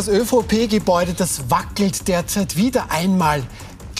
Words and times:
Das 0.00 0.08
ÖVP-Gebäude, 0.08 1.12
das 1.12 1.50
wackelt 1.50 2.08
derzeit 2.08 2.56
wieder 2.56 2.90
einmal 2.90 3.42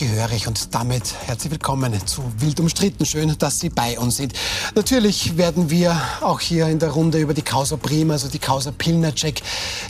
gehörig. 0.01 0.47
Und 0.47 0.73
damit 0.73 1.13
herzlich 1.27 1.51
willkommen 1.51 1.95
zu 2.07 2.23
Wild 2.39 2.59
umstritten. 2.59 3.05
Schön, 3.05 3.37
dass 3.37 3.59
Sie 3.59 3.69
bei 3.69 3.99
uns 3.99 4.17
sind. 4.17 4.33
Natürlich 4.73 5.37
werden 5.37 5.69
wir 5.69 5.95
auch 6.21 6.39
hier 6.39 6.67
in 6.69 6.79
der 6.79 6.89
Runde 6.89 7.19
über 7.19 7.35
die 7.35 7.43
Causa 7.43 7.77
Prima, 7.77 8.13
also 8.13 8.27
die 8.27 8.39
Causa 8.39 8.71
Pilnacek, 8.71 9.43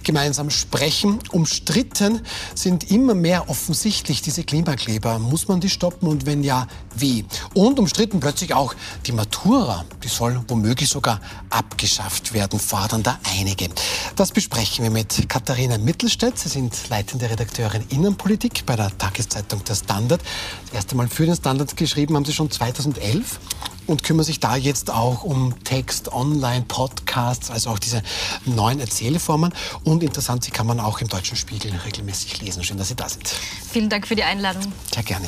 gemeinsam 0.04 0.50
sprechen. 0.50 1.20
Umstritten 1.32 2.20
sind 2.56 2.92
immer 2.92 3.14
mehr 3.14 3.50
offensichtlich 3.50 4.22
diese 4.22 4.44
Klimakleber. 4.44 5.18
Muss 5.18 5.48
man 5.48 5.62
die 5.62 5.70
stoppen 5.70 6.10
und 6.10 6.26
wenn 6.26 6.44
ja, 6.44 6.68
wie? 6.94 7.24
Und 7.54 7.80
umstritten 7.80 8.20
plötzlich 8.20 8.54
auch 8.54 8.76
die 9.06 9.14
Matura. 9.14 9.86
Die 10.04 10.10
soll 10.10 10.42
womöglich 10.50 10.90
sogar 10.90 11.22
abgeschafft 11.50 12.34
werden, 12.34 12.60
fordern 12.60 13.02
da 13.02 13.18
einige. 13.38 13.70
Das 14.18 14.32
besprechen 14.32 14.84
wir 14.84 14.92
mit 14.92 15.30
Katharina 15.30 15.78
Mittelstädt. 15.78 16.38
Sie 16.38 16.50
sind 16.50 16.90
leitende 16.90 17.30
Redakteurin 17.30 17.86
Innenpolitik 17.88 18.66
bei 18.66 18.76
der 18.76 18.92
Tageszeitung 18.98 19.64
Der 19.64 19.76
Standard. 19.76 20.01
Standard. 20.02 20.22
Das 20.66 20.74
erste 20.74 20.96
Mal 20.96 21.08
für 21.08 21.26
den 21.26 21.36
Standard 21.36 21.78
geschrieben 21.78 22.16
haben 22.16 22.26
Sie 22.26 22.34
schon 22.34 22.50
2011 22.50 23.40
und 23.88 24.04
kümmern 24.04 24.26
sich 24.26 24.40
da 24.40 24.56
jetzt 24.56 24.92
auch 24.92 25.24
um 25.24 25.56
Text, 25.64 26.12
Online, 26.12 26.64
Podcasts, 26.68 27.52
also 27.52 27.72
auch 27.72 27.80
diese 27.80 28.02
neuen 28.46 28.80
Erzählformen. 28.80 29.54
Und 29.84 30.04
interessant, 30.04 30.44
sie 30.44 30.52
kann 30.52 30.68
man 30.68 30.80
auch 30.80 31.02
im 31.02 31.08
Deutschen 31.08 31.38
Spiegel 31.38 31.72
regelmäßig 31.86 32.42
lesen. 32.42 32.64
Schön, 32.64 32.78
dass 32.78 32.90
Sie 32.90 32.96
da 32.96 33.10
sind. 33.10 33.28
Vielen 33.72 33.90
Dank 33.90 34.08
für 34.08 34.16
die 34.16 34.24
Einladung. 34.24 34.72
Sehr 34.94 35.04
gerne. 35.04 35.28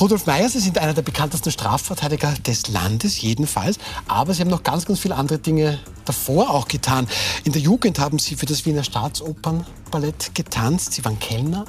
Rudolf 0.00 0.26
Meyer, 0.26 0.48
Sie 0.48 0.60
sind 0.60 0.78
einer 0.78 0.94
der 0.94 1.02
bekanntesten 1.02 1.50
Strafverteidiger 1.50 2.32
des 2.46 2.68
Landes, 2.68 3.20
jedenfalls. 3.20 3.78
Aber 4.08 4.34
Sie 4.34 4.40
haben 4.40 4.50
noch 4.50 4.62
ganz, 4.62 4.86
ganz 4.86 5.00
viele 5.00 5.16
andere 5.16 5.38
Dinge 5.38 5.78
davor 6.04 6.50
auch 6.50 6.68
getan. 6.68 7.06
In 7.44 7.52
der 7.52 7.60
Jugend 7.60 7.98
haben 7.98 8.18
Sie 8.18 8.36
für 8.36 8.46
das 8.46 8.64
Wiener 8.64 8.84
Staatsopernballett 8.84 10.34
getanzt. 10.34 10.92
Sie 10.92 11.04
waren 11.04 11.18
Kellner. 11.18 11.64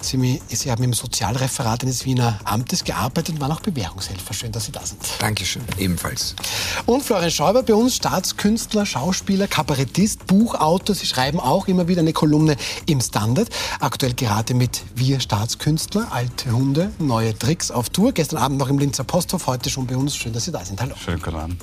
Sie, 0.00 0.40
Sie 0.48 0.70
haben 0.70 0.82
im 0.82 0.92
Sozialreferat 0.92 1.82
eines 1.82 2.04
Wiener 2.04 2.38
Amtes 2.44 2.84
gearbeitet 2.84 3.36
und 3.36 3.40
waren 3.40 3.52
auch 3.52 3.60
Bewährungshelfer. 3.60 4.34
Schön, 4.34 4.52
dass 4.52 4.66
Sie 4.66 4.72
da 4.72 4.84
sind. 4.84 5.00
Dankeschön, 5.18 5.59
ebenfalls. 5.78 6.34
Und 6.86 7.02
Florian 7.02 7.30
Schäuber 7.30 7.62
bei 7.62 7.74
uns, 7.74 7.96
Staatskünstler, 7.96 8.86
Schauspieler, 8.86 9.46
Kabarettist, 9.46 10.26
Buchautor. 10.26 10.94
Sie 10.94 11.06
schreiben 11.06 11.40
auch 11.40 11.68
immer 11.68 11.88
wieder 11.88 12.00
eine 12.00 12.12
Kolumne 12.12 12.56
im 12.86 13.00
Standard. 13.00 13.48
Aktuell 13.80 14.14
gerade 14.14 14.54
mit 14.54 14.82
Wir 14.94 15.20
Staatskünstler, 15.20 16.08
alte 16.10 16.52
Hunde, 16.52 16.92
neue 16.98 17.38
Tricks 17.38 17.70
auf 17.70 17.90
Tour. 17.90 18.12
Gestern 18.12 18.38
Abend 18.38 18.58
noch 18.58 18.68
im 18.68 18.78
Linzer 18.78 19.04
Posthof, 19.04 19.46
heute 19.46 19.70
schon 19.70 19.86
bei 19.86 19.96
uns. 19.96 20.16
Schön, 20.16 20.32
dass 20.32 20.44
Sie 20.44 20.52
da 20.52 20.64
sind. 20.64 20.80
Hallo. 20.80 20.94
Schönen 20.96 21.20
guten 21.22 21.36
Abend. 21.36 21.62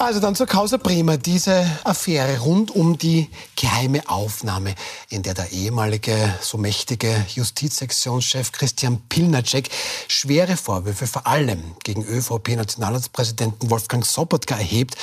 Also 0.00 0.18
dann 0.18 0.34
zur 0.34 0.46
Causa 0.46 0.78
Bremer, 0.78 1.18
diese 1.18 1.62
Affäre 1.84 2.38
rund 2.38 2.70
um 2.70 2.96
die 2.96 3.28
geheime 3.54 4.08
Aufnahme, 4.08 4.74
in 5.10 5.22
der 5.22 5.34
der 5.34 5.52
ehemalige, 5.52 6.34
so 6.40 6.56
mächtige 6.56 7.26
Justizsektionschef 7.28 8.50
Christian 8.50 9.02
Pilnacek 9.10 9.68
schwere 10.08 10.56
Vorwürfe 10.56 11.06
vor 11.06 11.26
allem 11.26 11.62
gegen 11.84 12.02
ÖVP-Nationalratspräsidenten 12.02 13.68
Wolfgang 13.68 14.06
Sobotka 14.06 14.56
erhebt, 14.56 14.96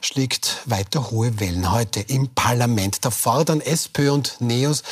schlägt 0.00 0.62
weiter 0.64 1.12
hohe 1.12 1.38
Wellen 1.38 1.70
heute 1.70 2.00
im 2.00 2.26
Parlament. 2.34 3.04
Da 3.04 3.12
fordern 3.12 3.60
SPÖ 3.60 4.10
und 4.10 4.40
NEOS 4.40 4.82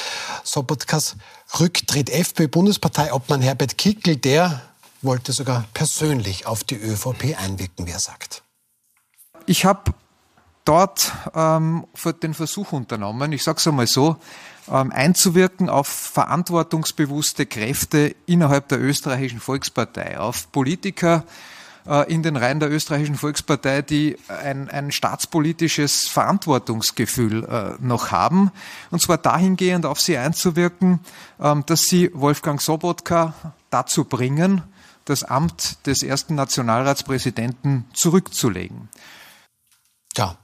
Sobotkas 0.44 1.16
Rücktritt. 1.58 2.10
FPÖ-Bundesparteiobmann 2.10 3.42
Herbert 3.42 3.76
Kickel, 3.76 4.18
der 4.18 4.62
wollte 5.02 5.32
sogar 5.32 5.64
persönlich 5.74 6.46
auf 6.46 6.62
die 6.62 6.76
ÖVP 6.76 7.36
einwirken, 7.36 7.88
wie 7.88 7.90
er 7.90 7.98
sagt. 7.98 8.44
Ich 9.48 9.64
habe 9.64 9.94
dort 10.66 11.10
ähm, 11.34 11.86
den 12.22 12.34
Versuch 12.34 12.72
unternommen, 12.72 13.32
ich 13.32 13.42
sage 13.42 13.56
es 13.56 13.66
einmal 13.66 13.86
so, 13.86 14.18
ähm, 14.70 14.92
einzuwirken 14.92 15.70
auf 15.70 15.88
verantwortungsbewusste 15.88 17.46
Kräfte 17.46 18.14
innerhalb 18.26 18.68
der 18.68 18.78
österreichischen 18.78 19.40
Volkspartei, 19.40 20.20
auf 20.20 20.52
Politiker 20.52 21.24
äh, 21.86 22.12
in 22.12 22.22
den 22.22 22.36
Reihen 22.36 22.60
der 22.60 22.70
österreichischen 22.70 23.14
Volkspartei, 23.14 23.80
die 23.80 24.18
ein, 24.28 24.68
ein 24.68 24.92
staatspolitisches 24.92 26.08
Verantwortungsgefühl 26.08 27.44
äh, 27.44 27.82
noch 27.82 28.10
haben, 28.10 28.52
und 28.90 29.00
zwar 29.00 29.16
dahingehend 29.16 29.86
auf 29.86 29.98
sie 29.98 30.18
einzuwirken, 30.18 31.00
ähm, 31.40 31.64
dass 31.64 31.84
sie 31.84 32.10
Wolfgang 32.12 32.60
Sobotka 32.60 33.32
dazu 33.70 34.04
bringen, 34.04 34.60
das 35.06 35.24
Amt 35.24 35.86
des 35.86 36.02
ersten 36.02 36.34
Nationalratspräsidenten 36.34 37.86
zurückzulegen. 37.94 38.90
Ja, 40.18 40.36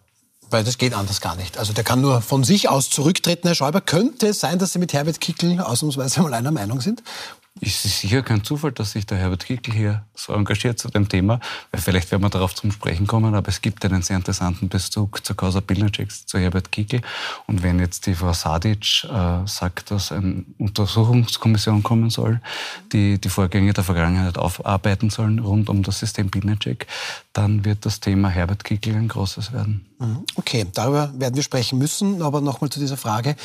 weil 0.51 0.63
das 0.63 0.79
geht 0.79 0.95
anders 0.95 1.21
gar 1.21 1.35
nicht. 1.35 1.59
Also 1.59 1.73
der 1.73 1.83
kann 1.83 2.01
nur 2.01 2.23
von 2.23 2.45
sich 2.45 2.69
aus 2.69 2.89
zurücktreten, 2.89 3.49
Herr 3.49 3.57
Schäuber. 3.57 3.81
Könnte 3.81 4.29
es 4.29 4.41
sein, 4.41 4.59
dass 4.59 4.73
Sie 4.73 4.79
mit 4.79 4.93
Herbert 4.93 5.21
Kickel 5.21 5.61
ausnahmsweise 5.61 6.23
mal 6.23 6.33
einer 6.33 6.53
Meinung 6.53 6.81
sind? 6.81 7.03
Ist 7.61 7.85
es 7.85 8.01
sicher 8.01 8.23
kein 8.23 8.43
Zufall, 8.43 8.73
dass 8.73 8.93
sich 8.93 9.07
der 9.07 9.19
Herbert 9.19 9.47
Kickl 9.47 9.73
hier 9.73 10.05
so 10.15 10.33
engagiert 10.33 10.79
zu 10.79 10.89
dem 10.89 11.09
Thema, 11.09 11.39
weil 11.71 11.81
vielleicht 11.81 12.11
werden 12.11 12.23
wir 12.23 12.29
darauf 12.29 12.55
zum 12.55 12.73
Sprechen 12.73 13.07
kommen, 13.07 13.35
aber 13.35 13.49
es 13.49 13.63
gibt 13.63 13.85
einen 13.85 14.03
sehr 14.03 14.17
interessanten 14.17 14.69
Bezug 14.69 15.25
zur 15.25 15.37
Causa 15.37 15.61
Pilnacek, 15.61 16.11
zu 16.11 16.39
Herbert 16.39 16.73
Kickl. 16.73 17.01
Und 17.47 17.63
wenn 17.63 17.79
jetzt 17.79 18.07
die 18.07 18.15
Frau 18.15 18.33
Sadic 18.33 19.05
äh, 19.05 19.47
sagt, 19.47 19.93
dass 19.93 20.11
eine 20.11 20.45
Untersuchungskommission 20.59 21.85
kommen 21.85 22.11
soll, 22.11 22.41
die 22.93 23.21
die 23.21 23.29
Vorgänge 23.29 23.73
der 23.73 23.85
Vergangenheit 23.85 24.37
aufarbeiten 24.37 25.11
sollen 25.11 25.39
rund 25.39 25.69
um 25.69 25.85
das 25.85 26.01
System 26.01 26.31
Pilnacek, 26.31 26.89
dann 27.33 27.65
wird 27.65 27.87
das 27.87 28.01
Thema 28.01 28.31
Herbert 28.31 28.65
Kickl 28.65 28.95
ein 28.97 29.09
großes 29.09 29.53
werden. 29.53 29.87
Mhm. 29.99 30.25
Okay, 30.35 30.67
darüber 30.73 31.13
werden 31.19 31.37
wir 31.37 31.43
sprechen 31.43 31.79
müssen. 31.79 32.23
Aber 32.23 32.41
nochmal 32.41 32.71
zu 32.71 32.81
dieser 32.81 32.97
Frage. 32.97 33.37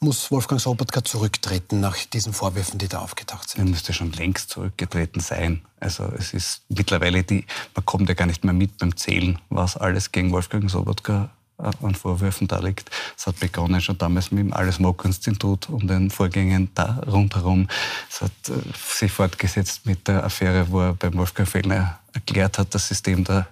Muss 0.00 0.30
Wolfgang 0.30 0.60
Sobotka 0.60 1.02
zurücktreten 1.02 1.80
nach 1.80 1.96
diesen 1.96 2.32
Vorwürfen, 2.32 2.78
die 2.78 2.88
da 2.88 2.98
aufgetaucht 2.98 3.48
sind? 3.48 3.53
Er 3.56 3.64
müsste 3.64 3.92
schon 3.92 4.12
längst 4.12 4.50
zurückgetreten 4.50 5.20
sein. 5.20 5.62
Also 5.78 6.12
es 6.18 6.34
ist 6.34 6.62
mittlerweile 6.68 7.22
die, 7.22 7.44
man 7.74 7.84
kommt 7.84 8.08
ja 8.08 8.14
gar 8.14 8.26
nicht 8.26 8.44
mehr 8.44 8.54
mit 8.54 8.78
beim 8.78 8.96
Zählen, 8.96 9.38
was 9.48 9.76
alles 9.76 10.10
gegen 10.10 10.32
Wolfgang 10.32 10.68
Sobotka 10.68 11.30
äh, 11.58 11.70
an 11.82 11.94
Vorwürfen 11.94 12.48
da 12.48 12.58
liegt. 12.58 12.90
Es 13.16 13.26
hat 13.26 13.38
begonnen 13.38 13.80
schon 13.80 13.98
damals 13.98 14.32
mit 14.32 14.44
dem 14.44 14.52
Alles-Mock-Institut 14.52 15.68
und 15.68 15.86
den 15.88 16.10
Vorgängen 16.10 16.70
da 16.74 17.00
rundherum. 17.06 17.68
Es 18.10 18.22
hat 18.22 18.32
äh, 18.48 18.52
sich 18.76 19.12
fortgesetzt 19.12 19.86
mit 19.86 20.08
der 20.08 20.24
Affäre, 20.24 20.66
wo 20.70 20.80
er 20.80 20.94
beim 20.94 21.14
Wolfgang 21.14 21.48
Fellner 21.48 22.00
erklärt 22.12 22.58
hat, 22.58 22.74
das 22.74 22.88
System 22.88 23.22
der 23.22 23.46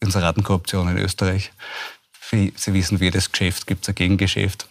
Inseratenkorruption 0.00 0.88
in 0.88 0.98
Österreich. 0.98 1.52
Sie 2.30 2.52
wissen, 2.74 3.00
wie 3.00 3.04
jedes 3.04 3.32
Geschäft 3.32 3.66
gibt 3.66 3.84
es 3.84 3.88
ein 3.88 3.94
Gegengeschäft. 3.94 4.68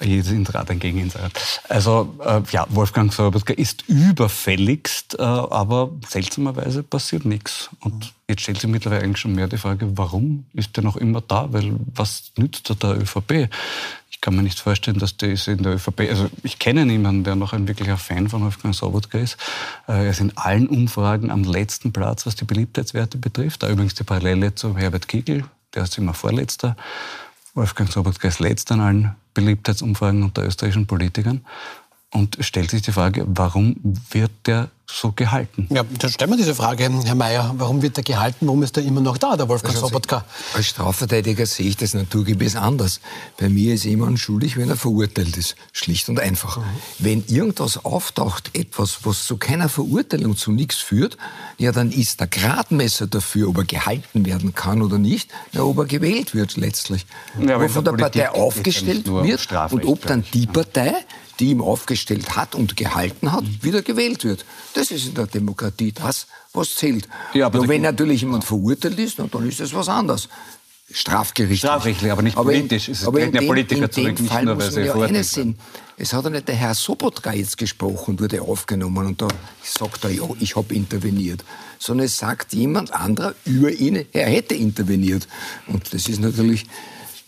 Jedes 0.00 0.30
Inserat 0.30 0.70
ein 0.70 0.78
Gegeninserat. 0.78 1.32
Also 1.68 2.14
äh, 2.24 2.40
ja, 2.50 2.66
Wolfgang 2.68 3.12
Sobotka 3.12 3.52
ist 3.54 3.88
überfälligst, 3.88 5.18
äh, 5.18 5.22
aber 5.22 5.90
seltsamerweise 6.08 6.82
passiert 6.82 7.24
nichts. 7.24 7.70
Und 7.80 8.12
jetzt 8.28 8.42
stellt 8.42 8.60
sich 8.60 8.70
mittlerweile 8.70 9.02
eigentlich 9.02 9.18
schon 9.18 9.34
mehr 9.34 9.48
die 9.48 9.56
Frage, 9.56 9.96
warum 9.96 10.44
ist 10.52 10.76
er 10.76 10.84
noch 10.84 10.96
immer 10.96 11.20
da? 11.20 11.52
Weil 11.52 11.72
was 11.94 12.32
nützt 12.36 12.70
er 12.70 12.76
der 12.76 13.00
ÖVP? 13.00 13.48
Ich 14.10 14.20
kann 14.20 14.34
mir 14.34 14.42
nicht 14.42 14.60
vorstellen, 14.60 14.98
dass 14.98 15.16
der 15.16 15.30
ist 15.30 15.48
in 15.48 15.62
der 15.62 15.74
ÖVP, 15.74 16.00
also 16.08 16.28
ich 16.42 16.58
kenne 16.58 16.84
niemanden, 16.84 17.24
der 17.24 17.36
noch 17.36 17.52
ein 17.52 17.68
wirklicher 17.68 17.96
Fan 17.96 18.28
von 18.28 18.42
Wolfgang 18.42 18.74
Sobotka 18.74 19.18
ist. 19.18 19.36
Äh, 19.86 20.04
er 20.04 20.10
ist 20.10 20.20
in 20.20 20.36
allen 20.36 20.68
Umfragen 20.68 21.30
am 21.30 21.44
letzten 21.44 21.92
Platz, 21.92 22.26
was 22.26 22.36
die 22.36 22.44
Beliebtheitswerte 22.44 23.18
betrifft. 23.18 23.62
Da 23.62 23.68
übrigens 23.68 23.94
die 23.94 24.04
Parallele 24.04 24.54
zu 24.54 24.76
Herbert 24.76 25.08
Kickl, 25.08 25.44
der 25.74 25.84
ist 25.84 25.98
immer 25.98 26.14
Vorletzter. 26.14 26.76
Wolfgang 27.54 27.90
Sobotka 27.90 28.28
ist 28.28 28.40
letzter 28.40 28.74
an 28.74 28.80
allen 28.80 29.16
Beliebtheitsumfragen 29.44 30.22
unter 30.22 30.44
österreichischen 30.44 30.86
Politikern. 30.86 31.44
Und 32.10 32.38
stellt 32.40 32.70
sich 32.70 32.82
die 32.82 32.92
Frage, 32.92 33.24
warum 33.28 33.76
wird 34.10 34.30
der 34.46 34.70
so 34.90 35.12
gehalten? 35.12 35.66
Ja, 35.70 35.82
dann 35.84 36.10
stellen 36.10 36.30
wir 36.30 36.36
diese 36.36 36.54
Frage, 36.54 36.88
Herr 37.04 37.14
Mayer. 37.14 37.54
Warum 37.56 37.82
wird 37.82 37.96
er 37.98 38.02
gehalten? 38.02 38.46
Warum 38.46 38.62
ist 38.62 38.76
er 38.76 38.82
immer 38.82 39.00
noch 39.00 39.18
da, 39.18 39.36
der 39.36 39.48
Wolfgang 39.48 39.74
also, 39.74 39.88
Sobotka? 39.88 40.24
Als 40.54 40.66
Strafverteidiger 40.66 41.46
sehe 41.46 41.68
ich 41.68 41.76
das 41.76 41.94
naturgemäß 41.94 42.56
anders. 42.56 43.00
Bei 43.38 43.48
mir 43.48 43.74
ist 43.74 43.84
jemand 43.84 44.18
schuldig, 44.18 44.56
wenn 44.56 44.68
er 44.70 44.76
verurteilt 44.76 45.36
ist. 45.36 45.56
Schlicht 45.72 46.08
und 46.08 46.20
einfach. 46.20 46.58
Mhm. 46.58 46.62
Wenn 46.98 47.24
irgendwas 47.26 47.84
auftaucht, 47.84 48.56
etwas, 48.56 49.00
was 49.04 49.26
zu 49.26 49.36
keiner 49.36 49.68
Verurteilung, 49.68 50.36
zu 50.36 50.52
nichts 50.52 50.76
führt, 50.76 51.16
ja, 51.58 51.72
dann 51.72 51.90
ist 51.90 52.20
der 52.20 52.26
Gradmesser 52.26 53.06
dafür, 53.06 53.48
ob 53.48 53.58
er 53.58 53.64
gehalten 53.64 54.24
werden 54.24 54.54
kann 54.54 54.80
oder 54.82 54.98
nicht, 54.98 55.30
ja, 55.52 55.62
ob 55.62 55.78
er 55.78 55.84
gewählt 55.84 56.34
wird 56.34 56.56
letztlich. 56.56 57.04
Ja, 57.40 57.60
ob 57.60 57.70
von 57.70 57.84
der, 57.84 57.92
der 57.92 58.02
Partei 58.02 58.30
aufgestellt 58.30 59.06
wird 59.06 59.48
und 59.70 59.84
ob 59.84 60.06
dann 60.06 60.24
die 60.32 60.46
Partei 60.46 60.94
die 61.40 61.50
ihm 61.50 61.60
aufgestellt 61.60 62.36
hat 62.36 62.54
und 62.54 62.76
gehalten 62.76 63.32
hat, 63.32 63.44
wieder 63.62 63.82
gewählt 63.82 64.24
wird. 64.24 64.44
Das 64.74 64.90
ist 64.90 65.06
in 65.06 65.14
der 65.14 65.26
Demokratie 65.26 65.92
das, 65.92 66.26
was 66.52 66.74
zählt. 66.74 67.08
Ja, 67.34 67.46
aber 67.46 67.58
Nur 67.58 67.68
wenn 67.68 67.82
natürlich 67.82 68.22
jemand 68.22 68.44
verurteilt 68.44 68.98
ist, 68.98 69.18
dann 69.18 69.48
ist 69.48 69.60
das 69.60 69.72
was 69.74 69.88
anderes. 69.88 70.28
Strafgerichtlich. 70.90 71.60
Strafrechtlich, 71.60 72.10
aber 72.10 72.22
nicht 72.22 72.36
aber 72.36 72.50
politisch. 72.50 72.88
es 72.88 73.06
aber 73.06 73.20
in 73.20 73.30
dem, 73.30 73.46
Politiker 73.46 73.84
in 73.84 73.92
zurück, 73.92 74.16
dem 74.16 74.26
Fall 74.26 74.44
nur, 74.44 74.54
muss 74.54 74.74
man 74.74 74.84
ja 74.84 74.94
eines 74.94 75.32
sehen. 75.32 75.58
Es 75.98 76.14
hat 76.14 76.24
ja 76.24 76.30
nicht 76.30 76.48
der 76.48 76.54
Herr 76.54 76.74
Sobotka 76.74 77.32
jetzt 77.32 77.58
gesprochen, 77.58 78.18
wurde 78.18 78.40
aufgenommen 78.40 79.06
und 79.06 79.20
da 79.20 79.28
sagt 79.62 80.04
er, 80.04 80.10
ja, 80.10 80.22
ich 80.40 80.56
habe 80.56 80.74
interveniert. 80.74 81.44
Sondern 81.78 82.06
es 82.06 82.16
sagt 82.16 82.54
jemand 82.54 82.94
anderer 82.94 83.34
über 83.44 83.70
ihn, 83.70 84.06
er 84.12 84.28
hätte 84.28 84.54
interveniert. 84.54 85.28
Und 85.66 85.92
das 85.92 86.08
ist 86.08 86.20
natürlich 86.20 86.66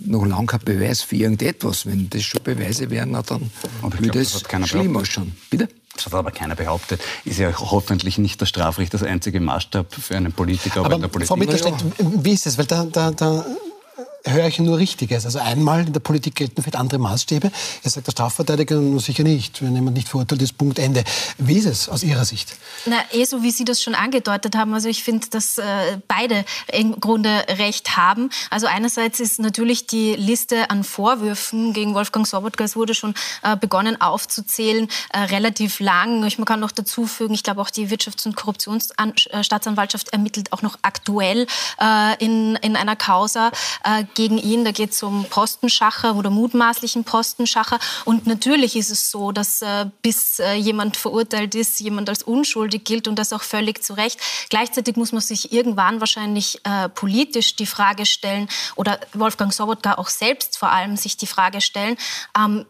noch 0.00 0.24
lange 0.24 0.46
kein 0.46 0.60
Beweis 0.60 1.02
für 1.02 1.16
irgendetwas. 1.16 1.86
Wenn 1.86 2.08
das 2.10 2.22
schon 2.22 2.42
Beweise 2.42 2.90
wären, 2.90 3.12
na, 3.12 3.22
dann 3.22 3.50
würde 3.98 4.20
es 4.20 4.42
schlimm 4.64 4.96
ausschauen. 4.96 5.32
Bitte? 5.50 5.68
Das 5.94 6.06
hat 6.06 6.14
aber 6.14 6.30
keiner 6.30 6.54
behauptet. 6.54 7.00
Ist 7.24 7.38
ja 7.38 7.52
hoffentlich 7.58 8.16
nicht 8.18 8.40
das 8.40 8.48
Strafrecht 8.48 8.94
das 8.94 9.02
einzige 9.02 9.40
Maßstab 9.40 9.92
für 9.92 10.16
einen 10.16 10.32
Politiker. 10.32 10.80
Aber, 10.80 10.86
aber 10.86 10.94
in 10.96 11.00
der 11.02 11.08
Politik. 11.08 11.28
Frau 11.28 11.36
Mittelstedt, 11.36 11.74
wie 11.98 12.32
ist 12.32 12.46
es? 12.46 12.56
Weil 12.56 12.66
da, 12.66 12.84
da, 12.84 13.10
da 13.10 13.44
höre 14.24 14.46
ich 14.46 14.58
nur 14.58 14.78
Richtiges. 14.78 15.24
Also 15.24 15.38
einmal 15.38 15.86
in 15.86 15.92
der 15.92 16.00
Politik 16.00 16.34
gelten 16.36 16.62
vielleicht 16.62 16.76
andere 16.76 16.98
Maßstäbe. 16.98 17.50
Er 17.82 17.90
sagt 17.90 18.06
der 18.06 18.12
Strafverteidiger 18.12 18.80
sicher 18.98 19.22
nicht. 19.22 19.62
Wenn 19.62 19.74
jemand 19.74 19.96
nicht 19.96 20.08
verurteilt 20.08 20.42
ist, 20.42 20.58
Punkt, 20.58 20.78
Ende. 20.78 21.04
Wie 21.38 21.56
ist 21.56 21.66
es 21.66 21.88
aus 21.88 22.02
Ihrer 22.02 22.24
Sicht? 22.24 22.56
Na, 22.86 22.96
eh 23.12 23.24
so 23.24 23.42
wie 23.42 23.50
Sie 23.50 23.64
das 23.64 23.82
schon 23.82 23.94
angedeutet 23.94 24.56
haben. 24.56 24.74
Also 24.74 24.88
ich 24.88 25.02
finde, 25.02 25.28
dass 25.30 25.58
äh, 25.58 25.98
beide 26.08 26.44
im 26.72 27.00
Grunde 27.00 27.44
Recht 27.48 27.96
haben. 27.96 28.30
Also 28.50 28.66
einerseits 28.66 29.20
ist 29.20 29.40
natürlich 29.40 29.86
die 29.86 30.14
Liste 30.14 30.70
an 30.70 30.84
Vorwürfen 30.84 31.72
gegen 31.72 31.94
Wolfgang 31.94 32.26
Sobotka, 32.26 32.64
es 32.64 32.76
wurde 32.76 32.94
schon 32.94 33.14
äh, 33.42 33.56
begonnen 33.56 34.00
aufzuzählen, 34.00 34.88
äh, 35.12 35.20
relativ 35.20 35.80
lang. 35.80 36.24
Ich, 36.24 36.38
man 36.38 36.44
kann 36.44 36.60
noch 36.60 36.72
dazu 36.72 37.06
fügen, 37.06 37.34
ich 37.34 37.42
glaube 37.42 37.60
auch 37.60 37.70
die 37.70 37.88
Wirtschafts- 37.88 38.26
und 38.26 38.36
Korruptionsstaatsanwaltschaft 38.36 40.10
ermittelt 40.10 40.52
auch 40.52 40.62
noch 40.62 40.78
aktuell 40.82 41.46
äh, 41.80 42.24
in, 42.24 42.56
in 42.56 42.76
einer 42.76 42.96
Causa 42.96 43.50
äh, 43.84 44.04
gegen 44.14 44.38
ihn. 44.38 44.64
Da 44.64 44.72
geht 44.72 44.90
es 44.92 45.02
um 45.02 45.24
Postenschacher 45.24 46.16
oder 46.16 46.30
mutmaßlichen 46.30 47.04
Postenschacher. 47.04 47.78
Und 48.04 48.26
natürlich 48.26 48.76
ist 48.76 48.90
es 48.90 49.10
so, 49.10 49.32
dass 49.32 49.62
äh, 49.62 49.86
bis 50.02 50.38
äh, 50.38 50.54
jemand 50.54 50.96
verurteilt 50.96 51.54
ist, 51.54 51.80
jemand 51.80 52.08
als 52.08 52.22
unschuldig 52.22 52.84
gilt 52.84 53.08
und 53.08 53.18
das 53.18 53.32
auch 53.32 53.42
völlig 53.42 53.82
zu 53.82 53.94
Recht. 53.94 54.20
Gleichzeitig 54.48 54.96
muss 54.96 55.12
man 55.12 55.20
sich 55.20 55.52
irgendwann 55.52 56.00
wahrscheinlich 56.00 56.60
äh, 56.64 56.88
politisch 56.88 57.56
die 57.56 57.66
Frage 57.66 58.06
stellen 58.06 58.48
oder 58.76 59.00
Wolfgang 59.14 59.52
Sobotka 59.52 59.94
auch 59.94 60.08
selbst 60.08 60.58
vor 60.58 60.70
allem 60.70 60.96
sich 60.96 61.16
die 61.16 61.26
Frage 61.26 61.60
stellen, 61.60 61.96
ähm, 62.36 62.66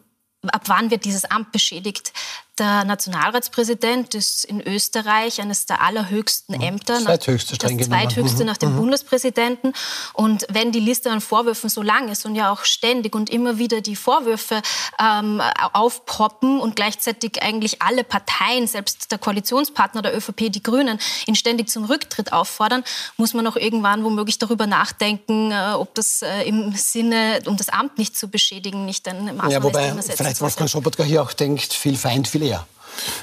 ab 0.49 0.63
wann 0.67 0.91
wird 0.91 1.05
dieses 1.05 1.25
Amt 1.25 1.53
beschädigt? 1.53 2.13
Der 2.61 2.85
Nationalratspräsident 2.85 4.15
ist 4.15 4.45
in 4.45 4.61
Österreich 4.61 5.41
eines 5.41 5.65
der 5.65 5.81
allerhöchsten 5.81 6.57
mhm. 6.57 6.63
Ämter. 6.63 6.93
Das 6.93 7.05
zweithöchste, 7.05 7.57
das 7.57 7.87
zweithöchste 7.87 8.45
nach 8.45 8.59
dem 8.59 8.75
mhm. 8.75 8.81
Bundespräsidenten. 8.81 9.73
Und 10.13 10.47
wenn 10.51 10.71
die 10.71 10.79
Liste 10.79 11.11
an 11.11 11.23
Vorwürfen 11.23 11.71
so 11.71 11.81
lang 11.81 12.11
ist 12.11 12.27
und 12.27 12.35
ja 12.35 12.53
auch 12.53 12.65
ständig 12.65 13.15
und 13.15 13.31
immer 13.31 13.57
wieder 13.57 13.81
die 13.81 13.97
Vorwürfe 13.97 14.61
ähm, 15.01 15.41
aufpoppen 15.73 16.61
und 16.61 16.77
gleichzeitig 16.77 17.43
eigentlich 17.43 17.81
alle 17.81 18.05
Parteien, 18.05 18.67
selbst 18.67 19.11
der 19.11 19.17
Koalitionspartner 19.17 20.03
der 20.03 20.15
ÖVP, 20.15 20.53
die 20.53 20.63
Grünen, 20.63 20.99
ihn 21.27 21.37
ständig 21.37 21.71
zum 21.71 21.85
Rücktritt 21.85 22.35
auffordern, 22.35 22.85
muss 23.17 23.33
man 23.33 23.47
auch 23.47 23.57
irgendwann 23.57 24.05
womöglich 24.05 24.39
darüber 24.39 24.67
nachdenken, 24.67 25.51
äh, 25.51 25.73
ob 25.73 25.95
das 25.95 26.21
äh, 26.21 26.43
im 26.43 26.75
Sinne, 26.77 27.41
um 27.47 27.57
das 27.57 27.71
Amt 27.71 27.97
nicht 27.97 28.19
zu 28.19 28.29
beschädigen, 28.29 28.85
nicht 28.85 29.09
ein 29.09 29.25
Maßnahme 29.25 29.51
ja, 29.51 29.63
wobei 29.63 29.89
ist, 29.89 30.13
vielleicht 30.13 30.43
Wolfgang 30.43 30.69
Sobotka 30.69 31.05
hier 31.05 31.23
auch 31.23 31.33
denkt, 31.33 31.73
viel 31.73 31.97
Feind, 31.97 32.29
viel 32.29 32.50
mehr. 32.51 32.67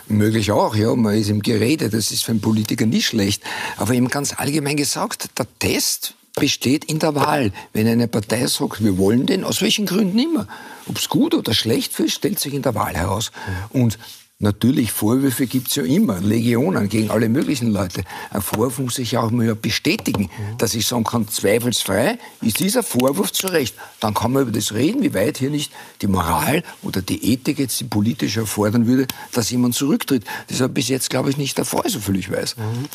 Möglich 0.08 0.52
auch, 0.52 0.76
ja. 0.76 0.96
Man 0.96 1.16
ist 1.16 1.30
im 1.30 1.42
Gerede, 1.42 1.90
das 1.90 2.12
ist 2.12 2.24
für 2.24 2.32
einen 2.32 2.42
Politiker 2.42 2.86
nicht 2.86 3.08
schlecht. 3.08 3.44
Aber 3.78 3.94
eben 3.94 4.08
ganz 4.08 4.34
allgemein 4.38 4.78
gesagt, 4.78 5.38
der 5.38 5.48
Test 5.60 6.16
besteht 6.36 6.86
in 6.86 7.00
der 7.00 7.16
Wahl. 7.16 7.52
Wenn 7.74 7.88
eine 7.88 8.08
Partei 8.08 8.48
sagt, 8.48 8.84
wir 8.84 8.98
wollen 8.98 9.26
den, 9.26 9.44
aus 9.44 9.62
welchen 9.62 9.86
Gründen 9.86 10.20
immer. 10.20 10.48
Ob 10.88 10.98
es 10.98 11.10
gut 11.10 11.34
oder 11.34 11.54
schlecht 11.54 12.00
ist, 12.00 12.14
stellt 12.14 12.40
sich 12.40 12.54
in 12.54 12.62
der 12.62 12.76
Wahl 12.76 12.96
heraus. 12.96 13.32
Und 13.70 14.00
Natürlich, 14.40 14.92
Vorwürfe 14.92 15.48
gibt 15.48 15.70
es 15.70 15.76
ja 15.78 15.84
immer, 15.84 16.20
Legionen 16.22 16.90
gegen 16.90 17.10
alle 17.10 17.28
möglichen 17.28 17.72
Leute. 17.72 18.04
Ein 18.30 18.44
Vorwurf 18.44 18.78
muss 18.78 18.94
sich 18.94 19.18
auch 19.18 19.32
mal 19.32 19.56
bestätigen, 19.56 20.30
dass 20.60 20.76
ich 20.76 20.86
sagen 20.86 21.06
kann, 21.06 21.28
zweifelsfrei 21.28 22.20
ist 22.44 22.60
dieser 22.60 22.84
Vorwurf 22.84 23.32
zu 23.32 23.48
Recht. 23.48 23.74
Dann 24.00 24.14
kann 24.14 24.34
man 24.34 24.44
über 24.44 24.52
das 24.52 24.76
reden, 24.76 25.02
wie 25.02 25.16
weit 25.16 25.40
hier 25.40 25.50
nicht 25.50 25.72
die 26.04 26.08
Moral 26.08 26.62
oder 26.84 27.02
die 27.02 27.34
Ethik 27.34 27.58
jetzt 27.58 27.80
die 27.80 27.86
politisch 27.86 28.38
erfordern 28.38 28.86
würde, 28.86 29.08
dass 29.32 29.50
jemand 29.50 29.74
zurücktritt. 29.74 30.24
Das 30.46 30.58
ist 30.58 30.62
aber 30.62 30.74
bis 30.74 30.88
jetzt, 30.88 31.10
glaube 31.10 31.32
ich, 31.32 31.38
nicht 31.38 31.58
der 31.58 31.66
Fall, 31.66 31.90
soviel 31.90 32.18
ich 32.18 32.32
weiß. 32.32 32.58
Mhm. 32.58 32.90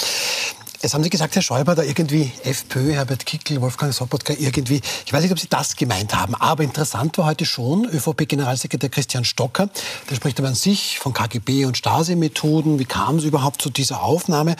Jetzt 0.82 0.94
haben 0.94 1.04
Sie 1.04 1.10
gesagt, 1.10 1.36
Herr 1.36 1.42
Schäuber, 1.42 1.76
da 1.76 1.84
irgendwie 1.84 2.32
FPÖ, 2.42 2.94
Herbert 2.94 3.24
Kickl, 3.24 3.60
Wolfgang 3.60 3.94
Sobotka, 3.94 4.34
irgendwie, 4.36 4.80
ich 5.06 5.12
weiß 5.12 5.22
nicht, 5.22 5.30
ob 5.30 5.38
Sie 5.38 5.48
das 5.48 5.76
gemeint 5.76 6.12
haben, 6.12 6.34
aber 6.34 6.64
interessant 6.64 7.16
war 7.18 7.26
heute 7.26 7.46
schon 7.46 7.84
ÖVP-Generalsekretär 7.84 8.88
Christian 8.88 9.24
Stocker, 9.24 9.70
der 10.10 10.16
spricht 10.16 10.40
aber 10.40 10.48
an 10.48 10.56
sich 10.56 10.98
von 10.98 11.12
KGB 11.12 11.66
und 11.66 11.76
Stasi-Methoden, 11.76 12.80
wie 12.80 12.84
kam 12.84 13.18
es 13.18 13.24
überhaupt 13.24 13.62
zu 13.62 13.70
dieser 13.70 14.02
Aufnahme? 14.02 14.56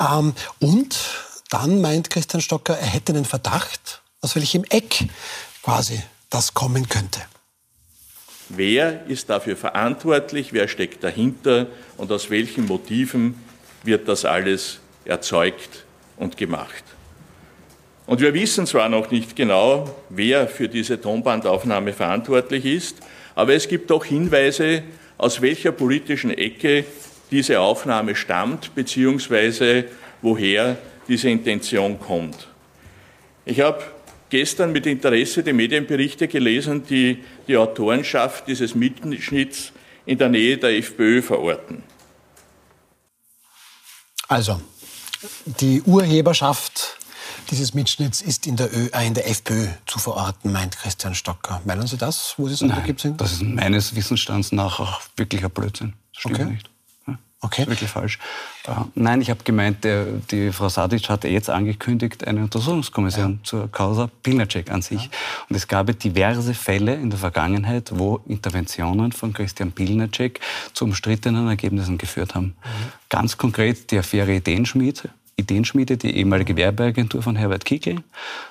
Ähm, 0.00 0.32
und 0.58 0.98
dann 1.50 1.82
meint 1.82 2.08
Christian 2.08 2.40
Stocker, 2.40 2.78
er 2.78 2.86
hätte 2.86 3.12
einen 3.12 3.26
Verdacht, 3.26 4.00
aus 4.22 4.36
welchem 4.36 4.64
Eck 4.70 5.06
quasi 5.62 6.02
das 6.30 6.54
kommen 6.54 6.88
könnte. 6.88 7.20
Wer 8.48 9.04
ist 9.06 9.28
dafür 9.28 9.54
verantwortlich? 9.54 10.54
Wer 10.54 10.66
steckt 10.66 11.04
dahinter? 11.04 11.66
Und 11.98 12.10
aus 12.10 12.30
welchen 12.30 12.64
Motiven 12.64 13.34
wird 13.84 14.08
das 14.08 14.24
alles 14.24 14.80
erzeugt 15.08 15.84
und 16.16 16.36
gemacht. 16.36 16.84
Und 18.06 18.20
wir 18.20 18.32
wissen 18.32 18.66
zwar 18.66 18.88
noch 18.88 19.10
nicht 19.10 19.36
genau, 19.36 19.94
wer 20.08 20.48
für 20.48 20.68
diese 20.68 21.00
Tonbandaufnahme 21.00 21.92
verantwortlich 21.92 22.64
ist, 22.64 22.96
aber 23.34 23.54
es 23.54 23.68
gibt 23.68 23.90
doch 23.90 24.04
Hinweise, 24.04 24.82
aus 25.18 25.42
welcher 25.42 25.72
politischen 25.72 26.30
Ecke 26.30 26.84
diese 27.30 27.60
Aufnahme 27.60 28.14
stammt, 28.14 28.74
beziehungsweise 28.74 29.84
woher 30.22 30.78
diese 31.06 31.28
Intention 31.28 31.98
kommt. 32.00 32.48
Ich 33.44 33.60
habe 33.60 33.82
gestern 34.30 34.72
mit 34.72 34.86
Interesse 34.86 35.42
die 35.42 35.52
Medienberichte 35.52 36.28
gelesen, 36.28 36.84
die 36.88 37.18
die 37.46 37.56
Autorenschaft 37.56 38.46
dieses 38.46 38.74
Mitschnitts 38.74 39.72
in 40.06 40.18
der 40.18 40.28
Nähe 40.28 40.56
der 40.56 40.76
FPÖ 40.76 41.22
verorten. 41.22 41.82
Also, 44.28 44.60
die 45.60 45.82
Urheberschaft 45.82 46.98
dieses 47.50 47.74
Mitschnitts 47.74 48.20
ist 48.20 48.46
in 48.46 48.56
der, 48.56 48.72
Ö, 48.74 48.88
äh, 48.92 49.06
in 49.06 49.14
der 49.14 49.28
FPÖ 49.28 49.68
zu 49.86 49.98
verorten, 49.98 50.52
meint 50.52 50.76
Christian 50.76 51.14
Stocker. 51.14 51.60
Meinen 51.64 51.86
Sie 51.86 51.96
das, 51.96 52.34
wo 52.36 52.48
Sie 52.48 52.54
sagen, 52.54 52.72
Nein, 52.72 52.96
da 52.96 53.08
es 53.08 53.16
Das 53.16 53.32
ist 53.32 53.42
meines 53.42 53.94
Wissensstands 53.94 54.52
nach 54.52 54.80
auch 54.80 55.00
wirklicher 55.16 55.48
Blödsinn. 55.48 55.94
Das 56.12 56.20
stimmt 56.20 56.40
okay. 56.40 56.50
nicht. 56.50 56.70
Okay. 57.40 57.62
Das 57.62 57.68
ist 57.68 57.68
wirklich 57.68 57.90
falsch. 57.90 58.18
Äh, 58.66 58.72
nein, 58.96 59.20
ich 59.20 59.30
habe 59.30 59.44
gemeint, 59.44 59.84
der, 59.84 60.06
die 60.30 60.50
Frau 60.50 60.68
Sadic 60.68 61.08
hat 61.08 61.22
jetzt 61.22 61.48
angekündigt 61.48 62.26
eine 62.26 62.40
Untersuchungskommission 62.40 63.34
ja. 63.34 63.44
zur 63.44 63.70
Causa 63.70 64.10
Pilnacek 64.24 64.72
an 64.72 64.82
sich. 64.82 65.04
Ja. 65.04 65.10
Und 65.48 65.54
es 65.54 65.68
gab 65.68 65.86
diverse 66.00 66.52
Fälle 66.52 66.94
in 66.96 67.10
der 67.10 67.18
Vergangenheit, 67.18 67.92
wo 67.94 68.20
Interventionen 68.26 69.12
von 69.12 69.32
Christian 69.32 69.70
Pilnacek 69.70 70.40
zu 70.72 70.84
umstrittenen 70.84 71.46
Ergebnissen 71.46 71.96
geführt 71.96 72.34
haben. 72.34 72.46
Mhm. 72.46 72.92
Ganz 73.08 73.36
konkret 73.36 73.92
die 73.92 73.98
Affäre 73.98 74.34
Ideenschmied, 74.34 75.08
Ideenschmiede, 75.38 75.96
die 75.96 76.16
ehemalige 76.16 76.56
Werbeagentur 76.56 77.22
von 77.22 77.36
Herbert 77.36 77.64
Kickl, 77.64 78.02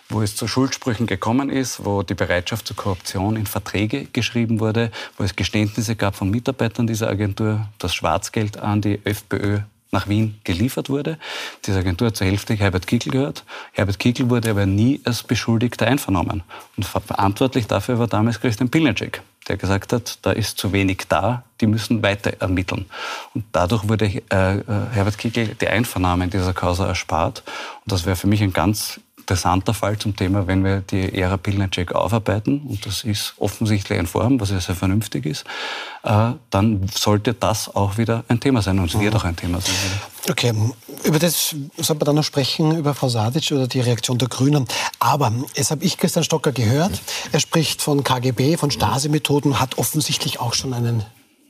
wo 0.10 0.22
es 0.22 0.36
zu 0.36 0.48
Schuldsprüchen 0.48 1.06
gekommen 1.06 1.50
ist, 1.50 1.86
wo 1.86 2.02
die 2.02 2.16
Bereitschaft 2.16 2.66
zur 2.66 2.78
Korruption 2.78 3.36
in 3.36 3.46
Verträge 3.46 4.08
geschrieben 4.14 4.60
wurde, 4.60 4.92
wo 5.18 5.24
es 5.24 5.36
Geständnisse 5.36 5.96
gab 5.96 6.16
von 6.16 6.32
Mitarbeitern 6.32 6.88
dieser 6.88 7.10
Agentur, 7.10 7.68
dass 7.78 7.94
Schwarzgeld 7.94 8.58
an 8.58 8.82
die 8.82 9.00
FPÖ 9.04 9.60
nach 9.92 10.08
Wien 10.08 10.40
geliefert 10.44 10.90
wurde. 10.90 11.18
Diese 11.66 11.80
Agentur 11.80 12.08
hat 12.08 12.18
zur 12.18 12.28
Hälfte 12.28 12.54
Herbert 12.56 12.88
Kickl 12.88 13.10
gehört. 13.10 13.44
Herbert 13.72 14.00
Kickl 14.00 14.30
wurde 14.30 14.50
aber 14.50 14.66
nie 14.66 15.02
als 15.06 15.24
Beschuldigter 15.24 15.88
einvernommen. 15.88 16.44
Und 16.76 16.86
verantwortlich 16.86 17.68
dafür 17.68 18.00
war 18.00 18.08
damals 18.08 18.42
Christian 18.42 18.70
Pilnacek, 18.70 19.22
der 19.48 19.58
gesagt 19.58 19.94
hat, 19.94 20.20
da 20.24 20.32
ist 20.32 20.58
zu 20.58 20.74
wenig 20.74 21.04
da, 21.08 21.44
die 21.62 21.68
müssen 21.68 22.04
weiter 22.04 22.34
ermitteln. 22.40 22.86
Und 23.34 23.46
dadurch 23.52 23.88
wurde 23.88 24.06
äh, 24.06 24.58
äh 24.58 24.64
Herbert 24.92 25.18
Kickl 25.18 25.56
die 25.56 25.68
Einvernahme 25.68 26.26
in 26.26 26.30
dieser 26.30 26.54
Causa 26.54 26.88
erspart. 26.88 27.44
Und 27.84 27.92
das 27.92 28.06
wäre 28.06 28.16
für 28.16 28.28
mich 28.28 28.42
ein 28.44 28.54
ganz 28.54 29.00
interessanter 29.28 29.74
Fall 29.74 29.98
zum 29.98 30.16
Thema, 30.16 30.48
wenn 30.48 30.64
wir 30.64 30.80
die 30.80 31.14
Ära 31.14 31.36
Pilnacek 31.36 31.92
aufarbeiten, 31.92 32.62
und 32.62 32.86
das 32.86 33.04
ist 33.04 33.34
offensichtlich 33.38 34.00
ein 34.00 34.08
Vorhaben, 34.08 34.40
was 34.40 34.52
ja 34.52 34.62
sehr 34.62 34.76
vernünftig 34.76 35.26
ist, 35.26 35.44
äh, 36.04 36.32
dann 36.50 36.88
sollte 36.88 37.34
das 37.34 37.76
auch 37.76 37.98
wieder 37.98 38.24
ein 38.30 38.40
Thema 38.40 38.62
sein 38.62 38.80
und 38.80 38.86
es 38.86 38.98
wird 38.98 39.14
auch 39.16 39.26
ein 39.26 39.36
Thema 39.36 39.60
sein. 39.60 39.76
Okay, 40.30 40.54
über 41.04 41.20
das 41.20 41.54
soll 41.76 41.96
man 41.98 42.06
dann 42.06 42.16
noch 42.16 42.24
sprechen, 42.24 42.78
über 42.78 42.94
Frau 42.94 43.10
Sadic 43.10 43.52
oder 43.52 43.68
die 43.68 43.82
Reaktion 43.82 44.18
der 44.18 44.30
Grünen. 44.30 44.66
Aber 45.00 45.34
jetzt 45.56 45.72
habe 45.72 45.84
ich 45.84 45.98
Christian 45.98 46.24
Stocker 46.24 46.54
gehört, 46.54 47.02
er 47.34 47.42
spricht 47.42 47.82
von 47.82 48.06
KGB, 48.06 48.56
von 48.56 48.72
Stasi-Methoden, 48.72 49.60
hat 49.60 49.78
offensichtlich 49.78 50.40
auch 50.40 50.54
schon 50.54 50.74
einen 50.74 51.04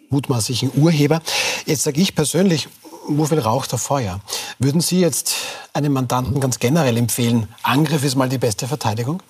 mutmaßlichen 0.09 0.71
Urheber. 0.75 1.21
Jetzt 1.67 1.83
sage 1.83 2.01
ich 2.01 2.15
persönlich, 2.15 2.69
wo 3.07 3.25
viel 3.25 3.39
Rauch 3.39 3.65
der 3.65 3.79
Feuer. 3.79 4.19
Würden 4.59 4.81
Sie 4.81 4.99
jetzt 4.99 5.35
einem 5.73 5.93
Mandanten 5.93 6.39
ganz 6.39 6.59
generell 6.59 6.97
empfehlen, 6.97 7.47
Angriff 7.63 8.03
ist 8.03 8.15
mal 8.15 8.29
die 8.29 8.37
beste 8.37 8.67
Verteidigung? 8.67 9.21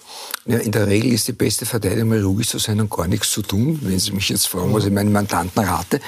Ja, 0.45 0.57
in 0.57 0.71
der 0.71 0.87
Regel 0.87 1.11
ist 1.11 1.27
die 1.27 1.33
beste 1.33 1.65
Verteidigung, 1.65 2.09
mal 2.09 2.21
ruhig 2.21 2.47
zu 2.47 2.57
sein 2.57 2.79
und 2.79 2.89
gar 2.89 3.07
nichts 3.07 3.31
zu 3.31 3.41
tun, 3.41 3.79
wenn 3.83 3.99
Sie 3.99 4.11
mich 4.11 4.29
jetzt 4.29 4.47
fragen, 4.47 4.73
was 4.73 4.85
ich 4.85 4.91
meinen 4.91 5.11
Mandanten 5.11 5.63
rate, 5.63 5.99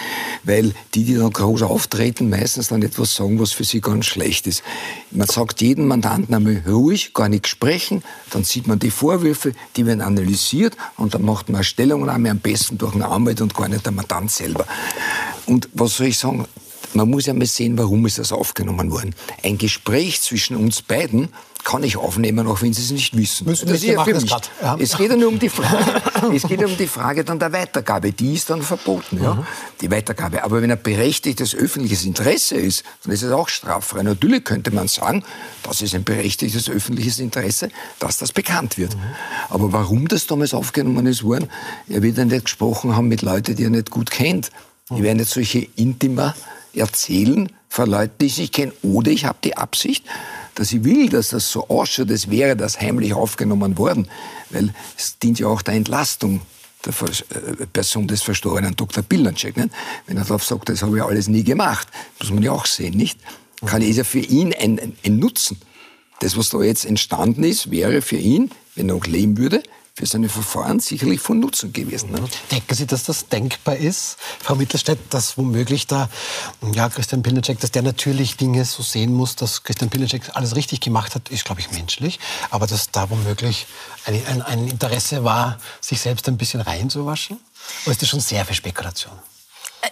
weil 0.43 0.73
die, 0.95 1.03
die 1.03 1.15
dann 1.15 1.31
groß 1.31 1.63
auftreten, 1.63 2.29
meistens 2.29 2.69
dann 2.69 2.81
etwas 2.81 3.15
sagen, 3.15 3.39
was 3.39 3.51
für 3.51 3.65
sie 3.65 3.81
ganz 3.81 4.05
schlecht 4.05 4.47
ist. 4.47 4.63
Man 5.11 5.27
sagt 5.27 5.61
jedem 5.61 5.87
Mandanten 5.87 6.33
einmal 6.33 6.63
ruhig, 6.65 7.13
gar 7.13 7.29
nichts 7.29 7.49
sprechen, 7.49 8.03
dann 8.31 8.43
sieht 8.43 8.67
man 8.67 8.79
die 8.79 8.91
Vorwürfe, 8.91 9.53
die 9.75 9.85
werden 9.85 10.01
analysiert 10.01 10.77
und 10.97 11.13
dann 11.13 11.23
macht 11.23 11.49
man 11.49 11.57
eine 11.57 11.63
Stellungnahme 11.65 12.31
am 12.31 12.39
besten 12.39 12.77
durch 12.77 12.93
einen 12.93 13.03
Anwalt 13.03 13.41
und 13.41 13.53
gar 13.53 13.67
nicht 13.67 13.85
der 13.85 13.91
Mandant 13.91 14.31
selber. 14.31 14.65
Und 15.45 15.67
was 15.73 15.97
soll 15.97 16.07
ich 16.07 16.17
sagen? 16.17 16.45
Man 16.93 17.09
muss 17.09 17.25
ja 17.25 17.33
mal 17.33 17.45
sehen, 17.45 17.77
warum 17.77 18.05
ist 18.05 18.17
das 18.17 18.31
aufgenommen 18.31 18.91
worden. 18.91 19.15
Ein 19.43 19.57
Gespräch 19.57 20.21
zwischen 20.21 20.55
uns 20.55 20.81
beiden 20.81 21.29
kann 21.63 21.83
ich 21.83 21.97
aufnehmen, 21.97 22.47
auch 22.47 22.61
wenn 22.61 22.73
Sie 22.73 22.81
es 22.81 22.91
nicht 22.91 23.15
wissen. 23.15 23.45
Müssen 23.45 23.67
das 23.67 23.81
wir 23.81 23.89
ist 23.89 23.95
ja 23.95 24.03
für 24.03 24.13
machen 24.13 24.27
grad. 24.27 24.49
Ja. 24.61 24.77
Es 24.79 24.97
geht 24.97 25.11
ja 25.11 25.17
nur 25.17 25.27
um 25.27 25.39
die 25.39 25.49
Frage, 25.49 26.35
es 26.35 26.43
geht 26.43 26.61
ja 26.61 26.67
um 26.67 26.77
die 26.77 26.87
Frage 26.87 27.23
dann 27.23 27.37
der 27.37 27.51
Weitergabe. 27.51 28.11
Die 28.11 28.33
ist 28.33 28.49
dann 28.49 28.61
verboten, 28.61 29.21
ja, 29.21 29.45
die 29.81 29.91
Weitergabe. 29.91 30.43
Aber 30.43 30.61
wenn 30.61 30.71
ein 30.71 30.81
berechtigtes 30.81 31.53
öffentliches 31.53 32.05
Interesse 32.05 32.55
ist, 32.55 32.83
dann 33.03 33.13
ist 33.13 33.23
es 33.23 33.31
auch 33.31 33.49
straffrei. 33.49 34.03
Natürlich 34.03 34.43
könnte 34.45 34.71
man 34.71 34.87
sagen, 34.87 35.23
das 35.63 35.81
ist 35.81 35.93
ein 35.95 36.03
berechtigtes 36.03 36.69
öffentliches 36.69 37.19
Interesse, 37.19 37.69
dass 37.99 38.17
das 38.17 38.31
bekannt 38.31 38.77
wird. 38.77 38.95
Aber 39.49 39.71
warum 39.73 40.07
das 40.07 40.27
damals 40.27 40.53
aufgenommen 40.53 41.05
ist 41.05 41.23
worden, 41.23 41.49
er 41.87 42.01
wird 42.01 42.17
ja 42.17 42.25
nicht 42.25 42.45
gesprochen 42.45 42.95
haben 42.95 43.09
mit 43.09 43.21
Leuten, 43.21 43.55
die 43.55 43.63
er 43.63 43.69
nicht 43.69 43.91
gut 43.91 44.11
kennt. 44.11 44.49
Die 44.89 45.03
werden 45.03 45.19
jetzt 45.19 45.31
solche 45.31 45.67
Intima 45.75 46.33
erzählen 46.73 47.51
von 47.67 47.89
Leuten, 47.89 48.15
die 48.21 48.29
sich 48.29 48.51
kennen. 48.51 48.71
Oder 48.81 49.11
ich 49.11 49.25
habe 49.25 49.39
die 49.43 49.57
Absicht, 49.57 50.05
dass 50.55 50.71
ich 50.71 50.83
will, 50.83 51.09
dass 51.09 51.29
das 51.29 51.49
so 51.49 51.67
ausschaut, 51.69 52.09
als 52.11 52.29
wäre 52.29 52.55
das 52.55 52.79
heimlich 52.81 53.13
aufgenommen 53.13 53.77
worden. 53.77 54.09
Weil 54.49 54.73
es 54.97 55.17
dient 55.19 55.39
ja 55.39 55.47
auch 55.47 55.61
der 55.61 55.75
Entlastung 55.75 56.41
der 56.85 56.93
äh, 56.93 57.65
Person 57.67 58.07
des 58.07 58.21
verstorbenen 58.21 58.75
Dr. 58.75 59.03
Pilnacek. 59.03 59.57
Nicht? 59.57 59.69
Wenn 60.07 60.17
er 60.17 60.23
darauf 60.23 60.43
sagt, 60.43 60.69
das 60.69 60.81
habe 60.81 60.97
ich 60.97 61.03
alles 61.03 61.27
nie 61.27 61.43
gemacht, 61.43 61.87
muss 62.19 62.31
man 62.31 62.43
ja 62.43 62.51
auch 62.51 62.65
sehen, 62.65 62.95
nicht? 62.95 63.19
Kann 63.65 63.81
ist 63.81 63.97
ja 63.97 64.05
für 64.05 64.19
ihn 64.19 64.53
ein, 64.53 64.79
ein, 64.79 64.95
ein 65.05 65.19
Nutzen. 65.19 65.59
Das, 66.21 66.37
was 66.37 66.49
da 66.49 66.61
jetzt 66.61 66.85
entstanden 66.85 67.43
ist, 67.43 67.71
wäre 67.71 68.01
für 68.01 68.17
ihn, 68.17 68.51
wenn 68.75 68.89
er 68.89 68.95
noch 68.95 69.05
leben 69.05 69.37
würde, 69.37 69.63
für 69.99 70.05
seine 70.05 70.29
Verfahren 70.29 70.79
sicherlich 70.79 71.19
von 71.19 71.41
Nutzen 71.41 71.73
gewesen. 71.73 72.11
Ne? 72.11 72.23
Denken 72.51 72.73
Sie, 72.73 72.87
dass 72.87 73.03
das 73.03 73.27
denkbar 73.27 73.75
ist, 73.75 74.15
Frau 74.41 74.55
Mittelstädt, 74.55 74.97
dass 75.09 75.37
womöglich 75.37 75.87
da, 75.87 76.09
ja, 76.73 76.87
Christian 76.87 77.21
Pilnacek, 77.21 77.59
dass 77.59 77.71
der 77.71 77.81
natürlich 77.81 78.37
Dinge 78.37 78.63
so 78.63 78.81
sehen 78.81 79.13
muss, 79.13 79.35
dass 79.35 79.63
Christian 79.63 79.89
Pilnacek 79.89 80.21
alles 80.35 80.55
richtig 80.55 80.79
gemacht 80.79 81.15
hat, 81.15 81.27
ist, 81.27 81.43
glaube 81.43 81.59
ich, 81.59 81.71
menschlich. 81.71 82.17
Aber 82.49 82.65
dass 82.65 82.91
da 82.91 83.09
womöglich 83.09 83.67
ein, 84.05 84.25
ein, 84.25 84.41
ein 84.41 84.67
Interesse 84.69 85.25
war, 85.25 85.59
sich 85.81 85.99
selbst 85.99 86.29
ein 86.29 86.37
bisschen 86.37 86.61
reinzuwaschen? 86.61 87.37
Oder 87.83 87.91
ist 87.91 88.01
das 88.01 88.07
schon 88.07 88.21
sehr 88.21 88.45
viel 88.45 88.55
Spekulation? 88.55 89.19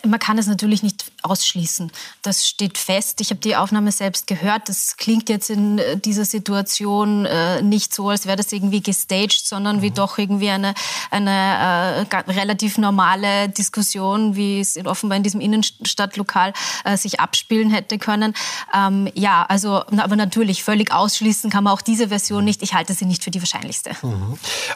Man 0.06 0.20
kann 0.20 0.38
es 0.38 0.48
natürlich 0.48 0.84
nicht 0.84 1.06
ausschließen. 1.22 1.92
Das 2.22 2.48
steht 2.48 2.78
fest. 2.78 3.22
Ich 3.22 3.30
habe 3.30 3.40
die 3.40 3.56
Aufnahme 3.56 3.92
selbst 3.92 4.28
gehört. 4.28 4.70
Das 4.70 4.98
klingt 4.98 5.30
jetzt 5.30 5.50
in 5.50 5.80
äh, 5.80 5.98
dieser 5.98 6.26
Situation 6.26 7.26
äh, 7.26 7.62
nicht 7.62 7.94
so, 7.94 8.10
als 8.10 8.26
wäre 8.26 8.38
das 8.38 8.52
irgendwie 8.52 8.82
gestaged, 8.82 9.46
sondern 9.46 9.82
wie 9.82 9.92
doch 9.92 10.18
irgendwie 10.18 10.50
eine, 10.50 10.74
eine 11.10 12.06
äh, 12.10 12.32
relativ 12.32 12.78
normale 12.78 13.50
Diskussion, 13.50 14.36
wie 14.36 14.60
es 14.60 14.76
in, 14.76 14.88
offenbar 14.88 15.18
in 15.18 15.24
diesem 15.24 15.40
Innenstadtlokal 15.40 16.54
äh, 16.84 16.98
sich 16.98 17.20
abspielen 17.20 17.70
hätte 17.70 17.98
können. 17.98 18.34
Ähm, 18.76 19.10
ja, 19.14 19.46
also, 19.48 19.84
na, 19.90 20.04
aber 20.04 20.16
natürlich 20.16 20.64
völlig 20.64 20.92
ausschließen 20.92 21.50
kann 21.50 21.64
man 21.64 21.74
auch 21.74 21.82
diese 21.82 22.10
Version 22.10 22.44
nicht. 22.44 22.62
Ich 22.62 22.74
halte 22.74 22.94
sie 22.94 23.06
nicht 23.06 23.24
für 23.24 23.32
die 23.32 23.42
wahrscheinlichste. 23.42 23.92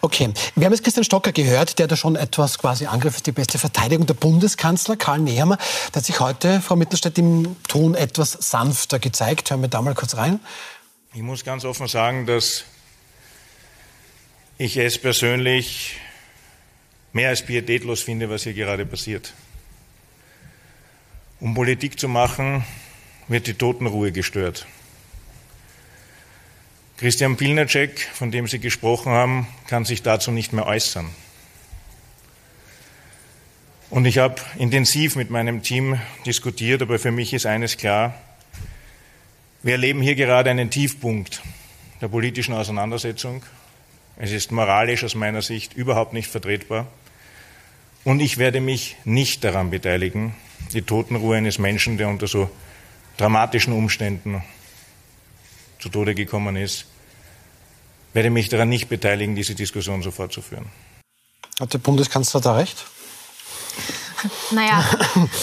Okay, 0.02 0.34
wir 0.56 0.66
haben 0.66 0.74
jetzt 0.74 0.84
Christian 0.84 1.04
Stocker 1.04 1.32
gehört, 1.32 1.80
der 1.80 1.88
da 1.88 1.96
schon 1.96 2.16
etwas 2.16 2.58
quasi 2.58 2.86
Angriff 2.86 3.16
ist 3.18 3.28
die 3.28 3.32
beste 3.32 3.58
Verteidigung. 3.60 4.06
Der 4.06 4.14
Bundeskanzler 4.14 4.96
Karl 5.02 5.20
Nehammer, 5.20 5.58
der 5.90 5.98
hat 5.98 6.06
sich 6.06 6.20
heute, 6.20 6.62
Frau 6.62 6.76
Mittelstädt, 6.76 7.18
im 7.18 7.58
Ton 7.68 7.96
etwas 7.96 8.34
sanfter 8.34 9.00
gezeigt. 9.00 9.50
Hören 9.50 9.62
wir 9.62 9.68
da 9.68 9.82
mal 9.82 9.96
kurz 9.96 10.16
rein. 10.16 10.40
Ich 11.14 11.24
muss 11.24 11.44
ganz 11.44 11.66
offen 11.66 11.88
sagen, 11.88 12.28
dass 12.28 12.66
ich 14.60 14.78
es 14.78 15.00
persönlich 15.00 15.98
mehr 17.14 17.30
als 17.30 17.44
pietätlos 17.44 18.02
finde, 18.04 18.30
was 18.30 18.44
hier 18.44 18.54
gerade 18.54 18.86
passiert. 18.86 19.34
Um 21.40 21.56
Politik 21.56 22.00
zu 22.00 22.08
machen, 22.08 22.64
wird 23.28 23.48
die 23.48 23.56
Totenruhe 23.56 24.12
gestört. 24.12 24.68
Christian 26.98 27.38
Pilnacek, 27.38 28.08
von 28.14 28.30
dem 28.30 28.48
Sie 28.48 28.60
gesprochen 28.60 29.12
haben, 29.12 29.48
kann 29.66 29.84
sich 29.84 30.04
dazu 30.04 30.30
nicht 30.30 30.54
mehr 30.54 30.68
äußern. 30.68 31.10
Und 33.92 34.06
ich 34.06 34.20
habe 34.20 34.36
intensiv 34.58 35.18
mit 35.18 35.30
meinem 35.32 35.64
Team 35.64 36.00
diskutiert, 36.26 36.82
aber 36.82 36.98
für 36.98 37.12
mich 37.12 37.34
ist 37.34 37.46
eines 37.46 37.76
klar, 37.76 38.14
wir 39.64 39.74
erleben 39.74 40.02
hier 40.02 40.16
gerade 40.16 40.50
einen 40.50 40.70
Tiefpunkt 40.70 41.42
der 42.00 42.08
politischen 42.08 42.54
Auseinandersetzung. 42.54 43.44
Es 44.16 44.32
ist 44.32 44.54
moralisch 44.54 45.04
aus 45.04 45.14
meiner 45.14 45.42
Sicht 45.42 45.74
überhaupt 45.74 46.14
nicht 46.14 46.30
vertretbar. 46.30 46.88
Und 48.06 48.22
ich 48.22 48.38
werde 48.38 48.62
mich 48.62 48.96
nicht 49.04 49.44
daran 49.44 49.72
beteiligen, 49.72 50.36
die 50.72 50.84
Totenruhe 50.84 51.36
eines 51.36 51.60
Menschen, 51.60 51.98
der 51.98 52.08
unter 52.08 52.28
so 52.28 52.50
dramatischen 53.18 53.74
Umständen 53.74 54.42
zu 55.80 55.90
Tode 55.90 56.16
gekommen 56.16 56.56
ist, 56.56 56.86
werde 58.14 58.30
mich 58.30 58.48
daran 58.48 58.70
nicht 58.70 58.88
beteiligen, 58.88 59.36
diese 59.36 59.54
Diskussion 59.54 60.02
so 60.02 60.12
fortzuführen. 60.12 60.68
Hat 61.60 61.74
der 61.74 61.80
Bundeskanzler 61.80 62.40
da 62.40 62.56
recht? 62.56 62.86
Naja, 64.52 64.84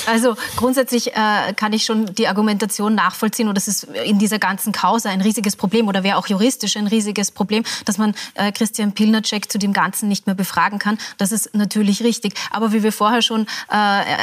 also 0.07 0.37
grundsätzlich 0.57 1.15
äh, 1.15 1.53
kann 1.55 1.73
ich 1.73 1.85
schon 1.85 2.15
die 2.15 2.29
Argumentation 2.29 2.95
nachvollziehen 2.95 3.49
und 3.49 3.55
das 3.55 3.69
ist 3.69 3.85
in 3.85 4.19
dieser 4.19 4.39
ganzen 4.39 4.73
Causa 4.73 5.11
ein 5.11 5.21
riesiges 5.21 5.57
Problem 5.57 5.89
oder 5.89 6.03
wäre 6.03 6.17
auch 6.17 6.27
juristisch 6.27 6.77
ein 6.77 6.87
riesiges 6.87 7.31
Problem, 7.31 7.65
dass 7.85 7.99
man 7.99 8.15
äh, 8.35 8.53
Christian 8.53 8.93
Pilnacek 8.93 9.51
zu 9.51 9.59
dem 9.59 9.73
Ganzen 9.73 10.09
nicht 10.09 10.27
mehr 10.27 10.35
befragen 10.35 10.79
kann. 10.79 10.99
Das 11.17 11.33
ist 11.33 11.55
natürlich 11.55 12.03
richtig. 12.03 12.35
Aber 12.51 12.73
wie 12.73 12.83
wir 12.83 12.93
vorher 12.93 13.23
schon 13.23 13.47
äh, 13.71 13.75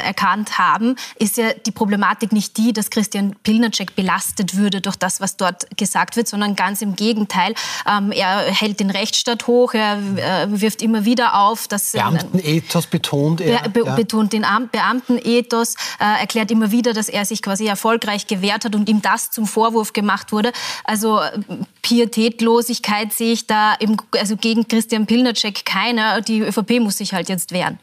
erkannt 0.06 0.58
haben, 0.58 0.96
ist 1.18 1.38
ja 1.38 1.54
die 1.54 1.72
Problematik 1.72 2.32
nicht 2.32 2.58
die, 2.58 2.74
dass 2.74 2.90
Christian 2.90 3.36
Pilnacek 3.44 3.96
belastet 3.96 4.56
würde 4.56 4.82
durch 4.82 4.96
das, 4.96 5.22
was 5.22 5.38
dort 5.38 5.78
gesagt 5.78 6.16
wird, 6.16 6.28
sondern 6.28 6.56
ganz 6.56 6.82
im 6.82 6.96
Gegenteil. 6.96 7.54
Ähm, 7.90 8.12
er 8.12 8.42
hält 8.42 8.80
den 8.80 8.90
Rechtsstaat 8.90 9.48
hoch, 9.48 9.74
er 9.74 9.98
äh, 9.98 10.48
wirft 10.50 10.82
immer 10.82 11.06
wieder 11.06 11.40
auf, 11.40 11.68
dass 11.68 11.92
Beamtenethos 11.92 12.88
betont 12.88 13.42
er. 13.42 13.70
Be 13.70 13.84
ja. 13.86 13.96
betont 13.96 14.34
den 14.34 14.46
Am 14.46 14.70
Beamtenethos, 14.76 15.76
äh, 16.00 16.20
erklärt 16.20 16.52
immer 16.52 16.70
wieder, 16.72 16.92
dass 16.92 17.08
er 17.08 17.24
sich 17.24 17.42
quasi 17.42 17.66
erfolgreich 17.66 18.28
gewehrt 18.28 18.66
hat 18.66 18.76
und 18.76 18.90
ihm 18.90 19.02
das 19.02 19.32
zum 19.32 19.48
Vorwurf 19.48 19.94
gemacht 19.94 20.34
wurde. 20.34 20.52
Also 20.84 21.22
äh, 21.22 21.40
Pietätlosigkeit 21.82 23.14
sehe 23.14 23.32
ich 23.32 23.48
da 23.48 23.74
im, 23.76 23.96
also 24.18 24.36
gegen 24.36 24.68
Christian 24.68 25.06
Pilnacek 25.06 25.64
keine. 25.64 26.22
Die 26.22 26.42
ÖVP 26.42 26.82
muss 26.82 26.98
sich 26.98 27.14
halt 27.14 27.30
jetzt 27.30 27.54
wehren. 27.54 27.80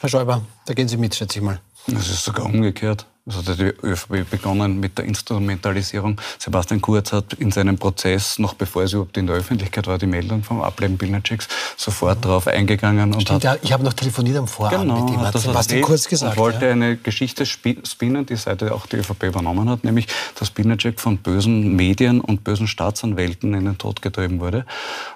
Herr 0.00 0.08
Schäuber, 0.08 0.40
da 0.64 0.72
gehen 0.72 0.88
Sie 0.88 0.96
mit, 0.96 1.14
schätze 1.14 1.38
ich 1.38 1.44
mal. 1.44 1.60
Das 1.86 2.08
ist 2.08 2.24
sogar 2.24 2.46
umgekehrt. 2.46 3.04
Es 3.30 3.36
hat 3.48 3.58
die 3.58 3.72
ÖVP 3.86 4.28
begonnen 4.28 4.80
mit 4.80 4.98
der 4.98 5.04
Instrumentalisierung. 5.04 6.20
Sebastian 6.38 6.80
Kurz 6.80 7.12
hat 7.12 7.34
in 7.34 7.52
seinem 7.52 7.78
Prozess, 7.78 8.38
noch 8.40 8.54
bevor 8.54 8.82
es 8.82 8.92
überhaupt 8.92 9.16
in 9.16 9.26
der 9.28 9.36
Öffentlichkeit 9.36 9.86
war, 9.86 9.98
die 9.98 10.06
Meldung 10.06 10.42
vom 10.42 10.60
Ableben 10.60 10.98
Pilnaceks, 10.98 11.46
sofort 11.76 12.24
darauf 12.24 12.48
eingegangen 12.48 13.14
und 13.14 13.22
Stimmt, 13.22 13.44
hat 13.44 13.60
ich 13.62 13.72
habe 13.72 13.84
noch 13.84 13.92
telefoniert 13.92 14.36
am 14.36 14.48
Vorabend 14.48 14.82
Genau, 14.82 15.04
mit 15.04 15.14
ihm, 15.14 15.20
hat 15.20 15.34
das 15.34 15.42
Sebastian 15.44 15.82
Kurz 15.82 16.08
gesagt. 16.08 16.36
Und 16.36 16.42
wollte 16.42 16.66
ja. 16.66 16.72
eine 16.72 16.96
Geschichte 16.96 17.46
spi- 17.46 17.78
spinnen, 17.86 18.26
die 18.26 18.36
Seite 18.36 18.74
auch 18.74 18.86
die 18.86 18.96
ÖVP 18.96 19.22
übernommen 19.24 19.68
hat, 19.70 19.84
nämlich, 19.84 20.08
dass 20.38 20.50
Pilnacek 20.50 21.00
von 21.00 21.18
bösen 21.18 21.76
Medien 21.76 22.20
und 22.20 22.42
bösen 22.42 22.66
Staatsanwälten 22.66 23.54
in 23.54 23.64
den 23.64 23.78
Tod 23.78 24.02
getrieben 24.02 24.40
wurde. 24.40 24.66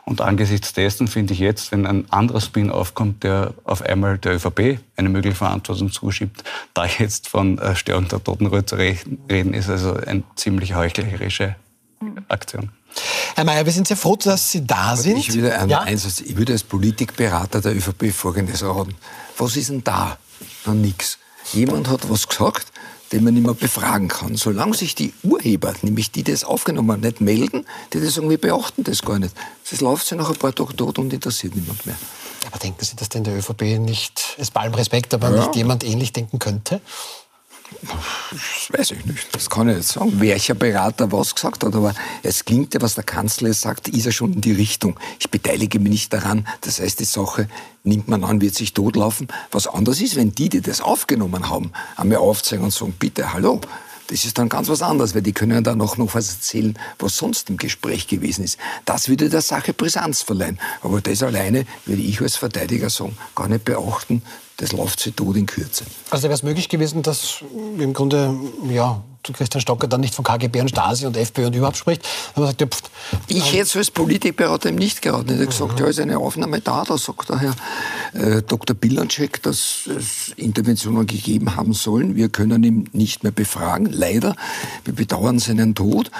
Und 0.04 0.20
angesichts 0.20 0.72
dessen 0.72 1.08
finde 1.08 1.32
ich 1.32 1.40
jetzt, 1.40 1.72
wenn 1.72 1.84
ein 1.86 2.10
anderer 2.12 2.40
Spin 2.40 2.70
aufkommt, 2.70 3.24
der 3.24 3.54
auf 3.64 3.82
einmal 3.82 4.18
der 4.18 4.36
ÖVP 4.36 4.78
eine 4.96 5.08
mögliche 5.08 5.36
Verantwortung 5.36 5.90
zuschiebt, 5.90 6.44
da 6.74 6.84
jetzt 6.86 7.28
von 7.28 7.58
äh, 7.58 7.74
Störung 7.74 8.03
der 8.08 8.22
Totenruhe 8.22 8.64
zu 8.64 8.76
re- 8.76 8.96
reden, 9.30 9.54
ist 9.54 9.68
also 9.68 9.94
eine 9.94 10.22
ziemlich 10.36 10.74
heuchlerische 10.74 11.56
Aktion. 12.28 12.70
Herr 13.34 13.44
Mayer, 13.44 13.64
wir 13.64 13.72
sind 13.72 13.88
sehr 13.88 13.96
froh, 13.96 14.16
dass 14.16 14.50
Sie 14.52 14.64
da 14.66 14.96
sind. 14.96 15.16
Ich 15.18 15.32
würde, 15.34 15.48
ja? 15.68 15.80
eins, 15.80 16.20
ich 16.20 16.36
würde 16.36 16.52
als 16.52 16.62
Politikberater 16.62 17.60
der 17.60 17.74
ÖVP 17.76 18.12
Folgendes 18.12 18.62
raten. 18.62 18.94
Was 19.38 19.56
ist 19.56 19.70
denn 19.70 19.82
da? 19.82 20.16
Na, 20.64 20.74
nix. 20.74 21.18
Jemand 21.52 21.88
hat 21.88 22.08
was 22.08 22.28
gesagt, 22.28 22.66
den 23.12 23.24
man 23.24 23.34
nicht 23.34 23.44
mehr 23.44 23.54
befragen 23.54 24.08
kann. 24.08 24.36
Solange 24.36 24.74
sich 24.74 24.94
die 24.94 25.12
Urheber, 25.24 25.74
nämlich 25.82 26.10
die, 26.12 26.22
die 26.22 26.32
das 26.32 26.44
aufgenommen 26.44 26.92
haben, 26.92 27.00
nicht 27.00 27.20
melden, 27.20 27.66
die 27.92 28.00
das 28.00 28.16
irgendwie 28.16 28.36
beachten 28.36 28.84
das 28.84 29.02
gar 29.02 29.18
nicht. 29.18 29.34
Das 29.70 29.80
läuft 29.80 30.06
sich 30.06 30.16
nach 30.16 30.30
ein 30.30 30.36
paar 30.36 30.54
Tagen 30.54 30.76
tot 30.76 30.98
und 30.98 31.12
interessiert 31.12 31.54
niemand 31.56 31.84
mehr. 31.86 31.96
Aber 32.46 32.58
denken 32.58 32.84
Sie, 32.84 32.94
dass 32.96 33.08
denn 33.08 33.24
der 33.24 33.36
ÖVP 33.36 33.62
nicht, 33.78 34.36
es 34.38 34.50
bei 34.50 34.60
allem 34.60 34.74
Respekt, 34.74 35.12
aber 35.14 35.30
Ja. 35.34 35.40
nicht 35.40 35.56
jemand 35.56 35.82
ähnlich 35.84 36.12
denken 36.12 36.38
könnte? 36.38 36.80
Das 37.82 38.78
weiß 38.78 38.90
ich 38.92 39.04
nicht. 39.06 39.34
Das 39.34 39.50
kann 39.50 39.68
ich 39.68 39.76
nicht 39.76 39.88
sagen, 39.88 40.20
welcher 40.20 40.54
Berater 40.54 41.12
was 41.12 41.34
gesagt 41.34 41.64
hat. 41.64 41.74
Aber 41.74 41.94
es 42.22 42.44
klingt 42.44 42.74
ja, 42.74 42.80
was 42.80 42.94
der 42.94 43.04
Kanzler 43.04 43.52
sagt, 43.52 43.88
ist 43.88 44.06
ja 44.06 44.12
schon 44.12 44.34
in 44.34 44.40
die 44.40 44.52
Richtung. 44.52 44.98
Ich 45.18 45.30
beteilige 45.30 45.78
mich 45.78 45.90
nicht 45.90 46.12
daran. 46.12 46.46
Das 46.62 46.80
heißt, 46.80 47.00
die 47.00 47.04
Sache 47.04 47.48
nimmt 47.82 48.08
man 48.08 48.24
an, 48.24 48.40
wird 48.40 48.54
sich 48.54 48.72
totlaufen. 48.72 49.28
Was 49.50 49.66
anders 49.66 50.00
ist, 50.00 50.16
wenn 50.16 50.34
die, 50.34 50.48
die 50.48 50.60
das 50.60 50.80
aufgenommen 50.80 51.48
haben, 51.48 51.72
einmal 51.96 52.18
aufzeigen 52.18 52.64
und 52.64 52.72
sagen, 52.72 52.94
bitte, 52.98 53.32
hallo, 53.32 53.60
das 54.08 54.24
ist 54.24 54.36
dann 54.38 54.48
ganz 54.48 54.68
was 54.68 54.82
anderes, 54.82 55.14
weil 55.14 55.22
die 55.22 55.32
können 55.32 55.64
dann 55.64 55.80
auch 55.80 55.96
noch 55.96 56.14
was 56.14 56.28
erzählen, 56.34 56.78
was 56.98 57.16
sonst 57.16 57.48
im 57.48 57.56
Gespräch 57.56 58.06
gewesen 58.06 58.44
ist. 58.44 58.58
Das 58.84 59.08
würde 59.08 59.30
der 59.30 59.40
Sache 59.40 59.72
Brisanz 59.72 60.22
verleihen. 60.22 60.58
Aber 60.82 61.00
das 61.00 61.22
alleine 61.22 61.64
würde 61.86 62.02
ich 62.02 62.20
als 62.20 62.36
Verteidiger 62.36 62.90
sagen, 62.90 63.16
gar 63.34 63.48
nicht 63.48 63.64
beachten. 63.64 64.22
Das 64.56 64.72
läuft 64.72 65.00
sich 65.00 65.14
tot 65.14 65.36
in 65.36 65.46
Kürze. 65.46 65.84
Also 66.10 66.24
wäre 66.24 66.34
es 66.34 66.42
möglich 66.42 66.68
gewesen, 66.68 67.02
dass 67.02 67.42
im 67.78 67.92
Grunde 67.92 68.34
ja, 68.70 69.02
Christian 69.32 69.60
Stocker 69.60 69.88
dann 69.88 70.00
nicht 70.00 70.14
von 70.14 70.24
KGB 70.24 70.60
und 70.60 70.68
Stasi 70.68 71.06
und 71.06 71.16
FPÖ 71.16 71.46
und 71.46 71.54
überhaupt 71.56 71.78
spricht. 71.78 72.06
Sagt, 72.36 72.60
ja, 72.60 72.66
pff, 72.66 72.82
ich 73.28 73.52
hätte 73.52 73.62
es 73.62 73.76
als 73.76 73.90
Politikberater 73.90 74.68
ihm 74.68 74.76
nicht 74.76 75.00
geraten. 75.02 75.30
Ich 75.30 75.36
hätte 75.36 75.46
gesagt, 75.46 75.80
ja, 75.80 75.86
ist 75.86 76.00
eine 76.00 76.18
Aufnahme 76.18 76.60
da. 76.60 76.84
Da 76.84 76.98
sagt 76.98 77.30
der 77.30 77.38
Herr 77.40 77.54
äh, 78.12 78.42
Dr. 78.42 78.76
Bilanczek, 78.76 79.42
dass 79.42 79.86
es 79.86 80.34
Interventionen 80.36 81.06
gegeben 81.06 81.56
haben 81.56 81.72
sollen. 81.72 82.16
Wir 82.16 82.28
können 82.28 82.62
ihn 82.64 82.88
nicht 82.92 83.22
mehr 83.22 83.32
befragen, 83.32 83.86
leider. 83.90 84.36
Wir 84.84 84.94
bedauern 84.94 85.38
seinen 85.38 85.74
Tod. 85.74 86.10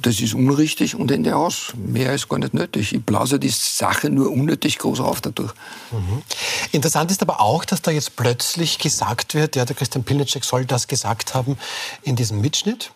Das 0.00 0.20
ist 0.20 0.34
unrichtig 0.34 0.94
und 0.94 1.10
Ende 1.10 1.36
aus. 1.36 1.74
Mehr 1.76 2.14
ist 2.14 2.28
gar 2.28 2.38
nicht 2.38 2.54
nötig. 2.54 2.94
Ich 2.94 3.02
blase 3.04 3.38
die 3.38 3.50
Sache 3.50 4.08
nur 4.08 4.30
unnötig 4.30 4.78
groß 4.78 5.00
auf 5.00 5.20
dadurch. 5.20 5.52
Mhm. 5.92 6.22
Interessant 6.72 7.10
ist 7.10 7.22
aber 7.22 7.40
auch, 7.40 7.64
dass 7.64 7.82
da 7.82 7.90
jetzt 7.90 8.16
plötzlich 8.16 8.78
gesagt 8.78 9.34
wird, 9.34 9.56
ja, 9.56 9.64
der 9.64 9.76
Christian 9.76 10.04
Pilnacek 10.04 10.44
soll 10.44 10.64
das 10.64 10.88
gesagt 10.88 11.34
haben 11.34 11.58
in 12.02 12.16
diesem 12.16 12.40
Mitschnitt 12.40 12.53
Mitschnitt. 12.54 12.92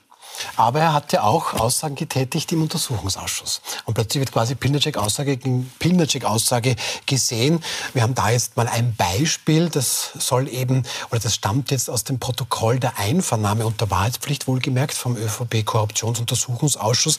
Aber 0.57 0.81
er 0.81 0.93
hat 0.93 1.13
ja 1.13 1.23
auch 1.23 1.55
Aussagen 1.55 1.95
getätigt 1.95 2.53
im 2.53 2.63
Untersuchungsausschuss. 2.63 3.61
Und 3.85 3.95
plötzlich 3.95 4.21
wird 4.21 4.33
quasi 4.33 4.55
Pilnacek-Aussage 4.55 5.37
gegen 5.37 5.71
Pilnacek-Aussage 5.79 6.77
gesehen. 7.07 7.63
Wir 7.95 8.03
haben 8.03 8.15
da 8.15 8.31
jetzt 8.31 8.57
mal 8.57 8.69
ein 8.69 8.95
Beispiel, 8.95 9.69
das 9.69 10.11
soll 10.19 10.49
eben, 10.49 10.85
oder 11.11 11.21
das 11.21 11.35
stammt 11.35 11.71
jetzt 11.71 11.91
aus 11.91 12.05
dem 12.05 12.19
Protokoll 12.19 12.79
der 12.79 12.99
Einvernahme 12.99 13.67
unter 13.67 13.91
Wahrheitspflicht, 13.91 14.47
wohlgemerkt 14.47 14.95
vom 14.95 15.17
ÖVP-Korruptionsuntersuchungsausschuss 15.17 17.19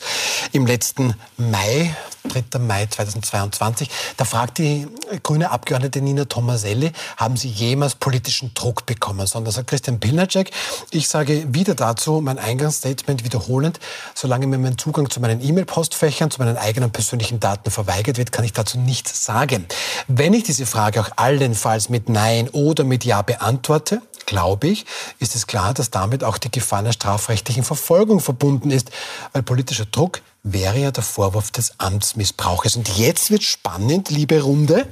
im 0.52 0.66
letzten 0.66 1.14
Mai, 1.36 1.94
3. 2.28 2.58
Mai 2.60 2.86
2022. 2.86 3.90
Da 4.16 4.24
fragt 4.24 4.58
die 4.58 4.86
grüne 5.22 5.50
Abgeordnete 5.50 6.00
Nina 6.00 6.26
Tomaselli, 6.26 6.92
haben 7.16 7.36
Sie 7.36 7.48
jemals 7.48 7.94
politischen 7.94 8.52
Druck 8.54 8.86
bekommen? 8.86 9.26
Sondern 9.26 9.52
sagt 9.52 9.68
Christian 9.68 10.00
Pilnacek, 10.00 10.50
ich 10.90 11.08
sage 11.08 11.54
wieder 11.54 11.74
dazu 11.74 12.20
mein 12.20 12.38
Eingangsstatement 12.38 13.09
wiederholend, 13.24 13.80
solange 14.14 14.46
mir 14.46 14.58
mein 14.58 14.78
Zugang 14.78 15.10
zu 15.10 15.20
meinen 15.20 15.42
E-Mail-Postfächern, 15.42 16.30
zu 16.30 16.38
meinen 16.40 16.56
eigenen 16.56 16.90
persönlichen 16.90 17.40
Daten 17.40 17.70
verweigert 17.70 18.16
wird, 18.16 18.32
kann 18.32 18.44
ich 18.44 18.52
dazu 18.52 18.78
nichts 18.78 19.24
sagen. 19.24 19.66
Wenn 20.08 20.32
ich 20.34 20.44
diese 20.44 20.66
Frage 20.66 21.00
auch 21.00 21.10
allenfalls 21.16 21.88
mit 21.88 22.08
Nein 22.08 22.48
oder 22.50 22.84
mit 22.84 23.04
Ja 23.04 23.22
beantworte, 23.22 24.00
glaube 24.26 24.68
ich, 24.68 24.86
ist 25.18 25.34
es 25.34 25.46
klar, 25.46 25.74
dass 25.74 25.90
damit 25.90 26.22
auch 26.24 26.38
die 26.38 26.50
Gefahr 26.50 26.78
einer 26.78 26.92
strafrechtlichen 26.92 27.64
Verfolgung 27.64 28.20
verbunden 28.20 28.70
ist, 28.70 28.90
weil 29.32 29.42
politischer 29.42 29.86
Druck 29.86 30.22
wäre 30.42 30.78
ja 30.78 30.90
der 30.90 31.02
Vorwurf 31.02 31.50
des 31.50 31.72
Amtsmissbrauches. 31.78 32.76
Und 32.76 32.96
jetzt 32.96 33.30
wird 33.30 33.42
spannend, 33.42 34.10
liebe 34.10 34.40
Runde, 34.40 34.86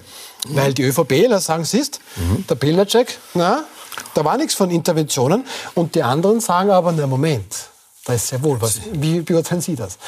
mhm. 0.49 0.57
weil 0.57 0.75
die 0.75 0.83
ÖVPler 0.83 1.41
sagen, 1.41 1.65
siehst, 1.65 2.01
mhm. 2.17 2.47
der 2.49 2.57
Pilnacek, 2.57 3.19
na, 3.35 3.65
da 4.15 4.25
war 4.25 4.37
nichts 4.37 4.55
von 4.55 4.71
Interventionen. 4.71 5.45
Und 5.75 5.95
die 5.95 6.03
anderen 6.03 6.41
sagen 6.41 6.71
aber, 6.71 6.93
na 6.93 7.07
Moment, 7.07 7.69
ist 8.15 8.29
sehr 8.29 8.43
wohl 8.43 8.61
was. 8.61 8.81
Wie 8.93 9.21
beurteilen 9.21 9.61
Sie 9.61 9.77
das? 9.77 9.99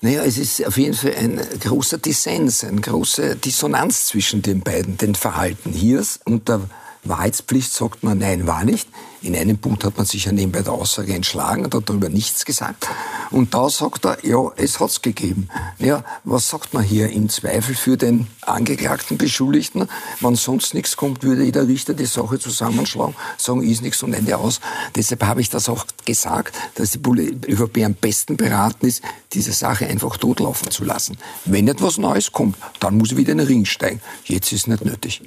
Naja, 0.00 0.24
es 0.24 0.36
ist 0.36 0.66
auf 0.66 0.76
jeden 0.78 0.94
Fall 0.94 1.14
ein 1.16 1.40
großer 1.60 1.98
Dissens, 1.98 2.64
eine 2.64 2.80
große 2.80 3.36
Dissonanz 3.36 4.06
zwischen 4.06 4.42
den 4.42 4.60
beiden, 4.60 4.98
den 4.98 5.14
Verhalten 5.14 5.72
hier 5.72 6.04
und 6.24 6.48
der 6.48 6.62
Wahrheitspflicht 7.04 7.72
sagt 7.72 8.02
man, 8.02 8.18
nein, 8.18 8.46
war 8.46 8.64
nicht. 8.64 8.88
In 9.22 9.36
einem 9.36 9.56
Punkt 9.56 9.84
hat 9.84 9.96
man 9.96 10.04
sich 10.04 10.24
ja 10.24 10.32
nebenbei 10.32 10.62
der 10.62 10.72
Aussage 10.72 11.14
entschlagen 11.14 11.64
und 11.64 11.74
hat 11.74 11.88
darüber 11.88 12.08
nichts 12.08 12.44
gesagt. 12.44 12.88
Und 13.30 13.54
da 13.54 13.70
sagt 13.70 14.04
er, 14.04 14.18
ja, 14.26 14.50
es 14.56 14.80
hat's 14.80 15.00
gegeben. 15.00 15.48
Ja, 15.78 16.04
was 16.24 16.48
sagt 16.48 16.74
man 16.74 16.82
hier? 16.82 17.08
Im 17.08 17.28
Zweifel 17.28 17.76
für 17.76 17.96
den 17.96 18.26
angeklagten 18.42 19.18
Beschuldigten, 19.18 19.88
wenn 20.20 20.34
sonst 20.34 20.74
nichts 20.74 20.96
kommt, 20.96 21.22
würde 21.22 21.44
jeder 21.44 21.68
Richter 21.68 21.94
die 21.94 22.06
Sache 22.06 22.40
zusammenschlagen, 22.40 23.14
sagen, 23.38 23.62
ist 23.62 23.82
nichts 23.82 24.02
und 24.02 24.12
Ende 24.12 24.36
aus. 24.36 24.60
Deshalb 24.96 25.22
habe 25.24 25.40
ich 25.40 25.50
das 25.50 25.68
auch 25.68 25.86
gesagt, 26.04 26.56
dass 26.74 26.90
die 26.90 26.98
ÖVP 26.98 27.84
am 27.84 27.94
besten 27.94 28.36
beraten 28.36 28.86
ist, 28.86 29.02
diese 29.32 29.52
Sache 29.52 29.86
einfach 29.86 30.16
totlaufen 30.16 30.70
zu 30.70 30.84
lassen. 30.84 31.16
Wenn 31.44 31.68
etwas 31.68 31.96
Neues 31.96 32.32
kommt, 32.32 32.56
dann 32.80 32.98
muss 32.98 33.12
er 33.12 33.18
wieder 33.18 33.32
in 33.32 33.38
den 33.38 33.46
Ring 33.46 33.64
steigen. 33.64 34.00
Jetzt 34.24 34.52
ist 34.52 34.62
es 34.62 34.66
nicht 34.66 34.84
nötig. 34.84 35.22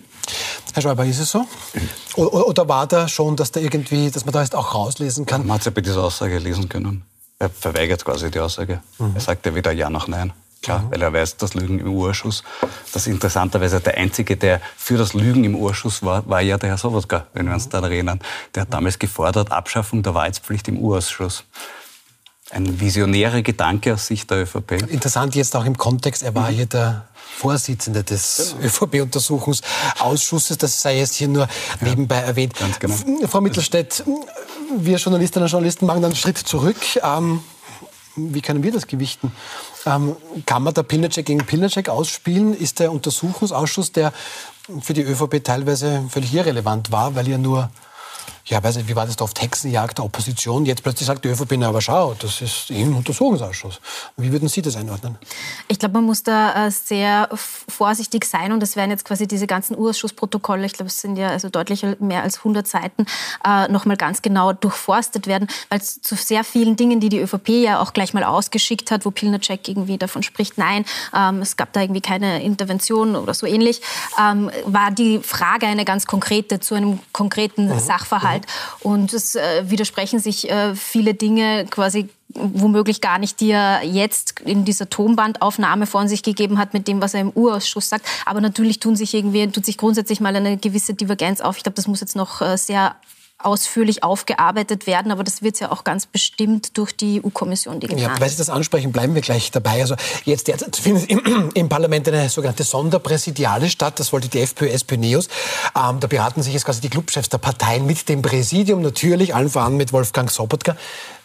Herr 0.73 0.81
Schäuber, 0.81 1.05
ist 1.05 1.19
es 1.19 1.29
so? 1.29 1.45
Oder 2.15 2.67
war 2.67 2.87
da 2.87 3.07
schon, 3.07 3.35
dass 3.35 3.51
da 3.51 3.59
irgendwie, 3.91 4.11
dass 4.11 4.25
man 4.25 4.33
da 4.33 4.41
jetzt 4.41 4.55
auch 4.55 4.73
rauslesen 4.73 5.25
kann? 5.25 5.45
Man 5.45 5.57
hat 5.57 5.65
ja 5.65 5.71
bei 5.71 5.81
dieser 5.81 6.03
Aussage 6.03 6.37
lesen 6.39 6.69
können. 6.69 7.03
Er 7.39 7.49
verweigert 7.49 8.03
quasi 8.03 8.31
die 8.31 8.39
Aussage. 8.39 8.81
Mhm. 8.97 9.11
Er 9.15 9.21
sagt 9.21 9.45
ja 9.45 9.55
weder 9.55 9.71
Ja 9.71 9.89
noch 9.89 10.07
Nein. 10.07 10.33
Klar, 10.61 10.79
mhm. 10.79 10.91
weil 10.91 11.01
er 11.03 11.13
weiß, 11.13 11.37
das 11.37 11.53
Lügen 11.53 11.79
im 11.79 11.93
Urschuss. 11.93 12.43
Das 12.91 13.03
ist 13.03 13.07
interessanterweise 13.07 13.79
der 13.81 13.97
Einzige, 13.97 14.35
der 14.35 14.61
für 14.77 14.97
das 14.97 15.13
Lügen 15.13 15.43
im 15.43 15.55
Urschuss 15.55 16.01
war, 16.01 16.27
war 16.27 16.41
ja 16.41 16.57
der 16.57 16.69
Herr 16.69 16.77
Sobotka, 16.77 17.27
wenn 17.33 17.45
wir 17.45 17.53
uns 17.53 17.69
da 17.69 17.81
erinnern. 17.81 18.19
Der 18.55 18.63
hat 18.63 18.73
damals 18.73 18.97
gefordert, 18.97 19.51
Abschaffung 19.51 20.01
der 20.01 20.15
Wahrheitspflicht 20.15 20.67
im 20.67 20.79
Urausschuss. 20.79 21.43
Ein 22.49 22.79
visionärer 22.79 23.41
Gedanke 23.41 23.93
aus 23.93 24.07
Sicht 24.07 24.31
der 24.31 24.43
ÖVP. 24.43 24.89
Interessant 24.89 25.35
jetzt 25.35 25.55
auch 25.55 25.65
im 25.65 25.77
Kontext, 25.77 26.23
er 26.23 26.33
war 26.33 26.49
mhm. 26.49 26.55
hier 26.55 26.65
der 26.65 27.05
Vorsitzende 27.35 28.03
des 28.03 28.55
genau. 28.57 28.67
ÖVP-Untersuchungsausschusses. 28.67 30.57
Das 30.57 30.81
sei 30.81 30.99
jetzt 30.99 31.15
hier 31.15 31.27
nur 31.27 31.43
ja, 31.43 31.49
nebenbei 31.81 32.17
erwähnt. 32.17 32.53
Genau. 32.79 32.95
Frau 33.27 33.41
Mittelstädt, 33.41 34.03
wir 34.77 34.97
Journalistinnen 34.97 35.43
und 35.43 35.51
Journalisten 35.51 35.85
machen 35.85 36.05
einen 36.05 36.15
Schritt 36.15 36.37
zurück. 36.37 36.77
Ähm, 37.03 37.41
wie 38.15 38.41
können 38.41 38.63
wir 38.63 38.71
das 38.71 38.87
gewichten? 38.87 39.33
Ähm, 39.85 40.15
kann 40.45 40.63
man 40.63 40.73
da 40.73 40.83
Pilnacek 40.83 41.25
gegen 41.25 41.45
Pilnacek 41.45 41.89
ausspielen? 41.89 42.53
Ist 42.53 42.79
der 42.79 42.93
Untersuchungsausschuss, 42.93 43.91
der 43.91 44.13
für 44.81 44.93
die 44.93 45.01
ÖVP 45.01 45.43
teilweise 45.43 46.05
völlig 46.09 46.33
irrelevant 46.33 46.91
war, 46.93 47.15
weil 47.15 47.27
ja 47.27 47.37
nur 47.37 47.69
ja, 48.47 48.63
weiß 48.63 48.75
nicht, 48.77 48.87
wie 48.87 48.95
war 48.95 49.07
das 49.07 49.15
da 49.15 49.23
oft 49.23 49.41
Hexenjagd 49.41 49.97
der 49.97 50.05
Opposition? 50.05 50.67
Jetzt 50.67 50.83
plötzlich 50.83 51.07
sagt 51.07 51.25
die 51.25 51.29
ÖVP, 51.29 51.53
na 51.57 51.69
aber 51.69 51.81
schau, 51.81 52.15
das 52.19 52.41
ist 52.41 52.69
im 52.69 52.95
Untersuchungsausschuss. 52.95 53.81
Wie 54.17 54.31
würden 54.31 54.47
Sie 54.49 54.61
das 54.61 54.75
einordnen? 54.75 55.17
Ich 55.67 55.79
glaube, 55.79 55.95
man 55.95 56.03
muss 56.03 56.21
da 56.21 56.67
äh, 56.67 56.71
sehr 56.71 57.27
vorsichtig 57.33 58.25
sein 58.25 58.51
und 58.51 58.61
es 58.61 58.75
werden 58.75 58.91
jetzt 58.91 59.03
quasi 59.03 59.27
diese 59.27 59.47
ganzen 59.47 59.75
Urausschussprotokolle, 59.75 60.67
ich 60.67 60.73
glaube, 60.73 60.89
es 60.89 61.01
sind 61.01 61.17
ja 61.17 61.29
also 61.29 61.49
deutlich 61.49 61.83
mehr 61.99 62.21
als 62.21 62.37
100 62.37 62.67
Seiten, 62.67 63.07
äh, 63.43 63.67
nochmal 63.71 63.97
ganz 63.97 64.21
genau 64.21 64.53
durchforstet 64.53 65.25
werden, 65.25 65.47
weil 65.69 65.79
es 65.79 66.01
zu 66.01 66.13
sehr 66.15 66.43
vielen 66.43 66.75
Dingen, 66.75 66.99
die 66.99 67.09
die 67.09 67.19
ÖVP 67.19 67.49
ja 67.49 67.81
auch 67.81 67.93
gleich 67.93 68.13
mal 68.13 68.23
ausgeschickt 68.23 68.91
hat, 68.91 69.05
wo 69.05 69.11
Pilnacek 69.11 69.67
irgendwie 69.67 69.97
davon 69.97 70.21
spricht, 70.21 70.59
nein, 70.59 70.85
ähm, 71.15 71.41
es 71.41 71.57
gab 71.57 71.73
da 71.73 71.81
irgendwie 71.81 72.01
keine 72.01 72.43
Intervention 72.43 73.15
oder 73.15 73.33
so 73.33 73.47
ähnlich, 73.47 73.81
ähm, 74.21 74.51
war 74.65 74.91
die 74.91 75.17
Frage 75.19 75.65
eine 75.65 75.83
ganz 75.83 76.05
konkrete 76.05 76.59
zu 76.59 76.75
einem 76.75 76.99
konkreten 77.11 77.69
mhm. 77.69 77.79
Sachverhalt. 77.79 78.34
Gewalt. 78.35 78.45
Und 78.81 79.13
es 79.13 79.35
äh, 79.35 79.69
widersprechen 79.69 80.19
sich 80.19 80.49
äh, 80.49 80.75
viele 80.75 81.13
Dinge 81.13 81.65
quasi 81.69 82.09
womöglich 82.29 82.99
gar 82.99 83.17
nicht, 83.17 83.39
die 83.39 83.51
er 83.51 83.81
jetzt 83.83 84.41
in 84.41 84.65
dieser 84.65 84.89
Tonbandaufnahme 84.89 85.85
von 85.85 86.07
sich 86.07 86.21
gegeben 86.21 86.57
hat 86.57 86.73
mit 86.73 86.87
dem, 86.87 87.01
was 87.01 87.13
er 87.13 87.21
im 87.21 87.31
Urausschuss 87.31 87.87
sagt. 87.87 88.05
Aber 88.25 88.41
natürlich 88.41 88.79
tun 88.79 88.95
sich 88.95 89.13
irgendwie, 89.13 89.47
tut 89.47 89.65
sich 89.65 89.77
grundsätzlich 89.77 90.19
mal 90.19 90.35
eine 90.35 90.57
gewisse 90.57 90.93
Divergenz 90.93 91.39
auf. 91.39 91.57
Ich 91.57 91.63
glaube, 91.63 91.77
das 91.77 91.87
muss 91.87 92.01
jetzt 92.01 92.15
noch 92.15 92.41
äh, 92.41 92.57
sehr 92.57 92.95
ausführlich 93.37 94.03
aufgearbeitet 94.03 94.87
werden, 94.87 95.11
aber 95.11 95.23
das 95.23 95.41
wird 95.41 95.59
ja 95.59 95.71
auch 95.71 95.83
ganz 95.83 96.05
bestimmt 96.05 96.77
durch 96.77 96.95
die 96.95 97.21
EU-Kommission, 97.23 97.79
die 97.79 97.87
ja, 97.95 98.19
Weil 98.19 98.29
Sie 98.29 98.37
das 98.37 98.49
ansprechen, 98.49 98.91
bleiben 98.91 99.13
wir 99.13 99.21
gleich 99.21 99.51
dabei. 99.51 99.81
Also 99.81 99.95
jetzt 100.23 100.47
derzeit 100.47 100.75
findet 100.75 101.09
im, 101.09 101.51
im 101.53 101.69
Parlament 101.69 102.07
eine 102.07 102.29
sogenannte 102.29 102.63
Sonderpräsidiale 102.63 103.69
statt. 103.69 103.99
Das 103.99 104.13
wollte 104.13 104.29
die 104.29 104.39
FPÖ, 104.39 104.69
SPÖ, 104.69 104.97
NEOS. 104.97 105.27
Ähm, 105.75 105.99
da 105.99 106.07
beraten 106.07 106.41
sich 106.41 106.53
jetzt 106.53 106.65
quasi 106.65 106.81
die 106.81 106.89
Clubchefs 106.89 107.29
der 107.29 107.37
Parteien 107.37 107.85
mit 107.85 108.07
dem 108.07 108.21
Präsidium, 108.21 108.81
natürlich 108.81 109.35
allen 109.35 109.49
voran 109.49 109.75
mit 109.75 109.91
Wolfgang 109.91 110.31
Sobotka. 110.31 110.77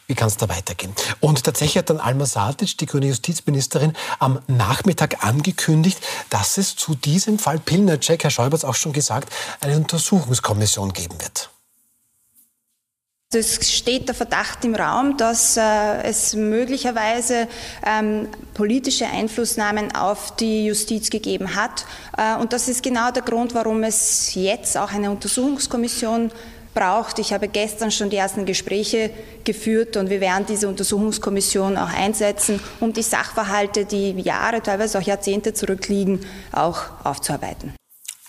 Wie 0.08 0.16
kann 0.16 0.26
es 0.26 0.36
da 0.36 0.48
weitergehen? 0.48 0.92
Und 1.20 1.44
tatsächlich 1.44 1.78
hat 1.78 1.90
dann 1.90 2.00
Alma 2.00 2.26
Satic, 2.26 2.76
die 2.78 2.86
grüne 2.86 3.06
Justizministerin, 3.06 3.92
am 4.18 4.40
Nachmittag 4.48 5.24
angekündigt, 5.24 6.00
dass 6.30 6.58
es 6.58 6.74
zu 6.74 6.96
diesem 6.96 7.38
Fall 7.38 7.60
Pilnacek, 7.60 8.24
Herr 8.24 8.30
Schäuber 8.30 8.54
hat 8.54 8.58
es 8.58 8.64
auch 8.64 8.74
schon 8.74 8.92
gesagt, 8.92 9.32
eine 9.60 9.76
Untersuchungskommission 9.76 10.92
geben 10.92 11.14
wird. 11.20 11.49
Es 13.32 13.70
steht 13.70 14.08
der 14.08 14.16
Verdacht 14.16 14.64
im 14.64 14.74
Raum, 14.74 15.16
dass 15.16 15.56
äh, 15.56 16.02
es 16.02 16.34
möglicherweise 16.34 17.46
ähm, 17.86 18.26
politische 18.54 19.06
Einflussnahmen 19.06 19.94
auf 19.94 20.34
die 20.34 20.66
Justiz 20.66 21.10
gegeben 21.10 21.54
hat. 21.54 21.86
Äh, 22.18 22.34
und 22.40 22.52
das 22.52 22.66
ist 22.66 22.82
genau 22.82 23.12
der 23.12 23.22
Grund, 23.22 23.54
warum 23.54 23.84
es 23.84 24.34
jetzt 24.34 24.76
auch 24.76 24.90
eine 24.90 25.12
Untersuchungskommission 25.12 26.32
braucht. 26.74 27.20
Ich 27.20 27.32
habe 27.32 27.46
gestern 27.46 27.92
schon 27.92 28.10
die 28.10 28.16
ersten 28.16 28.46
Gespräche 28.46 29.10
geführt 29.44 29.96
und 29.96 30.10
wir 30.10 30.20
werden 30.20 30.46
diese 30.48 30.66
Untersuchungskommission 30.68 31.76
auch 31.76 31.92
einsetzen, 31.92 32.58
um 32.80 32.92
die 32.92 33.02
Sachverhalte, 33.02 33.84
die 33.84 34.10
Jahre, 34.22 34.60
teilweise 34.60 34.98
auch 34.98 35.02
Jahrzehnte 35.02 35.54
zurückliegen, 35.54 36.26
auch 36.50 36.82
aufzuarbeiten. 37.04 37.76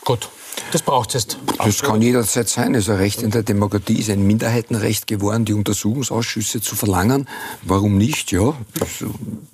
Gut, 0.06 0.30
das 0.72 0.82
braucht 0.82 1.10
es 1.10 1.24
jetzt. 1.24 1.38
Das 1.58 1.82
kann 1.82 2.02
jederzeit 2.02 2.48
sein. 2.48 2.76
Also 2.76 2.94
Recht 2.94 3.22
in 3.22 3.32
der 3.32 3.44
Demokratie 3.44 4.00
ist 4.00 4.10
ein 4.10 4.26
Minderheitenrecht 4.26 5.08
geworden, 5.08 5.46
die 5.46 5.54
Untersuchungsausschüsse 5.54 6.62
zu 6.62 6.76
verlangen. 6.76 7.28
Warum 7.64 7.98
nicht? 7.98 8.32
Ja, 8.32 8.56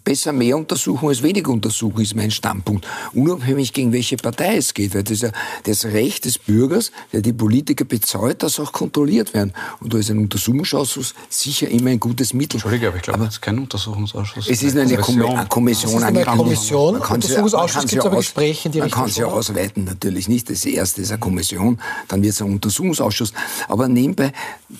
besser 0.03 0.31
mehr 0.31 0.57
untersuchen 0.57 1.10
als 1.10 1.23
weniger 1.23 1.51
untersuchen, 1.51 2.01
ist 2.01 2.15
mein 2.15 2.31
Standpunkt. 2.31 2.88
Unabhängig 3.13 3.73
gegen 3.73 3.91
welche 3.93 4.15
Partei 4.17 4.57
es 4.57 4.73
geht. 4.73 4.93
Weil 4.95 5.03
das 5.03 5.13
ist 5.13 5.23
ja 5.23 5.31
das 5.63 5.86
Recht 5.86 6.25
des 6.25 6.38
Bürgers, 6.38 6.91
der 7.12 7.21
die 7.21 7.33
Politiker 7.33 7.83
bezahlt, 7.83 8.43
dass 8.43 8.60
auch 8.60 8.71
kontrolliert 8.71 9.33
werden. 9.33 9.53
Und 9.79 9.93
da 9.93 9.97
ist 9.97 10.10
ein 10.10 10.19
Untersuchungsausschuss 10.19 11.13
sicher 11.29 11.67
immer 11.67 11.89
ein 11.89 11.99
gutes 11.99 12.33
Mittel. 12.33 12.57
Entschuldige, 12.57 12.88
aber 12.88 12.97
ich 12.97 13.03
glaube, 13.03 13.23
es 13.23 13.33
ist 13.33 13.41
kein 13.41 13.60
Untersuchungsausschuss. 13.60 14.47
Es 14.47 14.63
ist 14.63 14.77
eine 14.77 14.97
Kommission. 14.97 15.38
Eine 15.38 15.47
Kommission. 15.47 15.93
Es 15.95 15.97
ist 15.97 16.03
eine 16.03 16.25
Kommission. 16.25 16.95
Untersuchungsausschuss 16.95 17.88
gibt 17.88 18.01
es 18.01 18.05
aber 18.05 18.17
Gespräche 18.17 18.67
in 18.67 18.71
die 18.71 18.79
Man 18.79 18.91
kann 18.91 19.10
es 19.10 19.17
ja 19.17 19.25
ausweiten, 19.25 19.83
natürlich 19.83 20.29
nicht. 20.29 20.49
Das 20.49 20.65
erste 20.88 21.02
ist 21.02 21.12
eine 21.12 21.19
Kommission, 21.19 21.80
dann 22.08 22.23
wird 22.23 22.34
es 22.34 22.41
ein 22.41 22.52
Untersuchungsausschuss. 22.52 23.34
Aber 23.67 23.89
nebenbei, 23.89 24.32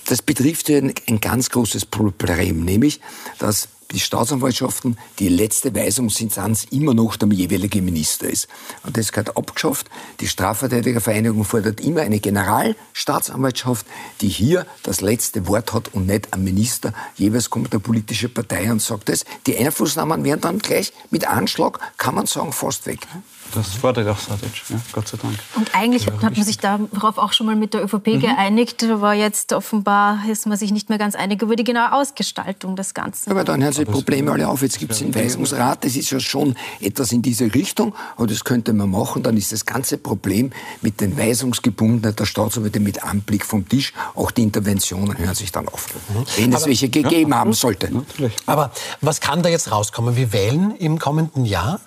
das 0.06 0.22
betrifft 0.22 0.70
ein, 0.70 0.93
ein 1.10 1.20
ganz 1.20 1.50
großes 1.50 1.86
Problem, 1.86 2.63
nämlich, 2.63 3.02
dass 3.39 3.67
die 3.91 4.00
Staatsanwaltschaften 4.00 4.98
die 5.20 5.30
letzte 5.30 5.74
Weisungsinstanz 5.74 6.65
immer 6.72 6.93
noch 6.93 7.15
der 7.15 7.30
jeweilige 7.30 7.82
Minister 7.82 8.30
ist. 8.30 8.48
Und 8.84 8.98
das 8.98 9.12
gehört 9.12 9.38
abgeschafft. 9.38 9.88
Die 10.20 10.28
Strafverteidigervereinigung 10.28 11.46
fordert 11.46 11.80
immer 11.80 12.02
eine 12.02 12.20
Generalstaatsanwaltschaft, 12.20 13.86
die 14.20 14.28
hier 14.28 14.65
das 14.84 15.00
letzte 15.00 15.48
Wort 15.48 15.74
hat 15.74 15.93
und 15.93 16.06
nicht 16.06 16.34
ein 16.34 16.43
Minister. 16.43 16.93
Jeweils 17.15 17.50
kommt 17.50 17.72
eine 17.72 17.80
politische 17.80 18.28
Partei 18.28 18.70
und 18.72 18.82
sagt 18.82 19.08
das. 19.08 19.24
Die 19.46 19.58
Einflussnahmen 19.58 20.24
werden 20.26 20.41
dann 20.41 20.60
gleich 20.60 20.91
mit 21.10 21.26
Anschlag, 21.26 21.80
kann 21.98 22.15
man 22.15 22.26
sagen, 22.28 22.52
fast 22.52 22.88
weg. 22.88 23.00
Das 23.54 23.74
fordert 23.76 24.08
auch 24.08 24.20
Sadic, 24.20 24.52
ja, 24.70 24.78
Gott 24.92 25.08
sei 25.08 25.18
Dank. 25.22 25.36
Und 25.56 25.74
eigentlich 25.74 26.08
hat 26.08 26.22
man 26.22 26.44
sich 26.44 26.58
darauf 26.60 27.18
auch 27.18 27.34
schon 27.34 27.48
mal 27.48 27.56
mit 27.56 27.74
der 27.74 27.84
ÖVP 27.84 28.08
Mhm. 28.16 28.20
geeinigt, 28.22 28.84
aber 28.84 29.14
jetzt 29.14 29.54
offenbar 29.54 30.20
ist 30.30 30.46
man 30.46 30.58
sich 30.58 30.72
nicht 30.72 30.90
mehr 30.90 30.98
ganz 30.98 31.16
einig 31.16 31.42
über 31.42 31.56
die 31.56 31.64
genaue 31.64 31.94
Ausgestaltung 31.94 32.76
des 32.76 32.94
Ganzen. 32.94 33.32
Aber 33.32 33.44
dann 33.44 33.62
hören 33.64 33.74
Sie 33.74 33.86
die 33.86 33.92
Probleme 33.92 34.32
alle 34.32 34.48
auf. 34.48 34.62
Jetzt 34.62 34.80
gibt 34.80 34.92
es 34.92 35.00
den 35.00 35.14
Weisungsrat. 35.16 35.84
Das 35.86 35.96
ist 35.96 36.10
ja 36.12 36.20
schon 36.20 36.56
etwas 36.80 37.12
in 37.12 37.22
diese 37.22 37.54
Richtung. 37.54 37.94
Aber 38.16 38.28
das 38.28 38.44
könnte 38.44 38.74
man 38.74 38.90
machen. 38.92 39.24
Dann 39.24 39.38
ist 39.38 39.52
das 39.52 39.66
ganze 39.66 39.98
Problem 39.98 40.52
mit 40.82 41.02
den 41.02 41.18
Weisungsgebundenen 41.18 42.16
der 42.16 42.26
Staatsanwälte 42.26 42.80
mit 42.80 43.04
Anblick 43.04 43.46
vom 43.46 43.68
Tisch. 43.68 43.94
Auch 44.16 44.32
die 44.32 44.44
Interventionen 44.44 45.18
hören 45.18 45.36
sich 45.36 45.52
dann 45.52 45.68
auf. 45.70 45.88
Wenn 46.36 46.54
es 46.54 46.66
welche 46.66 46.90
gegeben 46.90 47.34
haben 47.36 47.54
sollte. 47.54 47.90
Aber 48.46 48.72
was 49.02 49.22
kann 49.22 49.42
da 49.42 49.50
jetzt 49.50 49.72
rauskommen? 49.72 50.16
Wir 50.16 50.32
wählen 50.34 50.76
im 50.78 51.00
kommenden 51.00 51.46
Jahr. 51.46 51.80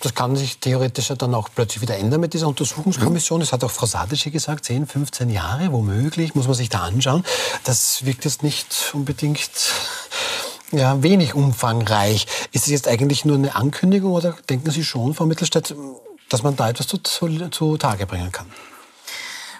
Das 0.00 0.14
kann 0.14 0.36
sich 0.36 0.58
theoretisch 0.58 1.12
dann 1.18 1.34
auch 1.34 1.48
plötzlich 1.54 1.82
wieder 1.82 1.96
ändern 1.96 2.20
mit 2.20 2.34
dieser 2.34 2.48
Untersuchungskommission. 2.48 3.40
Das 3.40 3.52
hat 3.52 3.64
auch 3.64 3.70
Frau 3.70 3.86
Sadische 3.86 4.30
gesagt, 4.30 4.64
10, 4.64 4.86
15 4.86 5.30
Jahre 5.30 5.72
womöglich, 5.72 6.34
muss 6.34 6.46
man 6.46 6.54
sich 6.54 6.68
da 6.68 6.82
anschauen. 6.82 7.24
Das 7.64 8.04
wirkt 8.04 8.24
jetzt 8.24 8.42
nicht 8.42 8.92
unbedingt 8.92 9.50
ja, 10.72 11.02
wenig 11.02 11.34
umfangreich. 11.34 12.26
Ist 12.52 12.64
es 12.66 12.72
jetzt 12.72 12.88
eigentlich 12.88 13.24
nur 13.24 13.36
eine 13.36 13.54
Ankündigung 13.54 14.12
oder 14.12 14.34
denken 14.48 14.70
Sie 14.70 14.84
schon, 14.84 15.14
Frau 15.14 15.26
Mittelstadt, 15.26 15.74
dass 16.28 16.42
man 16.42 16.56
da 16.56 16.68
etwas 16.68 16.86
zu, 16.86 16.98
zu, 16.98 17.48
zu 17.50 17.76
Tage 17.76 18.06
bringen 18.06 18.32
kann? 18.32 18.46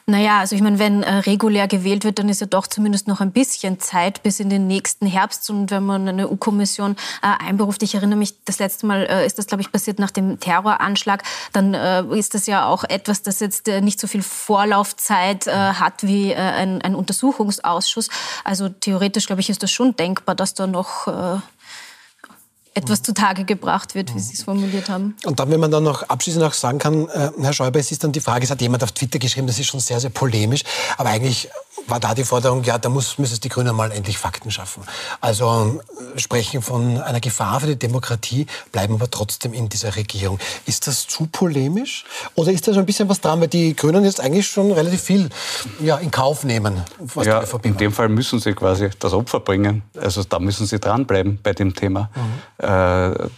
Naja, 0.09 0.38
also 0.38 0.55
ich 0.55 0.62
meine, 0.62 0.79
wenn 0.79 1.03
äh, 1.03 1.14
regulär 1.14 1.66
gewählt 1.66 2.05
wird, 2.05 2.21
dann 2.21 2.29
ist 2.29 2.40
ja 2.40 2.47
doch 2.47 2.69
zumindest 2.69 3.09
noch 3.09 3.21
ein 3.21 3.33
bisschen 3.33 3.81
Zeit 3.81 4.23
bis 4.23 4.38
in 4.38 4.49
den 4.49 4.69
nächsten 4.69 5.05
Herbst. 5.05 5.51
Und 5.51 5.73
wenn 5.73 5.83
man 5.83 6.07
eine 6.07 6.29
EU-Kommission 6.29 6.95
äh, 7.23 7.45
einberuft, 7.45 7.83
ich 7.83 7.97
erinnere 7.97 8.16
mich, 8.16 8.35
das 8.45 8.61
letzte 8.61 8.87
Mal 8.87 9.09
äh, 9.11 9.27
ist 9.27 9.37
das, 9.37 9.49
glaube 9.49 9.62
ich, 9.62 9.73
passiert 9.73 9.99
nach 9.99 10.12
dem 10.12 10.38
Terroranschlag, 10.38 11.25
dann 11.53 11.75
äh, 11.75 12.05
ist 12.16 12.35
das 12.35 12.47
ja 12.47 12.66
auch 12.69 12.85
etwas, 12.85 13.23
das 13.23 13.40
jetzt 13.40 13.66
äh, 13.66 13.81
nicht 13.81 13.99
so 13.99 14.07
viel 14.07 14.23
Vorlaufzeit 14.23 15.49
äh, 15.49 15.51
hat 15.51 16.05
wie 16.05 16.33
ein, 16.37 16.81
ein 16.83 16.95
Untersuchungsausschuss. 16.95 18.09
Also 18.45 18.69
theoretisch, 18.69 19.27
glaube 19.27 19.40
ich, 19.40 19.51
ist 19.51 19.64
das 19.64 19.73
schon 19.73 19.97
denkbar, 19.97 20.37
dass 20.37 20.55
da 20.55 20.69
noch 20.69 21.09
äh, 21.09 21.40
etwas 22.77 23.03
zutage 23.03 23.45
gebracht 23.45 23.95
wird, 23.95 24.15
wie 24.15 24.21
Sie 24.21 24.35
es 24.35 24.43
formuliert 24.43 24.91
haben. 24.91 25.17
Und 25.25 25.41
dann, 25.41 25.51
wenn 25.51 25.61
man 25.61 25.71
dann 25.71 25.83
noch 25.83 26.03
abschließend 26.03 26.45
auch 26.45 26.53
sagen 26.53 26.79
kann, 26.79 27.09
äh, 27.09 27.31
Herr 27.41 27.53
Schäuber, 27.55 27.81
es 27.81 27.91
ist 27.91 28.05
dann 28.05 28.12
die 28.12 28.21
Frage, 28.21 28.45
es 28.45 28.51
hat 28.51 28.61
jemand 28.61 28.85
auf 28.85 28.93
Twitter 28.93 29.19
geschrieben, 29.19 29.47
das 29.47 29.59
ist 29.59 29.67
schon 29.67 29.81
sehr, 29.81 29.99
sehr 29.99 30.11
polemisch, 30.11 30.62
aber 30.99 31.09
eigentlich 31.09 31.49
war 31.87 32.01
da 32.01 32.15
die 32.15 32.25
Forderung, 32.25 32.62
ja, 32.65 32.79
da 32.79 32.89
muss, 32.89 33.19
müssen 33.19 33.35
es 33.35 33.41
die 33.41 33.49
Grünen 33.49 33.75
mal 33.75 33.93
endlich 33.93 34.19
Fakten 34.19 34.51
schaffen. 34.51 34.83
Also 35.21 35.81
äh, 36.15 36.19
sprechen 36.19 36.62
von 36.62 37.01
einer 37.01 37.21
Gefahr 37.21 37.61
für 37.61 37.67
die 37.69 37.77
Demokratie, 37.77 38.47
bleiben 38.73 38.95
aber 38.95 39.11
trotzdem 39.11 39.53
in 39.53 39.69
dieser 39.69 39.95
Regierung. 39.97 40.39
Ist 40.67 40.87
das 40.87 41.07
zu 41.07 41.27
polemisch? 41.27 42.05
Oder 42.35 42.53
ist 42.53 42.67
da 42.67 42.73
schon 42.73 42.83
ein 42.83 42.87
bisschen 42.87 43.09
was 43.09 43.21
dran, 43.21 43.41
weil 43.41 43.49
die 43.49 43.77
Grünen 43.77 44.05
jetzt 44.05 44.21
eigentlich 44.21 44.47
schon 44.47 44.73
relativ 44.73 45.03
viel 45.03 45.29
ja, 45.81 45.97
in 45.97 46.11
Kauf 46.11 46.45
nehmen, 46.45 46.83
was 46.99 47.27
Ja, 47.27 47.43
in 47.62 47.77
dem 47.77 47.93
Fall 47.93 48.09
müssen 48.09 48.41
sie 48.41 48.53
quasi 48.53 48.91
das 48.99 49.12
Opfer 49.12 49.41
bringen. 49.41 49.83
Also 50.01 50.25
da 50.25 50.39
müssen 50.39 50.67
sie 50.67 50.79
dranbleiben 50.79 51.39
bei 51.43 51.53
dem 51.53 51.75
Thema. 51.75 52.11
Äh, 52.59 52.67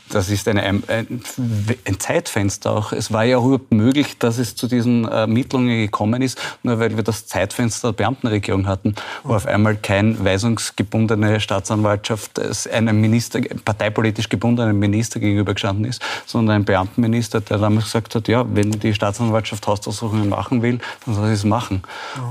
Das 0.08 0.30
ist 0.30 0.48
eine, 0.48 0.62
ein, 0.62 0.82
ein 0.88 2.00
Zeitfenster 2.00 2.72
auch. 2.72 2.92
Es 2.92 3.12
war 3.12 3.24
ja 3.24 3.38
überhaupt 3.38 3.72
möglich, 3.72 4.18
dass 4.18 4.38
es 4.38 4.56
zu 4.56 4.66
diesen 4.66 5.06
Ermittlungen 5.06 5.80
gekommen 5.80 6.22
ist, 6.22 6.38
nur 6.62 6.78
weil 6.78 6.96
wir 6.96 7.02
das 7.02 7.26
Zeitfenster 7.26 7.88
der 7.88 7.92
Beamtenregierung 8.28 8.66
hatten, 8.66 8.94
wo 9.24 9.34
auf 9.34 9.46
einmal 9.46 9.76
kein 9.76 10.22
weisungsgebundene 10.24 11.40
Staatsanwaltschaft 11.40 12.40
einem 12.72 13.00
Minister, 13.00 13.40
parteipolitisch 13.64 14.28
gebundenen 14.28 14.78
Minister 14.78 15.20
gegenüber 15.20 15.54
gestanden 15.54 15.84
ist, 15.84 16.02
sondern 16.26 16.56
ein 16.56 16.64
Beamtenminister, 16.64 17.40
der 17.40 17.58
damals 17.58 17.84
gesagt 17.84 18.14
hat, 18.14 18.28
ja, 18.28 18.44
wenn 18.54 18.70
die 18.70 18.94
Staatsanwaltschaft 18.94 19.66
Hausdurchsuchungen 19.66 20.28
machen 20.28 20.62
will, 20.62 20.78
dann 21.06 21.14
soll 21.14 21.26
sie 21.28 21.32
es 21.34 21.44
machen. 21.44 21.82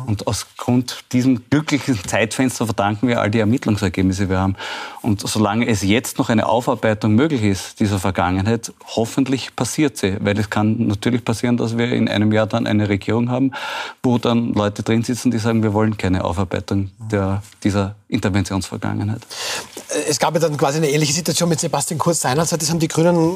Und 0.06 0.28
aus 0.28 0.48
Grund 0.58 1.04
diesem 1.12 1.50
glücklichen 1.50 1.98
Zeitfenster 2.04 2.66
verdanken 2.66 3.08
wir 3.08 3.22
all 3.22 3.32
die 3.32 3.40
Ermittlungsergebnisse, 3.40 4.26
die 4.26 4.30
wir 4.30 4.40
haben. 4.40 4.56
Und 5.02 5.22
solange 5.22 5.68
es 5.68 5.84
jetzt 5.84 6.18
noch 6.18 6.30
eine 6.30 6.48
Aufarbeitung 6.48 7.16
möglich 7.16 7.44
ist, 7.44 7.80
dieser 7.80 8.00
Vergangenheit, 8.00 8.72
hoffentlich 8.96 9.56
passiert 9.56 9.98
sie. 9.98 10.18
Weil 10.20 10.38
es 10.38 10.50
kann 10.50 10.88
natürlich 10.88 11.24
passieren, 11.24 11.58
dass 11.58 11.78
wir 11.78 11.92
in 11.92 12.08
einem 12.08 12.32
Jahr 12.32 12.48
dann 12.48 12.68
eine 12.68 12.90
Regierung 12.90 13.30
haben, 13.30 13.52
wo 14.04 14.18
dann 14.18 14.54
Leute 14.54 14.84
drin 14.84 15.04
sitzen, 15.04 15.32
die 15.32 15.38
sagen, 15.38 15.64
wir 15.64 15.74
wollen 15.74 15.87
keine 15.95 16.23
Aufarbeitung 16.26 16.91
der, 17.12 17.41
dieser 17.63 17.95
Interventionsvergangenheit. 18.10 19.22
Es 20.08 20.20
gab 20.20 20.34
ja 20.34 20.39
dann 20.39 20.58
quasi 20.58 20.78
eine 20.78 20.89
ähnliche 20.89 21.13
Situation 21.13 21.50
mit 21.50 21.60
Sebastian 21.60 21.98
Kurz 21.98 22.22
seinerzeit. 22.22 22.62
Das 22.62 22.70
haben 22.70 22.80
die 22.80 22.88
Grünen, 22.88 23.36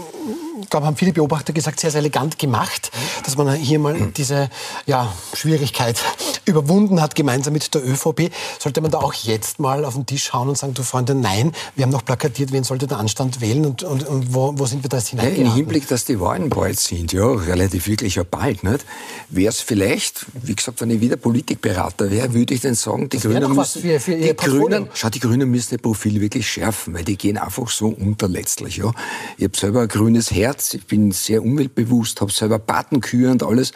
ich 0.61 0.69
glaube, 0.69 0.85
haben 0.85 0.95
viele 0.95 1.11
Beobachter 1.13 1.53
gesagt, 1.53 1.79
sehr, 1.79 1.91
sehr 1.91 1.99
elegant 1.99 2.37
gemacht, 2.39 2.91
dass 3.25 3.35
man 3.37 3.53
hier 3.55 3.79
mal 3.79 4.11
diese 4.15 4.49
ja, 4.85 5.11
Schwierigkeit 5.33 5.99
überwunden 6.45 7.01
hat, 7.01 7.15
gemeinsam 7.15 7.53
mit 7.53 7.73
der 7.73 7.85
ÖVP. 7.85 8.31
Sollte 8.59 8.81
man 8.81 8.91
da 8.91 8.99
auch 8.99 9.13
jetzt 9.13 9.59
mal 9.59 9.83
auf 9.85 9.95
den 9.95 10.05
Tisch 10.05 10.25
schauen 10.25 10.49
und 10.49 10.57
sagen, 10.57 10.73
du 10.73 10.83
Freunde, 10.83 11.15
nein, 11.15 11.51
wir 11.75 11.83
haben 11.83 11.91
noch 11.91 12.05
plakatiert, 12.05 12.51
wen 12.51 12.63
sollte 12.63 12.87
der 12.87 12.99
Anstand 12.99 13.41
wählen 13.41 13.65
und, 13.65 13.83
und, 13.83 14.07
und 14.07 14.33
wo, 14.33 14.53
wo 14.57 14.65
sind 14.65 14.83
wir 14.83 14.89
da 14.89 14.97
jetzt 14.97 15.13
Ja, 15.13 15.23
Im? 15.23 15.53
Hinblick, 15.53 15.87
dass 15.87 16.05
die 16.05 16.19
Wahlen 16.19 16.49
bald 16.49 16.79
sind, 16.79 17.11
ja, 17.11 17.25
relativ 17.25 17.87
wirklich 17.87 18.15
ja 18.15 18.23
bald, 18.23 18.63
nicht? 18.63 18.85
Wäre 19.29 19.49
es 19.49 19.61
vielleicht, 19.61 20.25
wie 20.43 20.55
gesagt, 20.55 20.79
wenn 20.81 20.89
ich 20.91 21.01
wieder 21.01 21.15
Politikberater 21.17 22.09
wäre, 22.11 22.33
würde 22.33 22.53
ich 22.53 22.61
dann 22.61 22.75
sagen, 22.75 23.09
die 23.09 23.21
wäre 23.23 23.39
Grünen 23.41 23.55
müssen, 23.55 23.81
für- 23.81 23.99
für 23.99 24.15
die. 24.15 24.33
Grünen, 24.69 24.89
schau, 24.93 25.09
die 25.09 25.19
Grünen 25.19 25.49
müssen 25.49 25.75
ihr 25.75 25.77
Profil 25.77 26.21
wirklich 26.21 26.49
schärfen, 26.49 26.93
weil 26.93 27.03
die 27.03 27.17
gehen 27.17 27.37
einfach 27.37 27.69
so 27.69 27.87
unter 27.87 28.27
letztlich, 28.27 28.77
ja. 28.77 28.91
Ich 29.37 29.43
habe 29.45 29.57
selber 29.57 29.81
ein 29.81 29.87
grünes 29.87 30.31
Herz, 30.31 30.73
ich 30.73 30.85
bin 30.85 31.11
sehr 31.11 31.43
umweltbewusst, 31.43 32.21
habe 32.21 32.31
selber 32.31 32.59
Patenkühe 32.59 33.29
und 33.31 33.43
alles. 33.43 33.71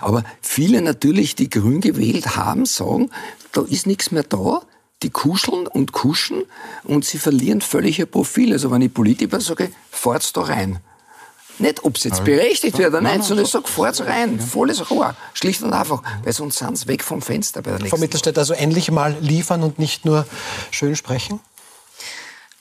Aber 0.00 0.24
viele 0.40 0.82
natürlich, 0.82 1.34
die 1.34 1.50
grün 1.50 1.80
gewählt 1.80 2.36
haben, 2.36 2.66
sagen, 2.66 3.10
da 3.52 3.62
ist 3.62 3.86
nichts 3.86 4.10
mehr 4.10 4.24
da. 4.24 4.62
Die 5.02 5.10
kuscheln 5.10 5.66
und 5.66 5.90
kuschen 5.90 6.44
und 6.84 7.04
sie 7.04 7.18
verlieren 7.18 7.60
völlig 7.60 7.98
ihr 7.98 8.06
Profil. 8.06 8.52
Also 8.52 8.70
wenn 8.70 8.82
ich 8.82 8.94
Politiker 8.94 9.40
sage, 9.40 9.70
fahrt's 9.90 10.32
da 10.32 10.42
rein. 10.42 10.78
Nicht, 11.58 11.84
ob 11.84 11.96
es 11.96 12.04
jetzt 12.04 12.24
berechtigt 12.24 12.78
wird 12.78 12.88
oder 12.88 13.00
nicht, 13.00 13.24
sondern 13.24 13.44
ich 13.44 13.52
sage, 13.52 13.68
fahrt's 13.68 14.00
rein, 14.00 14.40
volles 14.40 14.90
Rohr, 14.90 15.14
schlicht 15.34 15.62
und 15.62 15.72
einfach, 15.72 16.02
weil 16.24 16.32
sonst 16.32 16.58
sind 16.58 16.76
sie 16.76 16.88
weg 16.88 17.04
vom 17.04 17.22
Fenster 17.22 17.62
bei 17.62 17.70
der 17.70 17.78
Frau 17.78 17.84
nächsten. 17.84 18.00
Mittelstädt, 18.00 18.38
also 18.38 18.54
endlich 18.54 18.90
mal 18.90 19.16
liefern 19.20 19.62
und 19.62 19.78
nicht 19.78 20.04
nur 20.04 20.26
schön 20.70 20.96
sprechen? 20.96 21.40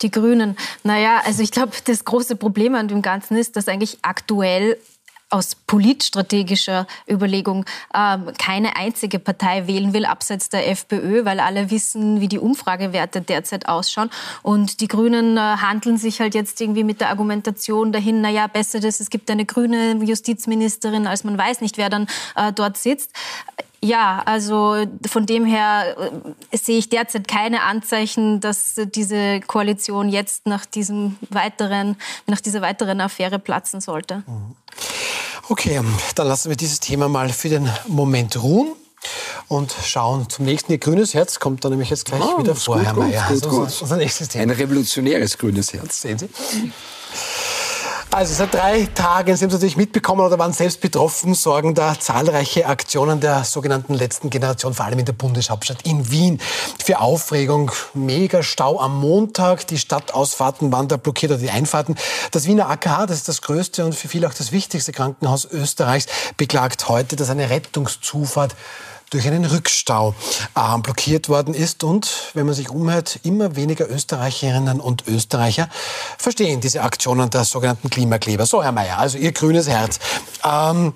Die 0.02 0.12
Grünen. 0.12 0.58
Naja, 0.84 1.22
also 1.26 1.44
ich 1.44 1.52
glaube, 1.52 1.74
das 1.86 2.06
große 2.06 2.36
Problem 2.36 2.76
an 2.76 2.88
dem 2.88 3.02
Ganzen 3.02 3.38
ist, 3.38 3.56
dass 3.56 3.68
eigentlich 3.68 4.00
aktuell 4.02 4.78
aus 5.32 5.56
politstrategischer 5.56 6.86
Überlegung 7.10 7.66
ähm, 7.96 8.32
keine 8.38 8.76
einzige 8.76 9.18
Partei 9.18 9.66
wählen 9.66 9.94
will, 9.94 10.06
abseits 10.06 10.50
der 10.50 10.70
FPÖ, 10.70 11.26
weil 11.26 11.40
alle 11.40 11.72
wissen, 11.72 12.20
wie 12.20 12.28
die 12.28 12.38
Umfragewerte 12.38 13.22
derzeit 13.22 13.68
ausschauen. 13.68 14.10
Und 14.44 14.82
die 14.82 14.88
Grünen 14.88 15.38
äh, 15.38 15.40
handeln 15.40 15.98
sich 15.98 16.20
halt 16.20 16.36
jetzt 16.36 16.60
irgendwie 16.60 16.84
mit 16.84 17.02
der 17.02 17.10
Argumentation 17.10 17.92
dahin, 17.92 18.22
naja, 18.22 18.48
besser 18.48 18.80
das, 18.80 19.00
es 19.00 19.10
gibt 19.10 19.32
eine 19.32 19.46
grüne 19.46 19.94
Justizministerin, 20.04 21.08
als 21.08 21.24
man 21.24 21.38
weiß 21.38 21.62
nicht, 21.62 21.78
wer 21.78 21.90
dann 21.90 22.08
äh, 22.36 22.52
dort 22.52 22.78
sitzt 22.78 23.12
Ja, 23.84 24.22
also 24.26 24.86
von 25.08 25.26
dem 25.26 25.46
her 25.46 25.96
äh, 26.52 26.58
sehe 26.58 26.78
ich 26.78 26.90
derzeit 26.90 27.28
keine 27.28 27.64
Anzeichen, 27.64 28.42
dass 28.42 28.76
diese 28.94 29.40
Koalition 29.40 30.10
jetzt 30.10 30.46
nach 30.46 30.66
diesem 30.66 31.18
weiteren, 31.30 31.96
nach 32.28 32.42
dieser 32.42 32.62
weiteren 32.62 33.02
Affäre 33.02 33.40
platzen 33.40 33.82
sollte. 33.82 34.24
Mhm. 34.28 34.56
Okay, 35.50 35.82
dann 36.16 36.28
lassen 36.28 36.50
wir 36.50 36.56
dieses 36.56 36.80
Thema 36.80 37.10
mal 37.10 37.30
für 37.30 37.50
den 37.50 37.70
Moment 37.88 38.42
ruhen 38.42 38.74
und 39.48 39.74
schauen 39.84 40.30
zum 40.30 40.46
nächsten. 40.46 40.72
Ihr 40.72 40.78
grünes 40.78 41.14
Herz 41.14 41.40
kommt 41.40 41.66
dann 41.66 41.72
nämlich 41.72 41.90
jetzt 41.90 42.06
gleich 42.06 42.22
oh, 42.22 42.40
wieder 42.40 42.56
vor, 42.56 42.78
gut, 42.78 42.86
Herr 42.86 42.94
Mayer. 42.94 43.26
Gut, 43.28 43.50
gut, 43.50 43.66
also, 43.66 43.84
unser 43.84 43.98
nächstes 43.98 44.30
Thema. 44.30 44.44
Ein 44.44 44.50
revolutionäres 44.52 45.38
grünes 45.38 45.74
Herz. 45.74 46.02
Sehen 46.02 46.18
Sie? 46.18 46.30
Also 48.14 48.34
seit 48.34 48.54
drei 48.54 48.90
Tagen, 48.94 49.38
Sie 49.38 49.46
haben 49.46 49.50
es 49.52 49.54
natürlich 49.54 49.78
mitbekommen 49.78 50.20
oder 50.20 50.38
waren 50.38 50.52
selbst 50.52 50.82
betroffen, 50.82 51.34
sorgen 51.34 51.76
da 51.76 51.98
zahlreiche 51.98 52.66
Aktionen 52.66 53.22
der 53.22 53.46
sogenannten 53.46 53.94
letzten 53.94 54.30
Generation, 54.30 54.74
vor 54.74 54.86
allem 54.86 55.00
in 55.00 55.06
der 55.06 55.14
Bundeshauptstadt 55.14 55.84
in 55.84 56.12
Wien, 56.12 56.42
für 56.84 57.00
Aufregung. 57.00 57.72
Mega 57.94 58.44
Stau 58.44 58.82
am 58.82 59.00
Montag, 59.00 59.66
die 59.68 59.78
Stadtausfahrten 59.78 60.74
waren 60.74 60.90
da 60.90 60.98
blockiert 60.98 61.32
oder 61.32 61.40
die 61.40 61.52
Einfahrten. 61.52 61.96
Das 62.32 62.48
Wiener 62.48 62.70
AKH, 62.70 63.06
das 63.06 63.16
ist 63.16 63.30
das 63.30 63.42
größte 63.42 63.86
und 63.86 63.96
für 63.96 64.10
viele 64.10 64.28
auch 64.28 64.34
das 64.34 64.52
wichtigste 64.52 64.92
Krankenhaus 64.92 65.46
Österreichs, 65.46 66.08
beklagt 66.36 66.90
heute, 66.90 67.16
dass 67.16 67.30
eine 67.30 67.50
Rettungszufahrt 67.50 68.56
durch 69.12 69.28
einen 69.28 69.46
Rückstau 69.46 70.16
äh, 70.56 70.78
blockiert 70.80 71.30
worden 71.30 71.54
ist. 71.54 71.84
Und 71.84 72.32
wenn 72.34 72.48
man 72.48 72.56
sich 72.56 72.70
umhört, 72.70 73.20
immer 73.24 73.56
weniger 73.56 73.90
Österreicherinnen 73.90 74.80
und 74.80 75.08
Österreicher 75.08 75.70
verstehen 76.18 76.62
diese 76.62 76.82
Aktionen 76.82 77.30
der 77.30 77.46
sogenannten 77.46 77.90
Klimakleber. 77.90 78.46
So, 78.46 78.64
Herr 78.64 78.72
Mayer, 78.72 78.98
also 78.98 79.18
Ihr 79.18 79.34
grünes 79.34 79.68
Herz. 79.68 80.00
Ähm, 80.44 80.94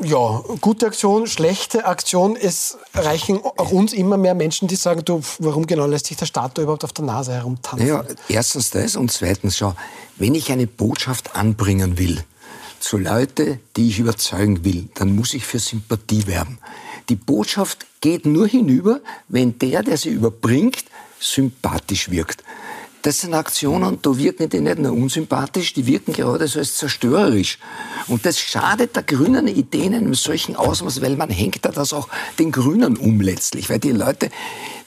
ja, 0.00 0.42
gute 0.60 0.86
Aktion, 0.86 1.26
schlechte 1.26 1.86
Aktion. 1.86 2.36
Es 2.36 2.78
reichen 2.94 3.40
auch 3.44 3.70
uns 3.70 3.92
immer 3.92 4.16
mehr 4.16 4.34
Menschen, 4.34 4.66
die 4.66 4.76
sagen, 4.76 5.04
du, 5.04 5.20
warum 5.38 5.66
genau 5.66 5.86
lässt 5.86 6.06
sich 6.06 6.16
der 6.16 6.26
Staat 6.26 6.58
da 6.58 6.62
überhaupt 6.62 6.84
auf 6.84 6.92
der 6.92 7.04
Nase 7.04 7.32
herumtanzen? 7.32 7.86
Ja, 7.86 8.04
erstens 8.28 8.70
das 8.70 8.96
und 8.96 9.12
zweitens, 9.12 9.56
schau, 9.56 9.74
wenn 10.16 10.34
ich 10.34 10.50
eine 10.50 10.66
Botschaft 10.66 11.36
anbringen 11.36 11.98
will, 11.98 12.24
zu 12.80 12.98
Leute, 12.98 13.60
die 13.76 13.88
ich 13.88 13.98
überzeugen 13.98 14.64
will, 14.64 14.88
dann 14.94 15.16
muss 15.16 15.32
ich 15.32 15.46
für 15.46 15.58
Sympathie 15.58 16.26
werben. 16.26 16.58
Die 17.08 17.16
Botschaft 17.16 17.86
geht 18.00 18.26
nur 18.26 18.46
hinüber, 18.46 19.00
wenn 19.28 19.58
der, 19.58 19.82
der 19.82 19.96
sie 19.96 20.10
überbringt, 20.10 20.84
sympathisch 21.18 22.10
wirkt. 22.10 22.42
Das 23.02 23.20
sind 23.20 23.34
Aktionen, 23.34 23.98
da 24.00 24.16
wirken 24.16 24.48
die 24.48 24.60
nicht 24.60 24.78
nur 24.78 24.92
unsympathisch, 24.92 25.74
die 25.74 25.86
wirken 25.86 26.14
gerade 26.14 26.48
so 26.48 26.58
als 26.58 26.76
zerstörerisch. 26.76 27.58
Und 28.08 28.24
das 28.24 28.38
schadet 28.38 28.96
der 28.96 29.02
grünen 29.02 29.46
Idee 29.46 29.84
in 29.84 29.94
einem 29.94 30.14
solchen 30.14 30.56
Ausmaß, 30.56 31.02
weil 31.02 31.14
man 31.16 31.28
hängt 31.28 31.66
da 31.66 31.68
das 31.68 31.92
auch 31.92 32.08
den 32.38 32.50
Grünen 32.50 32.96
um 32.96 33.20
letztlich. 33.20 33.68
Weil 33.68 33.78
die 33.78 33.92
Leute 33.92 34.30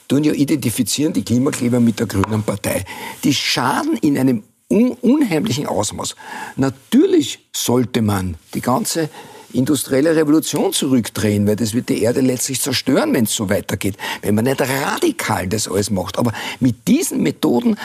tun 0.08 0.24
ja 0.24 0.32
identifizieren 0.32 1.12
die 1.12 1.22
Klimakleber 1.22 1.78
mit 1.78 2.00
der 2.00 2.08
grünen 2.08 2.42
Partei. 2.42 2.84
Die 3.22 3.34
schaden 3.34 3.96
in 3.98 4.18
einem 4.18 4.42
un 4.68 4.90
unheimlichen 5.00 5.66
Ausmaß. 5.66 6.16
Natürlich 6.56 7.48
sollte 7.54 8.02
man 8.02 8.36
die 8.52 8.60
ganze 8.60 9.10
industrielle 9.52 10.14
Revolution 10.14 10.72
zurückdrehen, 10.72 11.46
weil 11.46 11.56
das 11.56 11.74
wird 11.74 11.88
die 11.88 12.02
Erde 12.02 12.20
letztlich 12.20 12.60
zerstören, 12.60 13.14
wenn 13.14 13.24
es 13.24 13.34
so 13.34 13.48
weitergeht, 13.48 13.96
wenn 14.22 14.34
man 14.34 14.44
nicht 14.44 14.60
radikal 14.60 15.48
das 15.48 15.68
alles 15.68 15.90
macht. 15.90 16.18
Aber 16.18 16.32
mit 16.60 16.86
diesen 16.86 17.22
Methoden 17.22 17.76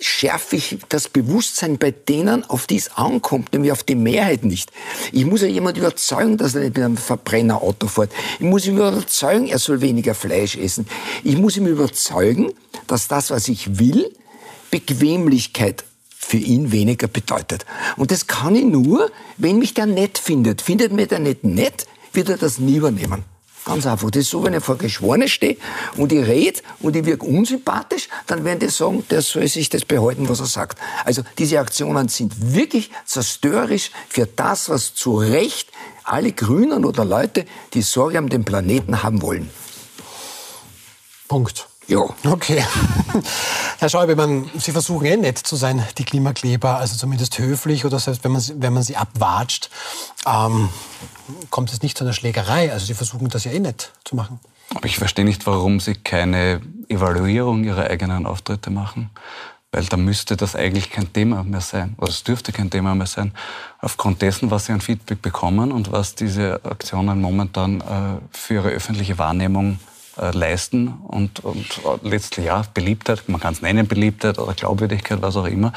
schärfe 0.00 0.56
ich 0.56 0.78
das 0.88 1.08
Bewusstsein 1.08 1.78
bei 1.78 1.90
denen, 1.90 2.44
auf 2.44 2.66
die 2.66 2.76
es 2.76 2.96
ankommt, 2.96 3.52
nämlich 3.52 3.72
auf 3.72 3.82
die 3.82 3.96
Mehrheit 3.96 4.44
nicht. 4.44 4.70
Ich 5.12 5.24
muss 5.24 5.42
ja 5.42 5.48
jemand 5.48 5.76
überzeugen, 5.76 6.36
dass 6.36 6.54
er 6.54 6.60
nicht 6.60 6.76
mit 6.76 6.84
einem 6.84 6.96
Verbrennerauto 6.96 7.88
fährt. 7.88 8.12
Ich 8.38 8.46
muss 8.46 8.66
ihm 8.66 8.76
überzeugen, 8.76 9.48
er 9.48 9.58
soll 9.58 9.80
weniger 9.80 10.14
Fleisch 10.14 10.56
essen. 10.56 10.86
Ich 11.24 11.36
muss 11.36 11.56
ihm 11.56 11.66
überzeugen, 11.66 12.52
dass 12.86 13.08
das, 13.08 13.30
was 13.30 13.48
ich 13.48 13.78
will, 13.78 14.12
Bequemlichkeit 14.70 15.84
für 16.28 16.36
ihn 16.36 16.72
weniger 16.72 17.08
bedeutet. 17.08 17.64
Und 17.96 18.10
das 18.10 18.26
kann 18.26 18.54
ich 18.54 18.66
nur, 18.66 19.10
wenn 19.38 19.58
mich 19.58 19.72
der 19.72 19.86
nett 19.86 20.18
findet. 20.18 20.60
Findet 20.60 20.92
mir 20.92 21.06
der 21.06 21.20
nicht 21.20 21.42
nett, 21.42 21.86
wird 22.12 22.28
er 22.28 22.36
das 22.36 22.58
nie 22.58 22.76
übernehmen. 22.76 23.24
Ganz 23.64 23.86
einfach. 23.86 24.10
Das 24.10 24.24
ist 24.24 24.30
so, 24.30 24.44
wenn 24.44 24.52
ich 24.52 24.62
vor 24.62 24.76
Geschworenen 24.76 25.28
stehe 25.28 25.56
und 25.96 26.12
ich 26.12 26.26
rede 26.26 26.60
und 26.80 26.96
ich 26.96 27.06
wirke 27.06 27.24
unsympathisch, 27.24 28.10
dann 28.26 28.44
werden 28.44 28.58
die 28.58 28.68
sagen, 28.68 29.04
der 29.08 29.22
soll 29.22 29.48
sich 29.48 29.70
das 29.70 29.86
behalten, 29.86 30.28
was 30.28 30.40
er 30.40 30.46
sagt. 30.46 30.78
Also 31.06 31.22
diese 31.38 31.60
Aktionen 31.60 32.08
sind 32.08 32.54
wirklich 32.54 32.90
zerstörerisch 33.06 33.90
für 34.10 34.26
das, 34.26 34.68
was 34.68 34.94
zu 34.94 35.16
Recht 35.16 35.70
alle 36.04 36.32
Grünen 36.32 36.84
oder 36.84 37.06
Leute, 37.06 37.46
die 37.72 37.82
Sorge 37.82 38.18
um 38.18 38.28
den 38.28 38.44
Planeten 38.44 39.02
haben 39.02 39.22
wollen. 39.22 39.48
Punkt. 41.26 41.67
Ja. 41.88 42.00
Okay. 42.24 42.62
Herr 43.78 43.88
Schäuble, 43.88 44.14
man, 44.14 44.50
Sie 44.58 44.72
versuchen 44.72 45.06
eh 45.06 45.16
nett 45.16 45.38
zu 45.38 45.56
sein, 45.56 45.82
die 45.96 46.04
Klimakleber, 46.04 46.76
also 46.76 46.96
zumindest 46.96 47.38
höflich 47.38 47.86
oder 47.86 47.98
selbst 47.98 48.24
wenn 48.24 48.32
man, 48.32 48.42
wenn 48.56 48.74
man 48.74 48.82
sie 48.82 48.96
abwatscht, 48.96 49.70
ähm, 50.26 50.68
kommt 51.48 51.72
es 51.72 51.80
nicht 51.80 51.96
zu 51.96 52.04
einer 52.04 52.12
Schlägerei. 52.12 52.70
Also 52.70 52.84
Sie 52.84 52.92
versuchen 52.92 53.30
das 53.30 53.44
ja 53.44 53.52
eh 53.52 53.58
nett 53.58 53.92
zu 54.04 54.16
machen. 54.16 54.38
Aber 54.74 54.84
ich 54.84 54.98
verstehe 54.98 55.24
nicht, 55.24 55.46
warum 55.46 55.80
Sie 55.80 55.94
keine 55.94 56.60
Evaluierung 56.88 57.64
Ihrer 57.64 57.84
eigenen 57.84 58.26
Auftritte 58.26 58.68
machen. 58.68 59.08
Weil 59.72 59.84
da 59.84 59.96
müsste 59.96 60.36
das 60.36 60.56
eigentlich 60.56 60.90
kein 60.90 61.10
Thema 61.12 61.42
mehr 61.42 61.62
sein. 61.62 61.94
Oder 61.98 62.10
es 62.10 62.22
dürfte 62.22 62.52
kein 62.52 62.68
Thema 62.68 62.94
mehr 62.94 63.06
sein. 63.06 63.32
Aufgrund 63.80 64.20
dessen, 64.20 64.50
was 64.50 64.66
Sie 64.66 64.72
an 64.72 64.82
Feedback 64.82 65.22
bekommen 65.22 65.72
und 65.72 65.90
was 65.90 66.14
diese 66.14 66.60
Aktionen 66.64 67.22
momentan 67.22 67.80
äh, 67.80 67.84
für 68.30 68.54
Ihre 68.54 68.68
öffentliche 68.68 69.16
Wahrnehmung 69.16 69.78
äh, 70.20 70.30
leisten 70.32 70.94
und, 71.06 71.44
und 71.44 71.80
letztlich 72.02 72.46
ja 72.46 72.62
Beliebtheit, 72.74 73.28
man 73.28 73.40
kann 73.40 73.54
es 73.54 73.62
nennen 73.62 73.86
Beliebtheit 73.86 74.38
oder 74.38 74.54
Glaubwürdigkeit, 74.54 75.22
was 75.22 75.36
auch 75.36 75.46
immer, 75.46 75.72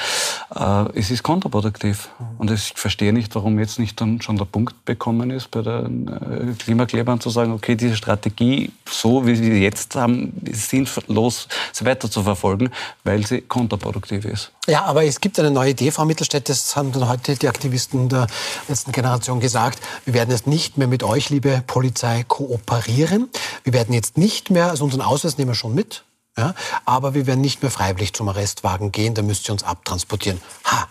äh, 0.55 0.97
es 0.97 1.11
ist 1.11 1.23
kontraproduktiv. 1.23 2.09
Und 2.37 2.51
ich 2.51 2.73
verstehe 2.75 3.13
nicht, 3.13 3.33
warum 3.35 3.59
jetzt 3.59 3.79
nicht 3.79 3.99
dann 4.01 4.21
schon 4.21 4.37
der 4.37 4.45
Punkt 4.45 4.85
bekommen 4.85 5.31
ist 5.31 5.51
bei 5.51 5.61
den 5.61 6.07
äh, 6.07 6.53
Klimaklebern 6.57 7.19
zu 7.19 7.29
sagen, 7.29 7.51
okay, 7.51 7.75
diese 7.75 7.95
Strategie, 7.95 8.71
so 8.89 9.25
wie 9.25 9.35
sie 9.35 9.61
jetzt 9.61 9.95
haben, 9.95 10.33
ist 10.45 10.69
sinnlos, 10.69 11.47
sie 11.71 11.85
weiter 11.85 12.09
zu 12.09 12.23
verfolgen, 12.23 12.69
weil 13.03 13.25
sie 13.25 13.41
kontraproduktiv 13.41 14.25
ist. 14.25 14.51
Ja, 14.67 14.85
aber 14.85 15.03
es 15.03 15.21
gibt 15.21 15.39
eine 15.39 15.49
neue 15.49 15.71
Idee, 15.71 15.89
Frau 15.89 16.05
Mittelstädt, 16.05 16.47
das 16.47 16.75
haben 16.75 16.91
dann 16.91 17.09
heute 17.09 17.35
die 17.35 17.47
Aktivisten 17.47 18.09
der 18.09 18.27
letzten 18.67 18.91
Generation 18.91 19.39
gesagt. 19.39 19.79
Wir 20.05 20.13
werden 20.13 20.29
jetzt 20.29 20.45
nicht 20.45 20.77
mehr 20.77 20.87
mit 20.87 21.01
euch, 21.01 21.31
liebe 21.31 21.63
Polizei, 21.65 22.23
kooperieren. 22.27 23.31
Wir 23.63 23.73
werden 23.73 23.91
jetzt 23.93 24.19
nicht 24.19 24.51
mehr, 24.51 24.69
also 24.69 24.83
unseren 24.83 25.01
Ausweis 25.01 25.39
nehmen 25.39 25.49
wir 25.49 25.55
schon 25.55 25.73
mit, 25.73 26.03
ja, 26.37 26.53
aber 26.85 27.15
wir 27.15 27.25
werden 27.25 27.41
nicht 27.41 27.63
mehr 27.63 27.71
freiwillig 27.71 28.13
zum 28.13 28.29
Arrestwagen 28.29 28.91
gehen, 28.91 29.15
da 29.15 29.23
müsst 29.23 29.49
ihr 29.49 29.53
uns 29.53 29.63
abtransportieren. 29.63 30.39
Ha, 30.65 30.87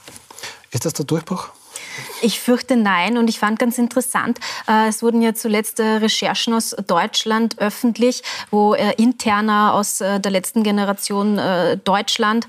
ist 0.73 0.85
das 0.85 0.95
der 0.95 1.05
Durchbruch? 1.05 1.51
Ich 2.23 2.41
fürchte 2.41 2.77
nein. 2.77 3.19
Und 3.19 3.29
ich 3.29 3.39
fand 3.39 3.59
ganz 3.59 3.79
interessant, 3.79 4.39
äh, 4.69 4.89
es 4.89 5.03
wurden 5.03 5.23
ja 5.23 5.35
zuletzt 5.35 5.81
äh, 5.81 5.85
Recherchen 5.85 6.55
aus 6.55 6.77
Deutschland 6.87 7.59
öffentlich, 7.59 8.23
wo 8.51 8.75
äh, 8.75 8.95
interner 8.97 9.75
aus 9.75 9.99
der 9.99 10.31
letzten 10.31 10.63
Generation 10.63 11.41
Deutschland 11.85 12.47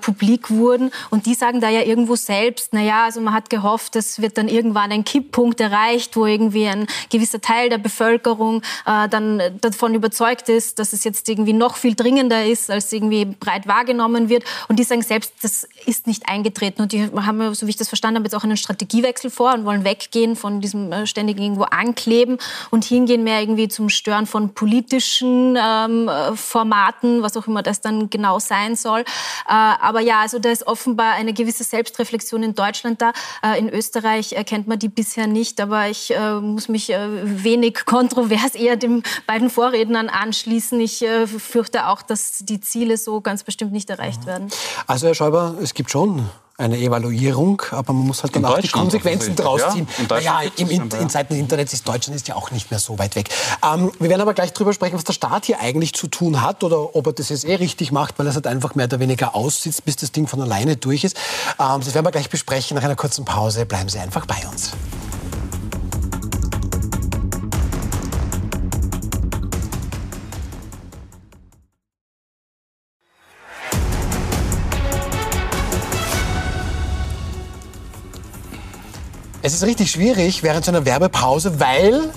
publik 0.00 0.50
wurden. 0.50 0.90
Und 1.10 1.26
die 1.26 1.34
sagen 1.34 1.60
da 1.60 1.68
ja 1.68 1.82
irgendwo 1.82 2.16
selbst, 2.16 2.70
na 2.72 2.82
ja, 2.82 3.04
also 3.04 3.20
man 3.20 3.34
hat 3.34 3.50
gehofft, 3.50 3.96
es 3.96 4.20
wird 4.20 4.38
dann 4.38 4.48
irgendwann 4.48 4.90
ein 4.92 5.04
Kipppunkt 5.04 5.60
erreicht, 5.60 6.16
wo 6.16 6.26
irgendwie 6.26 6.66
ein 6.66 6.86
gewisser 7.10 7.40
Teil 7.40 7.68
der 7.68 7.78
Bevölkerung 7.78 8.62
dann 8.84 9.42
davon 9.60 9.94
überzeugt 9.94 10.48
ist, 10.48 10.78
dass 10.78 10.92
es 10.92 11.04
jetzt 11.04 11.28
irgendwie 11.28 11.52
noch 11.52 11.76
viel 11.76 11.94
dringender 11.94 12.44
ist, 12.44 12.70
als 12.70 12.92
irgendwie 12.92 13.24
breit 13.24 13.66
wahrgenommen 13.66 14.28
wird. 14.28 14.44
Und 14.68 14.78
die 14.78 14.84
sagen 14.84 15.02
selbst, 15.02 15.32
das 15.42 15.66
ist 15.86 16.06
nicht 16.06 16.28
eingetreten. 16.28 16.82
Und 16.82 16.92
die 16.92 17.10
haben, 17.10 17.54
so 17.54 17.66
wie 17.66 17.70
ich 17.70 17.76
das 17.76 17.88
verstanden 17.88 18.16
habe, 18.16 18.26
jetzt 18.26 18.34
auch 18.34 18.44
einen 18.44 18.56
Strategiewechsel 18.56 18.93
Strategiewechsel 18.94 19.30
vor 19.30 19.54
und 19.54 19.64
wollen 19.64 19.84
weggehen 19.84 20.36
von 20.36 20.60
diesem 20.60 20.92
äh, 20.92 21.06
ständigen 21.06 21.42
irgendwo 21.42 21.64
ankleben 21.64 22.38
und 22.70 22.84
hingehen 22.84 23.24
mehr 23.24 23.40
irgendwie 23.40 23.68
zum 23.68 23.88
Stören 23.88 24.26
von 24.26 24.54
politischen 24.54 25.56
ähm, 25.60 26.08
äh, 26.08 26.36
Formaten, 26.36 27.22
was 27.22 27.36
auch 27.36 27.46
immer 27.46 27.62
das 27.62 27.80
dann 27.80 28.10
genau 28.10 28.38
sein 28.38 28.76
soll. 28.76 29.00
Äh, 29.00 29.04
aber 29.46 30.00
ja, 30.00 30.20
also 30.20 30.38
da 30.38 30.50
ist 30.50 30.66
offenbar 30.66 31.14
eine 31.14 31.32
gewisse 31.32 31.64
Selbstreflexion 31.64 32.42
in 32.42 32.54
Deutschland 32.54 33.02
da. 33.02 33.12
Äh, 33.42 33.58
in 33.58 33.68
Österreich 33.68 34.32
erkennt 34.32 34.68
man 34.68 34.78
die 34.78 34.88
bisher 34.88 35.26
nicht, 35.26 35.60
aber 35.60 35.88
ich 35.88 36.14
äh, 36.14 36.40
muss 36.40 36.68
mich 36.68 36.90
äh, 36.90 37.44
wenig 37.44 37.80
kontrovers 37.84 38.54
eher 38.54 38.76
den 38.76 39.02
beiden 39.26 39.50
Vorrednern 39.50 40.08
anschließen. 40.08 40.80
Ich 40.80 41.04
fürchte 41.38 41.88
auch, 41.88 42.02
dass 42.02 42.38
die 42.40 42.60
Ziele 42.60 42.96
so 42.96 43.20
ganz 43.20 43.42
bestimmt 43.42 43.72
nicht 43.72 43.90
erreicht 43.90 44.26
werden. 44.26 44.50
Also 44.86 45.06
Herr 45.06 45.14
Schäuber, 45.14 45.54
es 45.60 45.74
gibt 45.74 45.90
schon 45.90 46.28
eine 46.56 46.78
Evaluierung, 46.78 47.62
aber 47.72 47.92
man 47.92 48.06
muss 48.06 48.22
halt 48.22 48.36
dann 48.36 48.44
auch 48.44 48.58
die 48.58 48.68
Konsequenzen 48.68 49.34
draus 49.34 49.62
ziehen. 49.72 49.88
Ja, 50.08 50.18
ja 50.18 50.40
im, 50.56 50.70
in, 50.70 50.90
in 50.90 51.10
Zeiten 51.10 51.34
des 51.34 51.40
Internets 51.40 51.72
ist 51.72 51.88
Deutschland 51.88 52.14
ist 52.14 52.28
ja 52.28 52.36
auch 52.36 52.52
nicht 52.52 52.70
mehr 52.70 52.78
so 52.78 52.98
weit 52.98 53.16
weg. 53.16 53.28
Ähm, 53.64 53.90
wir 53.98 54.08
werden 54.08 54.20
aber 54.20 54.34
gleich 54.34 54.52
darüber 54.52 54.72
sprechen, 54.72 54.94
was 54.94 55.04
der 55.04 55.14
Staat 55.14 55.46
hier 55.46 55.60
eigentlich 55.60 55.94
zu 55.94 56.06
tun 56.06 56.42
hat 56.42 56.62
oder 56.62 56.94
ob 56.94 57.08
er 57.08 57.12
das 57.12 57.30
jetzt 57.30 57.44
eh 57.44 57.56
richtig 57.56 57.90
macht, 57.90 58.18
weil 58.18 58.26
er 58.26 58.30
es 58.30 58.36
halt 58.36 58.46
einfach 58.46 58.76
mehr 58.76 58.86
oder 58.86 59.00
weniger 59.00 59.34
aussitzt, 59.34 59.84
bis 59.84 59.96
das 59.96 60.12
Ding 60.12 60.28
von 60.28 60.40
alleine 60.40 60.76
durch 60.76 61.02
ist. 61.02 61.16
Ähm, 61.58 61.80
das 61.80 61.92
werden 61.94 62.06
wir 62.06 62.12
gleich 62.12 62.30
besprechen 62.30 62.76
nach 62.76 62.84
einer 62.84 62.96
kurzen 62.96 63.24
Pause. 63.24 63.66
Bleiben 63.66 63.88
Sie 63.88 63.98
einfach 63.98 64.26
bei 64.26 64.46
uns. 64.50 64.72
Es 79.46 79.52
ist 79.52 79.64
richtig 79.64 79.90
schwierig 79.90 80.42
während 80.42 80.64
so 80.64 80.70
einer 80.70 80.86
Werbepause, 80.86 81.60
weil 81.60 82.10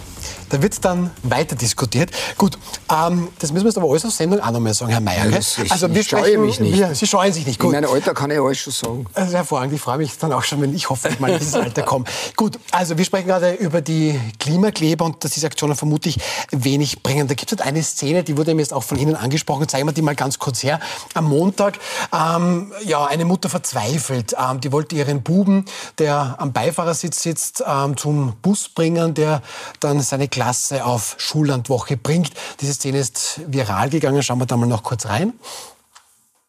da 0.50 0.62
wird 0.62 0.84
dann 0.84 1.12
weiter 1.24 1.56
diskutiert. 1.56 2.12
Gut, 2.38 2.58
ähm, 2.92 3.30
das 3.40 3.52
müssen 3.52 3.66
wir 3.66 3.70
jetzt 3.70 3.78
aber 3.78 3.90
alles 3.90 4.06
auf 4.06 4.12
Sendung 4.12 4.40
auch 4.40 4.52
noch 4.52 4.60
mal 4.60 4.74
sagen, 4.74 4.92
Herr 4.92 5.02
Mayer. 5.02 5.30
Ja, 5.30 5.38
also 5.70 5.94
wir 5.94 6.04
scheue 6.04 6.38
mich 6.38 6.60
nicht. 6.60 6.78
Wir, 6.78 6.96
Sie 6.96 7.08
scheuen 7.08 7.34
sich 7.34 7.46
nicht. 7.46 7.60
In 7.60 7.66
Gut. 7.66 7.74
meinem 7.74 7.90
Alter 7.90 8.14
kann 8.14 8.32
ich 8.32 8.40
alles 8.40 8.58
schon 8.58 8.74
sagen. 8.74 9.06
Also 9.14 9.36
hervorragend, 9.36 9.74
ich 9.74 9.82
freue 9.82 9.98
mich 9.98 10.18
dann 10.18 10.32
auch 10.34 10.44
schon, 10.44 10.62
wenn 10.62 10.74
ich 10.74 10.90
hoffentlich 10.90 11.20
mal 11.20 11.32
in 11.32 11.40
dieses 11.40 11.54
Alter 11.56 11.84
komme. 11.84 12.06
Gut, 12.36 12.60
also 12.72 12.98
wir 12.98 13.06
sprechen 13.06 13.28
gerade 13.28 13.54
über 13.54 13.82
die 13.82 14.20
Klimakleber 14.40 15.06
und 15.06 15.24
dass 15.24 15.32
diese 15.32 15.48
Aktionen 15.48 15.76
vermutlich 15.76 16.18
wenig 16.52 17.04
bringen. 17.04 17.28
Da 17.28 17.34
gibt 17.34 17.52
es 17.52 17.58
halt 17.58 17.68
eine 17.68 17.84
Szene, 17.84 18.24
die 18.24 18.38
wurde 18.38 18.54
mir 18.54 18.62
jetzt 18.62 18.74
auch 18.74 18.84
von 18.84 18.98
Ihnen 18.98 19.16
angesprochen. 19.16 19.68
Zeigen 19.68 19.88
wir 19.88 19.94
die 19.94 20.02
mal 20.02 20.16
ganz 20.16 20.40
kurz 20.40 20.64
her. 20.64 20.80
Am 21.14 21.26
Montag, 21.26 21.80
ähm, 22.14 22.72
ja, 22.86 23.06
eine 23.06 23.26
Mutter 23.26 23.50
verzweifelt. 23.50 24.36
Ähm, 24.38 24.62
die 24.62 24.72
wollte 24.72 24.96
ihren 24.96 25.24
Buben, 25.24 25.66
der 25.98 26.36
am 26.38 26.54
Beifahrersitz 26.54 27.22
sitzt, 27.22 27.64
ähm, 27.68 27.98
zum 27.98 28.34
Bus 28.42 28.70
bringen, 28.70 29.14
der 29.14 29.42
dann 29.80 30.00
seine 30.02 30.28
Klasse 30.38 30.86
auf 30.86 31.16
Schullandwoche 31.18 31.98
bringt. 31.98 32.32
Diese 32.62 32.72
Szene 32.72 33.00
ist 33.00 33.42
viral 33.48 33.90
gegangen. 33.90 34.22
Schauen 34.22 34.38
wir 34.38 34.46
da 34.46 34.56
mal 34.56 34.68
noch 34.68 34.84
kurz 34.84 35.08
rein. 35.08 35.34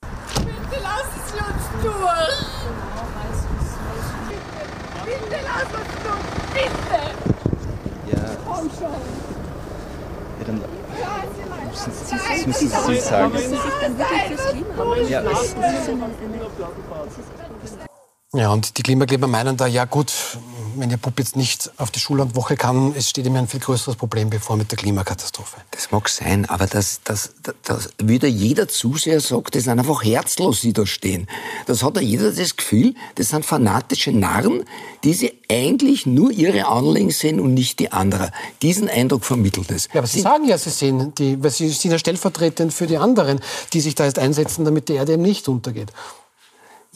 Bitte 0.03 0.83
lassen 0.83 1.20
Sie 1.27 1.38
uns 1.38 1.64
durch! 1.83 2.44
Bitte 5.07 5.38
lass 5.42 5.70
uns 5.72 5.92
durch! 6.05 6.29
Bitte! 6.53 7.01
Ja. 8.12 8.37
Komm 8.46 8.68
schon! 8.79 8.92
Ja, 10.38 10.44
dann 10.44 10.61
müssen 11.70 11.92
das 12.11 12.46
müssen 12.46 12.68
Sie 12.68 13.01
sagen. 13.01 13.33
Ja, 15.09 15.22
Ja, 18.35 18.51
und 18.51 18.77
die 18.77 18.83
Klimakleber 18.83 19.27
meinen 19.29 19.57
da, 19.57 19.66
ja 19.66 19.87
gut, 19.87 20.12
wenn 20.81 20.91
Ihr 20.91 20.97
Bub 20.97 21.19
jetzt 21.19 21.37
nicht 21.37 21.71
auf 21.77 21.91
die 21.91 22.01
Schullandwoche 22.01 22.57
kann, 22.57 22.95
es 22.97 23.11
steht 23.11 23.27
ihm 23.27 23.37
ein 23.37 23.49
viel 23.49 23.61
größeres 23.61 23.97
Problem 23.97 24.31
bevor 24.31 24.57
mit 24.57 24.71
der 24.71 24.79
Klimakatastrophe. 24.79 25.57
Das 25.71 25.91
mag 25.91 26.09
sein, 26.09 26.49
aber 26.49 26.67
das, 26.67 27.01
das, 27.05 27.35
das, 27.43 27.55
das 27.64 27.88
wieder 27.99 28.29
jeder 28.29 28.69
Zuseher 28.69 29.21
sagt, 29.21 29.55
das 29.55 29.64
sind 29.64 29.79
einfach 29.79 30.05
herzlos, 30.05 30.61
die 30.61 30.73
da 30.73 30.87
stehen. 30.87 31.27
Das 31.67 31.83
hat 31.83 31.97
ja 31.97 32.03
jeder 32.03 32.31
das 32.31 32.57
Gefühl, 32.57 32.95
das 33.17 33.29
sind 33.29 33.45
fanatische 33.45 34.12
Narren, 34.12 34.64
die 35.05 35.14
sie 35.14 35.38
eigentlich 35.51 36.07
nur 36.07 36.31
ihre 36.31 36.67
Anliegen 36.67 37.11
sehen 37.11 37.41
und 37.41 37.55
nicht 37.55 37.79
die 37.79 37.93
anderen. 37.93 38.31
Diesen 38.62 38.88
Eindruck 38.88 39.25
vermittelt 39.25 39.71
es. 39.71 39.88
Ja, 39.93 40.01
aber 40.01 40.07
Sie 40.07 40.21
sagen 40.21 40.47
ja, 40.47 40.59
Sie 40.59 40.71
sehen 40.71 41.14
die, 41.17 41.43
weil 41.43 41.51
Sie 41.51 41.69
sind 41.71 41.91
ja 41.91 41.99
stellvertretend 41.99 42.73
für 42.73 42.87
die 42.87 42.99
anderen, 42.99 43.41
die 43.73 43.81
sich 43.81 43.95
da 43.95 44.05
jetzt 44.05 44.19
einsetzen, 44.19 44.64
damit 44.64 44.88
die 44.88 44.95
Erde 44.95 45.14
eben 45.14 45.23
nicht 45.23 45.49
untergeht. 45.49 45.93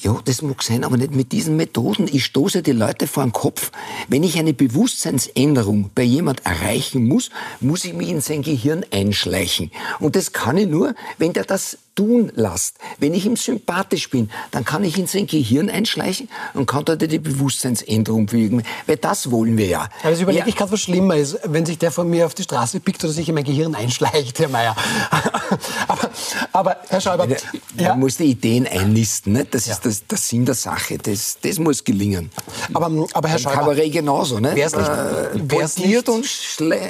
Ja, 0.02 0.20
das 0.24 0.42
mag 0.42 0.64
sein, 0.64 0.82
aber 0.82 0.96
nicht 0.96 1.14
mit 1.14 1.30
diesen 1.30 1.56
Methoden. 1.56 2.08
Ich 2.10 2.24
stoße 2.24 2.62
die 2.62 2.72
Leute 2.72 3.06
vor 3.06 3.22
den 3.22 3.30
Kopf. 3.30 3.70
Wenn 4.08 4.24
ich 4.24 4.36
eine 4.36 4.52
Bewusstseinsänderung 4.52 5.90
bei 5.94 6.02
jemand 6.02 6.44
erreichen 6.44 7.06
muss, 7.06 7.30
muss 7.60 7.84
ich 7.84 7.94
mich 7.94 8.08
in 8.08 8.20
sein 8.20 8.42
Gehirn 8.42 8.84
einschleichen. 8.90 9.70
Und 10.00 10.16
das 10.16 10.32
kann 10.32 10.56
ich 10.56 10.66
nur, 10.66 10.96
wenn 11.18 11.32
der 11.34 11.44
das 11.44 11.78
tun 11.94 12.32
lässt. 12.34 12.76
Wenn 12.98 13.14
ich 13.14 13.26
ihm 13.26 13.36
sympathisch 13.36 14.08
bin, 14.10 14.30
dann 14.50 14.64
kann 14.64 14.84
ich 14.84 14.98
in 14.98 15.06
sein 15.06 15.26
Gehirn 15.26 15.68
einschleichen 15.68 16.28
und 16.54 16.66
kann 16.66 16.84
dort 16.84 17.02
die 17.02 17.18
Bewusstseinsänderung 17.18 18.26
bewegen. 18.26 18.62
Weil 18.86 18.96
das 18.96 19.30
wollen 19.30 19.56
wir 19.56 19.66
ja. 19.66 19.88
Also 20.02 20.16
ich 20.16 20.22
überlege 20.22 20.44
Ja. 20.44 20.48
ich 20.48 20.56
gerade, 20.56 20.72
was 20.72 20.80
schlimmer 20.80 21.16
ist, 21.16 21.38
wenn 21.44 21.66
sich 21.66 21.78
der 21.78 21.90
von 21.90 22.08
mir 22.08 22.26
auf 22.26 22.34
die 22.34 22.42
Straße 22.44 22.80
pickt 22.80 23.02
oder 23.04 23.12
sich 23.12 23.28
in 23.28 23.34
mein 23.34 23.44
Gehirn 23.44 23.74
einschleicht, 23.74 24.38
Herr 24.38 24.48
Mayer. 24.48 24.74
aber, 25.88 26.10
aber, 26.52 26.76
Herr 26.88 27.00
Schäuber, 27.00 27.26
Man 27.26 27.36
ja, 27.76 27.94
muss 27.94 28.16
die 28.16 28.24
Ideen 28.24 28.66
einnisten. 28.66 29.34
Nicht? 29.34 29.54
Das 29.54 29.66
ist 29.66 29.84
das, 29.84 30.06
der 30.06 30.18
Sinn 30.18 30.44
der 30.44 30.54
Sache. 30.54 30.98
Das, 30.98 31.38
das 31.42 31.58
muss 31.58 31.84
gelingen. 31.84 32.30
aber, 32.72 32.90
aber 33.12 33.28
Herr 33.28 33.38
Schäuber, 33.38 33.56
Kabarett 33.56 33.92
genauso. 33.92 34.38
Ne? 34.38 34.54
Wär's 34.54 34.74
nicht- 34.76 34.88
Äh, 34.88 35.50
wär's 35.50 35.76
nicht- 35.78 36.08
und 36.08 36.26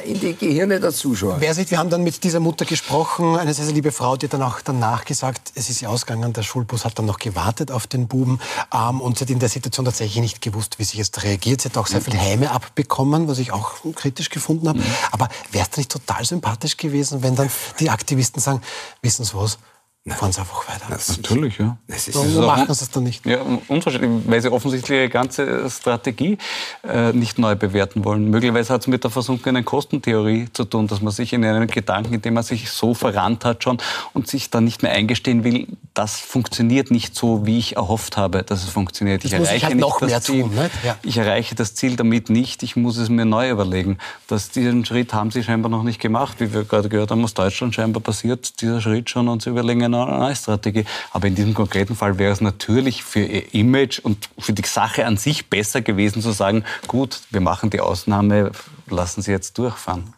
in 0.05 0.21
die 0.21 0.35
Gehirne 0.37 0.81
der 0.81 0.93
Zuschauer. 0.93 1.37
Wer 1.41 1.55
sieht, 1.55 1.71
wir 1.71 1.79
haben 1.79 1.91
dann 1.91 2.03
mit 2.03 2.23
dieser 2.25 2.41
Mutter 2.41 2.65
gesprochen, 2.65 3.37
eine 3.37 3.53
sehr, 3.55 3.65
sehr 3.65 3.75
liebe 3.75 3.93
Frau, 3.93 4.17
die 4.17 4.29
dann 4.29 4.43
auch 4.43 4.61
danach 4.61 4.92
gesagt, 5.01 5.53
es 5.55 5.71
ist 5.71 5.85
ausgegangen, 5.85 6.33
der 6.33 6.43
Schulbus 6.43 6.85
hat 6.85 6.99
dann 6.99 7.07
noch 7.07 7.19
gewartet 7.19 7.71
auf 7.71 7.87
den 7.87 8.07
Buben 8.09 8.41
ähm, 8.73 9.01
und 9.01 9.19
sie 9.19 9.25
hat 9.25 9.31
in 9.31 9.39
der 9.39 9.49
Situation 9.49 9.85
tatsächlich 9.85 10.21
nicht 10.21 10.41
gewusst, 10.43 10.79
wie 10.79 10.85
sie 10.85 10.99
jetzt 10.99 11.23
reagiert. 11.23 11.63
Sie 11.63 11.69
hat 11.69 11.77
auch 11.77 11.87
sehr 11.87 12.01
viel 12.01 12.19
Heime 12.19 12.51
abbekommen, 12.51 13.29
was 13.29 13.39
ich 13.39 13.53
auch 13.53 13.75
kritisch 13.95 14.31
gefunden 14.31 14.69
habe. 14.69 14.81
Aber 15.11 15.29
wäre 15.51 15.67
es 15.71 15.77
nicht 15.77 15.91
total 15.91 16.25
sympathisch 16.25 16.77
gewesen, 16.77 17.23
wenn 17.23 17.35
dann 17.35 17.51
die 17.81 17.91
Aktivisten 17.91 18.41
sagen, 18.41 18.61
wissen 19.01 19.25
Sie 19.25 19.35
was, 19.35 19.59
fahren 20.09 20.33
Sie 20.33 20.41
einfach 20.41 20.69
weiter. 20.69 20.87
Natürlich, 21.17 21.59
ja. 21.59 21.77
Das 21.87 22.09
ist, 22.09 22.17
Warum 22.17 22.45
machen 22.47 22.75
Sie 22.75 22.83
es 22.85 22.91
dann 22.91 23.05
nicht? 23.05 23.25
Ja, 23.25 23.41
un- 23.43 23.61
unverständlich, 23.69 24.23
weil 24.27 24.43
sie 24.43 24.51
offensichtlich 24.51 24.99
ihre 24.99 25.09
ganze 25.09 25.71
Strategie 25.71 26.39
äh, 26.83 27.13
nicht 27.13 27.39
neu 27.39 27.55
bewerten 27.55 28.05
wollen. 28.05 28.29
Möglicherweise 28.29 28.73
hat 28.75 28.81
es 28.81 28.87
mit 28.89 29.05
der 29.05 29.13
versunkenen 29.13 29.65
Kostentheorie 29.65 30.49
zu 30.53 30.65
tun, 30.65 30.89
dass 30.89 31.01
man 31.03 31.13
sich 31.13 31.33
in 31.33 31.45
einem 31.45 31.69
Gedanken, 31.69 32.15
in 32.15 32.21
dem 32.23 32.35
man 32.35 32.43
sich 32.43 32.69
so 32.71 32.95
verrannt 32.95 33.45
hat 33.45 33.63
schon 33.63 33.79
und 34.13 34.27
sich 34.27 34.51
dann 34.51 34.65
nicht 34.65 34.83
mehr 34.83 34.91
eingestehen 34.91 35.45
will, 35.45 35.69
das 35.95 36.19
funktioniert 36.19 36.91
nicht 36.91 37.15
so, 37.15 37.47
wie 37.47 37.59
ich 37.59 37.77
erhofft 37.77 38.17
habe, 38.17 38.43
dass 38.43 38.65
es 38.65 38.71
funktioniert. 38.71 39.25
Ich 39.25 39.33
halt 39.35 39.49
nicht 39.53 39.75
noch 39.77 40.01
das 40.01 40.11
mehr 40.11 40.21
Ziel. 40.21 40.43
tun, 40.43 40.55
nicht? 40.55 40.71
Ja. 40.85 40.97
Ich 41.05 41.17
erreiche 41.17 41.55
das 41.55 41.75
Ziel 41.77 41.95
damit 41.95 42.29
nicht, 42.29 42.65
ich 42.65 42.75
muss 42.75 42.97
es 42.97 43.09
mir 43.09 43.25
neu 43.25 43.51
überlegen. 43.51 43.99
Das, 44.27 44.51
diesen 44.51 44.85
Schritt 44.85 45.15
haben 45.15 45.31
sie 45.31 45.45
scheinbar 45.45 45.71
noch 45.71 45.85
nicht 45.85 46.01
gemacht, 46.01 46.41
wie 46.41 46.53
wir 46.53 46.65
gerade 46.65 46.89
gehört 46.89 47.13
haben, 47.13 47.23
aus 47.23 47.35
Deutschland 47.35 47.75
scheinbar 47.77 48.03
passiert 48.03 48.61
dieser 48.61 48.81
Schritt 48.81 49.09
schon 49.09 49.29
und 49.29 49.43
sie 49.43 49.51
überlegen 49.51 49.92
eine 49.95 50.19
neue 50.19 50.37
Strategie. 50.37 50.85
Aber 51.11 51.27
in 51.27 51.35
diesem 51.35 51.55
konkreten 51.55 51.97
Fall 51.97 52.19
wäre 52.19 52.33
es 52.33 52.41
natürlich 52.41 53.05
für 53.05 53.25
ihr 53.25 53.55
Image 53.55 53.99
und 53.99 54.29
für 54.39 54.53
die 54.53 54.67
Sache 54.67 55.07
an 55.07 55.17
sich 55.17 55.49
besser 55.49 55.83
gewesen 55.83 56.23
zu 56.23 56.33
sagen, 56.33 56.65
gut, 56.87 57.21
wir 57.31 57.41
machen 57.41 57.71
die 57.71 57.81
Ausnahme, 57.81 58.53
lassen 58.89 59.23
Sie 59.23 59.31
jetzt 59.31 59.59
durchfahren. 59.59 60.13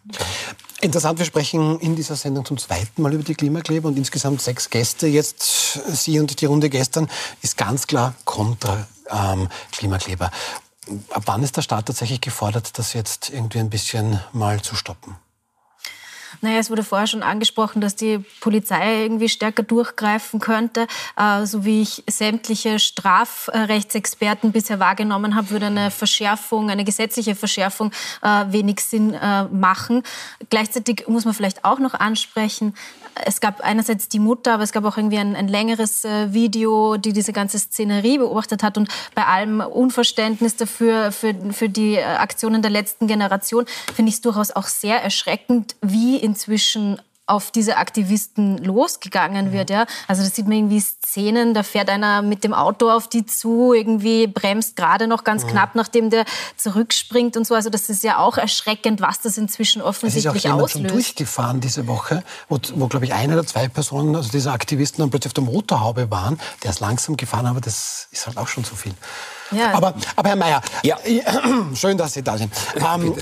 Interessant, 0.81 1.19
wir 1.19 1.25
sprechen 1.25 1.81
in 1.81 1.97
dieser 1.97 2.17
Sendung 2.17 2.45
zum 2.45 2.59
zweiten 2.59 3.01
Mal 3.01 3.15
über 3.15 3.23
die 3.23 3.35
Klimakleber 3.35 3.89
und 3.89 3.97
insgesamt 3.97 4.43
sechs 4.43 4.69
Gäste. 4.69 5.07
Jetzt 5.07 5.81
Sie 5.89 6.19
und 6.19 6.41
die 6.41 6.47
Runde 6.47 6.69
gestern 6.69 7.09
ist 7.41 7.57
ganz 7.57 7.87
klar 7.87 8.15
kontra 8.25 8.87
ähm, 9.11 9.49
Klimakleber. 9.73 10.31
Ab 11.11 11.23
wann 11.25 11.43
ist 11.43 11.57
der 11.57 11.63
Staat 11.63 11.87
tatsächlich 11.87 12.21
gefordert, 12.21 12.79
das 12.79 12.93
jetzt 12.93 13.31
irgendwie 13.31 13.61
ein 13.61 13.71
bisschen 13.71 14.21
mal 14.33 14.61
zu 14.61 14.75
stoppen? 14.75 15.17
Naja, 16.41 16.59
es 16.59 16.71
wurde 16.71 16.83
vorher 16.85 17.07
schon 17.07 17.23
angesprochen, 17.23 17.81
dass 17.81 17.97
die 17.97 18.19
Polizei 18.41 19.03
irgendwie 19.03 19.29
stärker 19.29 19.63
durchgreifen 19.63 20.41
könnte. 20.41 20.87
Äh, 21.17 21.47
so 21.47 21.65
wie 21.65 21.83
ich 21.83 22.03
sämtliche 22.09 22.79
Strafrechtsexperten 22.79 24.53
bisher 24.53 24.81
wahrgenommen 24.81 25.35
habe, 25.35 25.51
würde 25.51 25.67
eine 25.67 25.91
Verschärfung, 25.91 26.71
eine 26.71 26.85
gesetzliche 26.85 27.35
Verschärfung 27.35 27.93
äh, 28.23 28.45
wenig 28.49 28.81
Sinn 28.81 29.15
äh, 29.15 29.45
machen. 29.45 30.03
Gleichzeitig 30.51 31.07
muss 31.09 31.25
man 31.25 31.35
vielleicht 31.35 31.65
auch 31.65 31.79
noch 31.79 31.95
ansprechen, 31.95 32.75
es 33.25 33.41
gab 33.41 33.61
einerseits 33.61 34.09
die 34.09 34.19
Mutter, 34.19 34.55
aber 34.55 34.63
es 34.63 34.73
gab 34.73 34.85
auch 34.85 34.97
irgendwie 34.97 35.19
ein, 35.19 35.37
ein 35.37 35.49
längeres 35.49 36.05
äh, 36.05 36.33
Video, 36.33 36.97
die 36.97 37.13
diese 37.13 37.33
ganze 37.33 37.59
Szenerie 37.59 38.19
beobachtet 38.19 38.63
hat. 38.63 38.77
Und 38.77 38.89
bei 39.15 39.25
allem 39.25 39.61
Unverständnis 39.61 40.57
dafür, 40.57 41.13
für, 41.13 41.35
für 41.53 41.69
die 41.69 41.95
äh, 41.95 42.03
Aktionen 42.03 42.63
der 42.63 42.71
letzten 42.71 43.07
Generation, 43.07 43.67
finde 43.95 44.09
ich 44.09 44.17
es 44.17 44.21
durchaus 44.21 44.51
auch 44.51 44.67
sehr 44.67 45.03
erschreckend, 45.03 45.77
wie 45.81 46.17
inzwischen 46.17 47.01
auf 47.27 47.51
diese 47.51 47.79
Aktivisten 47.79 48.59
losgegangen 48.59 49.51
wird. 49.51 49.71
Ja? 49.71 49.87
Also 50.09 50.23
da 50.23 50.29
sieht 50.29 50.47
man 50.47 50.59
irgendwie 50.59 50.81
Szenen, 50.81 51.55
da 51.55 51.63
fährt 51.63 51.89
einer 51.89 52.21
mit 52.21 52.45
dem 52.45 52.53
Auto 52.53 52.91
auf 52.91 53.09
die 53.09 53.25
zu, 53.25 53.73
irgendwie 53.73 54.27
bremst 54.27 54.77
gerade 54.77 55.07
noch 55.07 55.25
ganz 55.25 55.47
knapp, 55.47 55.75
nachdem 55.75 56.11
der 56.11 56.27
zurückspringt 56.59 57.37
und 57.37 57.47
so. 57.47 57.55
Also 57.55 57.71
das 57.71 57.89
ist 57.89 58.05
ja 58.05 58.19
auch 58.19 58.37
erschreckend, 58.37 59.01
was 59.01 59.21
das 59.21 59.39
inzwischen 59.39 59.81
Es 59.81 59.85
ist 59.85 59.85
auch 59.85 59.89
offensichtlich 59.89 60.45
jemand 60.45 60.71
schon 60.71 60.83
auslöst. 60.83 60.95
durchgefahren 60.95 61.61
diese 61.61 61.87
Woche, 61.87 62.23
wo, 62.49 62.59
wo 62.75 62.89
glaube 62.89 63.07
ich, 63.07 63.15
eine 63.15 63.33
oder 63.35 63.47
zwei 63.47 63.69
Personen, 63.69 64.15
also 64.17 64.31
diese 64.31 64.53
Aktivisten, 64.53 65.01
dann 65.03 65.11
plötzlich 65.11 65.31
auf 65.31 65.35
der 65.35 65.45
Motorhaube 65.45 66.11
waren. 66.11 66.39
Der 66.63 66.71
ist 66.71 66.81
langsam 66.81 67.17
gefahren, 67.17 67.47
aber 67.47 67.61
das 67.61 68.09
ist 68.11 68.27
halt 68.27 68.37
auch 68.37 68.49
schon 68.49 68.65
zu 68.65 68.77
viel. 68.77 68.93
Ja. 69.51 69.73
Aber, 69.73 69.95
aber 70.17 70.29
Herr 70.29 70.37
Mayer, 70.37 70.61
Ja. 70.83 70.99
schön, 71.75 71.97
dass 71.97 72.15
Sie 72.15 72.23
da 72.23 72.37
sind. 72.37 72.53
Ähm, 72.77 73.15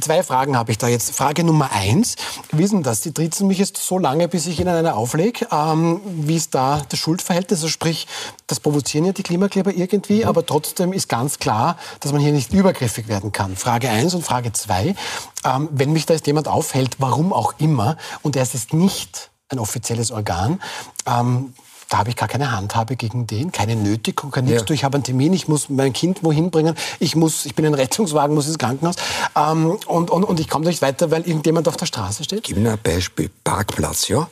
Zwei 0.00 0.24
Fragen 0.24 0.56
habe 0.56 0.72
ich 0.72 0.78
da 0.78 0.88
jetzt. 0.88 1.14
Frage 1.14 1.44
Nummer 1.44 1.70
eins. 1.70 2.16
Wie 2.50 2.64
ist 2.64 2.72
denn 2.72 2.82
das? 2.82 3.00
Die 3.02 3.14
trizen 3.14 3.46
mich 3.46 3.58
jetzt 3.58 3.76
so 3.76 3.96
lange, 3.96 4.26
bis 4.26 4.48
ich 4.48 4.58
Ihnen 4.58 4.74
eine 4.74 4.94
auflege. 4.96 5.46
Ähm, 5.52 6.00
wie 6.04 6.34
ist 6.34 6.52
da 6.54 6.82
das 6.88 6.98
Schuldverhältnis? 6.98 7.60
Also 7.60 7.68
sprich, 7.68 8.08
das 8.48 8.58
provozieren 8.58 9.04
ja 9.04 9.12
die 9.12 9.22
Klimakleber 9.22 9.72
irgendwie, 9.72 10.24
aber 10.24 10.44
trotzdem 10.44 10.92
ist 10.92 11.08
ganz 11.08 11.38
klar, 11.38 11.78
dass 12.00 12.10
man 12.10 12.20
hier 12.20 12.32
nicht 12.32 12.52
übergriffig 12.52 13.06
werden 13.06 13.30
kann. 13.30 13.56
Frage 13.56 13.88
eins 13.88 14.14
und 14.14 14.24
Frage 14.24 14.52
zwei. 14.52 14.96
Ähm, 15.44 15.68
wenn 15.70 15.92
mich 15.92 16.06
da 16.06 16.14
jetzt 16.14 16.26
jemand 16.26 16.48
aufhält, 16.48 16.96
warum 16.98 17.32
auch 17.32 17.54
immer, 17.58 17.96
und 18.22 18.34
er 18.34 18.42
ist 18.42 18.72
nicht 18.72 19.30
ein 19.48 19.60
offizielles 19.60 20.10
Organ, 20.10 20.60
ähm, 21.06 21.54
da 21.94 21.98
habe 21.98 22.10
ich 22.10 22.16
gar 22.16 22.26
keine 22.26 22.50
Handhabe 22.50 22.96
gegen 22.96 23.28
den, 23.28 23.52
keine 23.52 23.76
Nötigung, 23.76 24.32
kein 24.32 24.46
nichts. 24.46 24.64
Ja. 24.68 24.74
Ich 24.74 24.82
habe 24.82 24.96
einen 24.96 25.04
Termin, 25.04 25.32
ich 25.32 25.46
muss 25.46 25.68
mein 25.68 25.92
Kind 25.92 26.24
wohin 26.24 26.50
bringen, 26.50 26.74
ich, 26.98 27.14
muss, 27.14 27.46
ich 27.46 27.54
bin 27.54 27.64
ein 27.64 27.74
Rettungswagen, 27.74 28.34
muss 28.34 28.48
ins 28.48 28.58
Krankenhaus 28.58 28.96
ähm, 29.36 29.78
und, 29.86 30.10
und, 30.10 30.24
und 30.24 30.40
ich 30.40 30.48
komme 30.48 30.64
nicht 30.66 30.82
weiter, 30.82 31.12
weil 31.12 31.22
irgendjemand 31.22 31.68
auf 31.68 31.76
der 31.76 31.86
Straße 31.86 32.24
steht. 32.24 32.42
gebe 32.42 32.58
Ihnen 32.58 32.72
ein 32.72 32.80
Beispiel. 32.82 33.30
Parkplatz, 33.44 34.08
ja. 34.08 34.28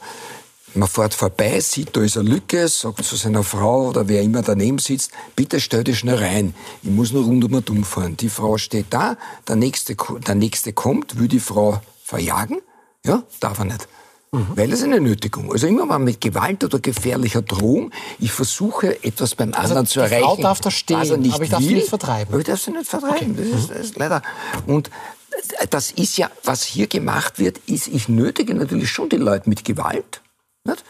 Man 0.74 0.88
fährt 0.88 1.14
vorbei, 1.14 1.60
sieht, 1.60 1.96
da 1.96 2.00
ist 2.00 2.16
eine 2.18 2.30
Lücke, 2.30 2.66
sagt 2.66 3.04
zu 3.04 3.14
seiner 3.14 3.44
Frau 3.44 3.90
oder 3.90 4.08
wer 4.08 4.22
immer 4.22 4.42
daneben 4.42 4.80
sitzt, 4.80 5.12
bitte 5.36 5.60
stell 5.60 5.84
dich 5.84 6.00
schnell 6.00 6.16
rein. 6.16 6.56
Ich 6.82 6.90
muss 6.90 7.12
nur 7.12 7.22
rund 7.22 7.44
um 7.44 7.54
und 7.54 7.70
um 7.70 7.84
fahren. 7.84 8.16
Die 8.16 8.28
Frau 8.28 8.58
steht 8.58 8.86
da, 8.90 9.16
der 9.46 9.54
nächste, 9.54 9.94
der 10.26 10.34
nächste 10.34 10.72
kommt, 10.72 11.16
will 11.20 11.28
die 11.28 11.38
Frau 11.38 11.80
verjagen. 12.02 12.60
Ja, 13.06 13.22
darf 13.38 13.60
er 13.60 13.66
nicht. 13.66 13.86
Mhm. 14.34 14.46
Weil 14.54 14.70
das 14.70 14.78
ist 14.78 14.86
eine 14.86 15.00
Nötigung. 15.00 15.52
Also 15.52 15.66
immer 15.66 15.84
mal 15.84 15.98
mit 15.98 16.20
Gewalt 16.20 16.64
oder 16.64 16.78
gefährlicher 16.78 17.42
Drohung, 17.42 17.90
ich 18.18 18.32
versuche 18.32 19.04
etwas 19.04 19.34
beim 19.34 19.52
also 19.52 19.60
anderen 19.60 19.86
zu 19.86 20.00
erreichen. 20.00 20.24
Frau 20.24 20.36
darf 20.36 20.60
da 20.60 20.70
stehen, 20.70 21.02
er 21.02 21.16
nicht 21.18 21.34
aber 21.34 21.44
ich 21.44 21.50
darf 21.50 21.60
will, 21.60 21.68
sie 21.68 21.74
nicht 21.74 21.88
vertreiben. 21.88 22.32
Aber 22.32 22.40
ich 22.40 22.46
darf 22.46 22.60
sie 22.60 22.70
nicht 22.70 22.88
vertreiben. 22.88 23.32
Okay. 23.38 23.50
Das, 23.52 23.60
ist, 23.60 23.70
das 23.70 23.78
ist 23.78 23.98
leider. 23.98 24.22
Und 24.66 24.90
das 25.68 25.90
ist 25.92 26.16
ja, 26.16 26.30
was 26.44 26.62
hier 26.62 26.86
gemacht 26.86 27.38
wird, 27.38 27.58
ist, 27.66 27.88
ich 27.88 28.08
nötige 28.08 28.54
natürlich 28.54 28.90
schon 28.90 29.10
die 29.10 29.16
Leute 29.16 29.50
mit 29.50 29.64
Gewalt. 29.64 30.22
Nicht? 30.64 30.82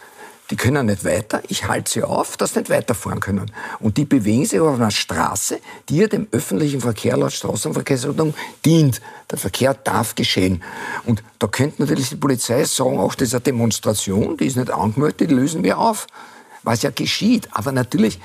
Die 0.49 0.57
können 0.57 0.87
nicht 0.87 1.05
weiter. 1.05 1.41
Ich 1.47 1.67
halte 1.67 1.89
sie 1.89 2.03
auf, 2.03 2.35
dass 2.35 2.53
sie 2.53 2.59
nicht 2.59 2.69
weiterfahren 2.69 3.21
können. 3.21 3.51
Und 3.79 3.97
die 3.97 4.05
bewegen 4.05 4.45
sich 4.45 4.59
auf 4.59 4.75
einer 4.75 4.91
Straße, 4.91 5.59
die 5.87 5.97
ja 5.97 6.07
dem 6.07 6.27
öffentlichen 6.31 6.81
Verkehr 6.81 7.15
laut 7.15 7.31
Straßenverkehrsordnung 7.31 8.33
dient. 8.65 9.01
Der 9.31 9.37
Verkehr 9.37 9.73
darf 9.73 10.15
geschehen. 10.15 10.61
Und 11.05 11.23
da 11.39 11.47
könnte 11.47 11.81
natürlich 11.81 12.09
die 12.09 12.17
Polizei 12.17 12.65
sagen, 12.65 12.99
auch 12.99 13.15
das 13.15 13.29
ist 13.29 13.35
eine 13.35 13.41
Demonstration, 13.41 14.35
die 14.37 14.47
ist 14.47 14.57
nicht 14.57 14.69
angemeldet, 14.69 15.21
die 15.21 15.33
lösen 15.33 15.63
wir 15.63 15.77
auf. 15.77 16.07
Was 16.63 16.81
ja 16.81 16.91
geschieht. 16.91 17.49
Aber 17.51 17.71
natürlich, 17.71 18.19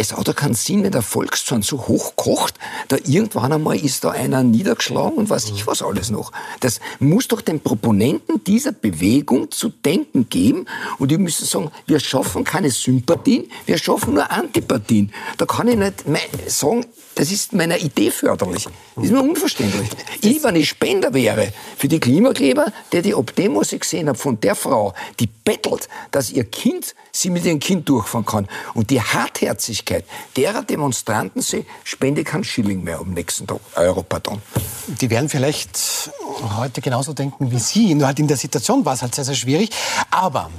es 0.00 0.16
hat 0.16 0.26
ja 0.28 0.32
keinen 0.32 0.54
Sinn, 0.54 0.82
wenn 0.82 0.92
der 0.92 1.02
Volkszorn 1.02 1.60
so 1.60 1.86
hoch 1.86 2.16
kocht, 2.16 2.54
da 2.88 2.96
irgendwann 3.04 3.52
einmal 3.52 3.76
ist 3.76 4.02
da 4.02 4.12
einer 4.12 4.42
niedergeschlagen 4.42 5.18
und 5.18 5.28
weiß 5.28 5.50
ich 5.50 5.66
was 5.66 5.82
alles 5.82 6.08
noch. 6.08 6.32
Das 6.60 6.80
muss 7.00 7.28
doch 7.28 7.42
den 7.42 7.60
Proponenten 7.60 8.42
dieser 8.44 8.72
Bewegung 8.72 9.50
zu 9.50 9.68
denken 9.68 10.30
geben 10.30 10.64
und 10.98 11.10
die 11.10 11.18
müssen 11.18 11.44
sagen, 11.44 11.70
wir 11.86 12.00
schaffen 12.00 12.44
keine 12.44 12.70
Sympathien, 12.70 13.50
wir 13.66 13.76
schaffen 13.76 14.14
nur 14.14 14.30
Antipathien. 14.30 15.12
Da 15.36 15.44
kann 15.44 15.68
ich 15.68 15.76
nicht 15.76 16.50
sagen, 16.50 16.86
das 17.14 17.32
ist 17.32 17.52
meiner 17.52 17.78
Idee 17.78 18.10
förderlich. 18.10 18.66
Das 18.94 19.04
ist 19.04 19.10
mir 19.10 19.20
unverständlich. 19.20 19.88
Ich, 20.22 20.42
wenn 20.42 20.56
ich 20.56 20.68
Spender 20.68 21.12
wäre 21.12 21.52
für 21.76 21.88
die 21.88 22.00
Klimakleber, 22.00 22.66
der 22.92 23.02
die 23.02 23.14
ob 23.14 23.34
dem, 23.34 23.56
was 23.56 23.72
ich 23.72 23.80
gesehen 23.80 24.08
habe, 24.08 24.18
von 24.18 24.40
der 24.40 24.54
Frau, 24.54 24.94
die 25.18 25.26
bettelt, 25.26 25.88
dass 26.12 26.30
ihr 26.30 26.44
Kind 26.44 26.94
sie 27.12 27.30
mit 27.30 27.44
ihrem 27.44 27.58
Kind 27.58 27.88
durchfahren 27.88 28.24
kann. 28.24 28.48
Und 28.74 28.90
die 28.90 29.00
Hartherzigkeit 29.00 30.04
derer 30.36 30.62
Demonstranten, 30.62 31.42
sie 31.42 31.66
spende 31.84 32.24
keinen 32.24 32.44
Schilling 32.44 32.84
mehr 32.84 33.00
am 33.00 33.12
nächsten 33.12 33.46
Tag, 33.46 33.60
Euro, 33.76 34.02
pardon. 34.02 34.40
Die 34.86 35.10
werden 35.10 35.28
vielleicht 35.28 36.10
heute 36.56 36.80
genauso 36.80 37.12
denken 37.12 37.50
wie 37.50 37.58
Sie, 37.58 37.94
nur 37.94 38.06
halt 38.06 38.18
in 38.18 38.28
der 38.28 38.36
Situation 38.36 38.84
war 38.84 38.94
es 38.94 39.02
halt 39.02 39.14
sehr, 39.14 39.24
sehr 39.24 39.34
schwierig. 39.34 39.70
Aber 40.10 40.50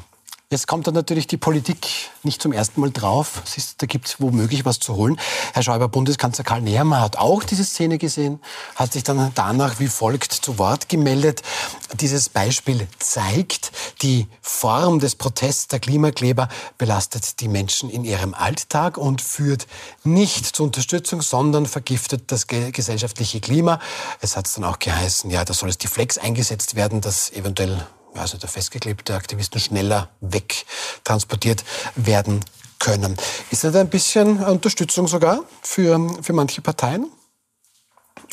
Jetzt 0.52 0.68
kommt 0.68 0.86
dann 0.86 0.96
natürlich 0.96 1.28
die 1.28 1.38
Politik 1.38 1.88
nicht 2.24 2.42
zum 2.42 2.52
ersten 2.52 2.82
Mal 2.82 2.92
drauf. 2.92 3.42
Ist, 3.56 3.82
da 3.82 3.86
gibt 3.86 4.10
es 4.10 4.20
womöglich 4.20 4.66
was 4.66 4.82
zu 4.82 4.98
holen. 4.98 5.18
Herr 5.54 5.64
Schäuber, 5.64 5.88
Bundeskanzler 5.88 6.44
Karl 6.44 6.62
Nehammer 6.62 7.00
hat 7.00 7.18
auch 7.18 7.46
diese 7.46 7.64
Szene 7.64 7.98
gesehen, 7.98 8.42
hat 8.76 8.92
sich 8.92 9.04
dann 9.04 9.32
danach 9.34 9.80
wie 9.80 9.88
folgt 9.88 10.34
zu 10.34 10.60
Wort 10.60 10.90
gemeldet. 10.90 11.42
Dieses 12.02 12.28
Beispiel 12.28 12.86
zeigt, 13.00 13.72
die 14.02 14.28
Form 14.42 15.00
des 15.00 15.16
Protests 15.16 15.70
der 15.70 15.80
Klimakleber 15.80 16.50
belastet 16.78 17.40
die 17.40 17.48
Menschen 17.48 17.90
in 17.90 18.04
ihrem 18.04 18.34
Alltag 18.34 18.98
und 18.98 19.22
führt 19.22 19.68
nicht 20.04 20.46
zur 20.46 20.66
Unterstützung, 20.66 21.22
sondern 21.22 21.66
vergiftet 21.66 22.30
das 22.30 22.48
gesellschaftliche 22.48 23.40
Klima. 23.40 23.80
Es 24.20 24.36
hat 24.36 24.54
dann 24.58 24.66
auch 24.66 24.80
geheißen, 24.80 25.32
ja, 25.32 25.46
da 25.46 25.54
soll 25.54 25.70
es 25.70 25.78
die 25.78 25.88
Flex 25.88 26.18
eingesetzt 26.18 26.76
werden, 26.76 27.00
dass 27.00 27.32
eventuell 27.32 27.88
also 28.16 28.38
der 28.38 28.50
festgeklebte 28.50 29.16
Aktivisten 29.16 29.60
schneller 29.60 30.10
wegtransportiert 30.22 31.64
werden 31.96 32.44
können. 32.80 33.16
Ist 33.52 33.64
das 33.64 33.76
ein 33.76 33.90
bisschen 33.90 34.44
Unterstützung 34.44 35.08
sogar 35.08 35.42
für, 35.62 36.00
für 36.22 36.34
manche 36.34 36.62
Parteien 36.62 37.12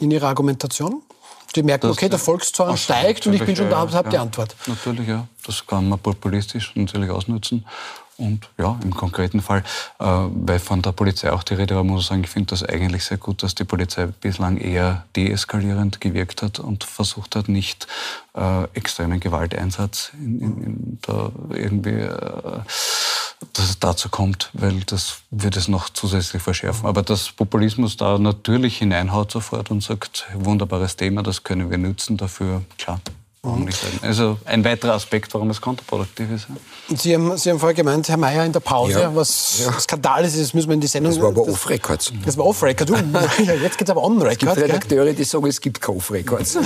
in 0.01 0.11
ihrer 0.11 0.29
Argumentation? 0.29 1.03
Die 1.55 1.63
merken, 1.63 1.89
das, 1.89 1.97
okay, 1.97 2.09
der 2.09 2.19
Volkszorn 2.19 2.77
steigt 2.77 3.27
und 3.27 3.33
ich 3.33 3.45
bin 3.45 3.57
schon 3.57 3.71
da, 3.71 3.79
habe 3.79 3.93
ja, 3.95 4.03
die 4.03 4.19
Antwort. 4.19 4.55
Natürlich, 4.67 5.09
ja. 5.09 5.27
Das 5.47 5.67
kann 5.67 5.89
man 5.89 5.99
populistisch 5.99 6.73
natürlich 6.75 7.11
ausnutzen. 7.11 7.65
Und 8.19 8.51
ja, 8.59 8.79
im 8.83 8.95
konkreten 8.95 9.41
Fall, 9.41 9.63
äh, 10.01 10.05
weil 10.05 10.59
von 10.59 10.83
der 10.83 10.93
Polizei 10.93 11.33
auch 11.33 11.45
die 11.45 11.55
Rede 11.55 11.77
war, 11.77 11.85
muss 11.85 12.03
ich 12.03 12.09
sagen, 12.09 12.25
ich 12.25 12.31
finde 12.31 12.51
das 12.51 12.65
eigentlich 12.65 13.05
sehr 13.05 13.17
gut, 13.17 13.43
dass 13.43 13.55
die 13.55 13.65
Polizei 13.65 14.07
bislang 14.07 14.59
eher 14.59 15.05
deeskalierend 15.17 16.01
gewirkt 16.01 16.43
hat 16.43 16.59
und 16.59 16.85
versucht 16.85 17.37
hat, 17.37 17.49
nicht 17.49 17.87
äh, 18.35 18.65
extremen 18.75 19.21
Gewalteinsatz 19.21 20.11
in, 20.15 20.41
in, 20.41 20.63
in 20.65 20.99
da 21.01 21.31
irgendwie 21.51 21.91
äh, 21.91 22.61
dass 23.53 23.71
es 23.71 23.79
dazu 23.79 24.09
kommt, 24.09 24.51
weil 24.53 24.81
das 24.81 25.19
wird 25.31 25.57
es 25.57 25.69
noch 25.69 25.89
zusätzlich 25.91 26.43
verschärfen. 26.43 26.87
Aber 26.87 27.03
dass 27.03 27.31
Populismus 27.31 27.97
da 27.97 28.19
natürlich 28.19 28.79
hineinhaut 28.79 29.31
sofort 29.31 29.71
und 29.71 29.83
sagt, 29.83 30.27
wunderbares 30.35 30.97
Thema, 30.97 31.23
das 31.23 31.45
können 31.45 31.71
wir 31.71 31.79
nutzen 31.79 32.17
dafür, 32.17 32.63
klar. 32.79 33.01
Mhm. 33.57 33.69
Also 34.03 34.39
ein 34.45 34.65
weiterer 34.65 34.95
Aspekt, 34.95 35.33
warum 35.35 35.51
es 35.51 35.61
kontraproduktiv 35.61 36.31
ist. 36.31 36.47
Sie 37.01 37.15
haben, 37.15 37.37
Sie 37.37 37.51
haben 37.51 37.59
vorher 37.59 37.75
gemeint, 37.75 38.09
Herr 38.09 38.17
Mayer, 38.17 38.45
in 38.45 38.53
der 38.53 38.61
Pause, 38.61 39.01
ja. 39.01 39.15
was 39.15 39.65
ja. 39.65 39.73
Skandal 39.79 40.25
ist, 40.25 40.41
das 40.41 40.55
müssen 40.55 40.69
wir 40.69 40.75
in 40.75 40.81
die 40.81 40.87
Sendung... 40.87 41.13
Das 41.13 41.21
war 41.21 41.29
aber 41.29 41.43
off-records. 41.43 42.13
Das 42.25 42.37
war 42.37 42.47
off-record. 42.47 42.91
ja, 43.45 43.55
jetzt 43.55 43.79
geht 43.79 43.89
es 43.89 43.91
aber 43.91 44.03
on-record. 44.03 44.43
Es 44.43 44.55
gibt 44.55 44.57
Redakteure, 44.57 45.13
die 45.13 45.25
sagen, 45.25 45.47
es 45.47 45.61
gibt 45.61 45.81
keine 45.81 45.99
off-records. 45.99 46.59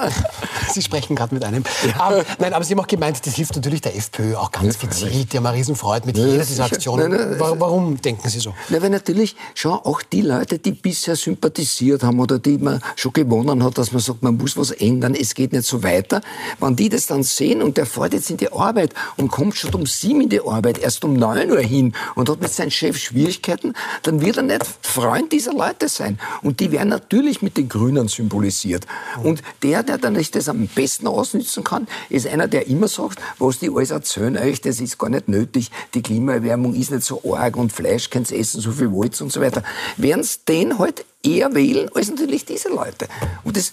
Sie 0.72 0.82
sprechen 0.82 1.16
gerade 1.16 1.34
mit 1.34 1.44
einem. 1.44 1.64
Aber, 1.98 2.24
nein, 2.38 2.52
aber 2.54 2.64
Sie 2.64 2.74
haben 2.74 2.80
auch 2.80 2.86
gemeint, 2.86 3.24
das 3.26 3.34
hilft 3.34 3.56
natürlich 3.56 3.80
der 3.80 3.96
FPÖ 3.96 4.36
auch 4.36 4.50
ganz 4.50 4.78
gezielt. 4.78 5.32
Die 5.32 5.36
haben 5.36 5.46
eine 5.46 5.56
Riesenfreude 5.56 6.06
mit 6.06 6.16
jeder 6.16 6.44
dieser 6.44 6.64
Aktionen. 6.64 7.10
Nein, 7.10 7.36
nein, 7.38 7.54
warum 7.58 8.00
denken 8.00 8.28
Sie 8.28 8.40
so? 8.40 8.54
Na, 8.68 8.80
weil 8.80 8.90
natürlich 8.90 9.36
schon 9.54 9.72
auch 9.72 10.02
die 10.02 10.22
Leute, 10.22 10.58
die 10.58 10.72
bisher 10.72 11.16
sympathisiert 11.16 12.02
haben 12.02 12.20
oder 12.20 12.38
die 12.38 12.58
man 12.58 12.80
schon 12.96 13.12
gewonnen 13.12 13.62
hat, 13.64 13.78
dass 13.78 13.92
man 13.92 14.00
sagt, 14.00 14.22
man 14.22 14.36
muss 14.36 14.56
was 14.56 14.70
ändern, 14.70 15.14
es 15.14 15.34
geht 15.34 15.52
nicht 15.52 15.66
so 15.66 15.82
weit 15.82 15.99
weiter. 16.00 16.20
Wenn 16.58 16.76
die 16.76 16.88
das 16.88 17.06
dann 17.06 17.22
sehen 17.22 17.62
und 17.62 17.76
der 17.76 17.86
fährt 17.86 18.14
jetzt 18.14 18.30
in 18.30 18.36
die 18.36 18.52
Arbeit 18.52 18.94
und 19.16 19.28
kommt 19.30 19.56
schon 19.56 19.74
um 19.74 19.86
sieben 19.86 20.22
in 20.22 20.28
die 20.28 20.40
Arbeit, 20.40 20.78
erst 20.78 21.04
um 21.04 21.14
neun 21.14 21.50
Uhr 21.50 21.60
hin 21.60 21.94
und 22.14 22.28
hat 22.28 22.40
mit 22.40 22.52
seinem 22.52 22.70
Chef 22.70 22.96
Schwierigkeiten, 22.96 23.74
dann 24.02 24.20
wird 24.20 24.38
er 24.38 24.42
nicht 24.42 24.64
Freund 24.82 25.32
dieser 25.32 25.52
Leute 25.52 25.88
sein. 25.88 26.18
Und 26.42 26.60
die 26.60 26.72
werden 26.72 26.88
natürlich 26.88 27.42
mit 27.42 27.56
den 27.56 27.68
Grünen 27.68 28.08
symbolisiert. 28.08 28.86
Und 29.22 29.42
der, 29.62 29.82
der 29.82 29.98
dann 29.98 30.14
nicht 30.14 30.34
das 30.34 30.48
am 30.48 30.66
besten 30.66 31.06
ausnützen 31.06 31.64
kann, 31.64 31.86
ist 32.08 32.26
einer, 32.26 32.48
der 32.48 32.66
immer 32.66 32.88
sagt, 32.88 33.20
was 33.38 33.58
die 33.58 33.70
alles 33.70 33.90
erzählen 33.90 34.36
euch, 34.36 34.60
das 34.60 34.80
ist 34.80 34.98
gar 34.98 35.10
nicht 35.10 35.28
nötig, 35.28 35.70
die 35.94 36.02
Klimaerwärmung 36.02 36.74
ist 36.74 36.90
nicht 36.90 37.04
so 37.04 37.22
arg 37.34 37.56
und 37.56 37.72
Fleisch 37.72 38.10
könnt 38.10 38.30
essen, 38.30 38.60
so 38.60 38.72
viel 38.72 38.90
wollt 38.92 39.20
und 39.20 39.32
so 39.32 39.40
weiter. 39.40 39.62
Werden 39.96 40.26
den 40.48 40.78
halt 40.78 41.04
eher 41.22 41.54
wählen 41.54 41.90
als 41.94 42.10
natürlich 42.10 42.44
diese 42.44 42.68
Leute. 42.68 43.06
Und 43.44 43.56
das 43.56 43.72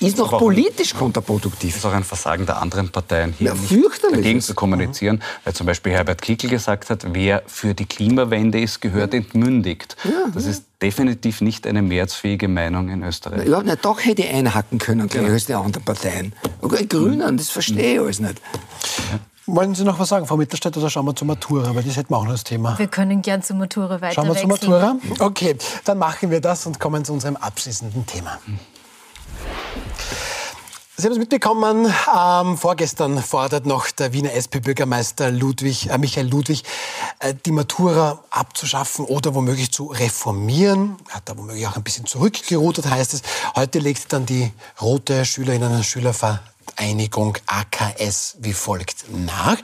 ist 0.00 0.18
noch 0.18 0.38
politisch 0.38 0.94
kontraproduktiv. 0.94 1.70
Das 1.70 1.78
ist 1.78 1.86
auch 1.86 1.92
ein 1.92 2.04
Versagen 2.04 2.46
der 2.46 2.60
anderen 2.60 2.90
Parteien 2.90 3.34
hier, 3.38 3.54
ja, 3.54 3.76
nicht 3.76 4.04
dagegen 4.04 4.40
zu 4.40 4.54
kommunizieren. 4.54 5.16
Mhm. 5.16 5.44
Weil 5.44 5.54
zum 5.54 5.66
Beispiel 5.66 5.92
Herbert 5.92 6.22
Kickl 6.22 6.48
gesagt 6.48 6.90
hat, 6.90 7.06
wer 7.12 7.42
für 7.46 7.74
die 7.74 7.86
Klimawende 7.86 8.60
ist, 8.60 8.80
gehört 8.80 9.14
entmündigt. 9.14 9.96
Ja, 10.04 10.10
das 10.32 10.44
ja. 10.44 10.50
ist 10.50 10.64
definitiv 10.82 11.40
nicht 11.40 11.66
eine 11.66 11.82
mehrheitsfähige 11.82 12.48
Meinung 12.48 12.88
in 12.88 13.02
Österreich. 13.02 13.48
Ja, 13.48 13.62
na, 13.64 13.76
doch 13.76 14.04
hätte 14.04 14.22
ich 14.22 14.28
einhacken 14.28 14.78
können, 14.78 15.10
als 15.10 15.46
die 15.46 15.54
anderen 15.54 15.84
Parteien. 15.84 16.34
Okay, 16.60 16.86
Grünen, 16.86 17.36
das 17.36 17.50
verstehe 17.50 17.94
ich 17.94 18.00
alles 18.00 18.20
nicht. 18.20 18.40
Wollen 19.48 19.76
Sie 19.76 19.84
noch 19.84 20.00
was 20.00 20.08
sagen, 20.08 20.26
Frau 20.26 20.36
Mittelstädt, 20.36 20.76
oder 20.76 20.90
schauen 20.90 21.06
wir 21.06 21.14
zur 21.14 21.28
Matura? 21.28 21.72
Weil 21.72 21.84
das 21.84 21.96
hätten 21.96 22.10
wir 22.10 22.16
auch 22.16 22.24
noch 22.24 22.32
das 22.32 22.42
Thema. 22.42 22.76
Wir 22.78 22.88
können 22.88 23.22
gern 23.22 23.42
zur 23.42 23.54
Matura 23.54 24.00
weiter 24.00 24.14
Schauen 24.14 24.26
wir 24.26 24.34
zur 24.34 24.48
Matura? 24.48 24.96
Okay, 25.20 25.56
dann 25.84 25.98
machen 25.98 26.32
wir 26.32 26.40
das 26.40 26.66
und 26.66 26.80
kommen 26.80 27.04
zu 27.04 27.12
unserem 27.12 27.36
abschließenden 27.36 28.04
Thema. 28.06 28.40
Sie 30.98 31.04
haben 31.04 31.12
es 31.12 31.18
mitbekommen, 31.18 31.92
ähm, 32.16 32.56
vorgestern 32.56 33.22
fordert 33.22 33.66
noch 33.66 33.90
der 33.90 34.14
Wiener 34.14 34.32
SP-Bürgermeister 34.32 35.30
Ludwig, 35.30 35.90
äh, 35.90 35.98
Michael 35.98 36.26
Ludwig, 36.26 36.64
äh, 37.18 37.34
die 37.44 37.52
Matura 37.52 38.24
abzuschaffen 38.30 39.04
oder 39.04 39.34
womöglich 39.34 39.70
zu 39.70 39.88
reformieren. 39.88 40.96
Er 41.10 41.16
hat 41.16 41.28
da 41.28 41.36
womöglich 41.36 41.66
auch 41.66 41.76
ein 41.76 41.82
bisschen 41.82 42.06
zurückgerudert, 42.06 42.88
heißt 42.88 43.12
es. 43.12 43.20
Heute 43.54 43.78
legt 43.78 44.10
dann 44.14 44.24
die 44.24 44.50
rote 44.80 45.26
Schülerinnen 45.26 45.74
und 45.74 45.84
Schülervereinigung 45.84 46.55
Einigung 46.76 47.36
AKS 47.46 48.36
wie 48.40 48.52
folgt 48.52 49.06
nach. 49.10 49.56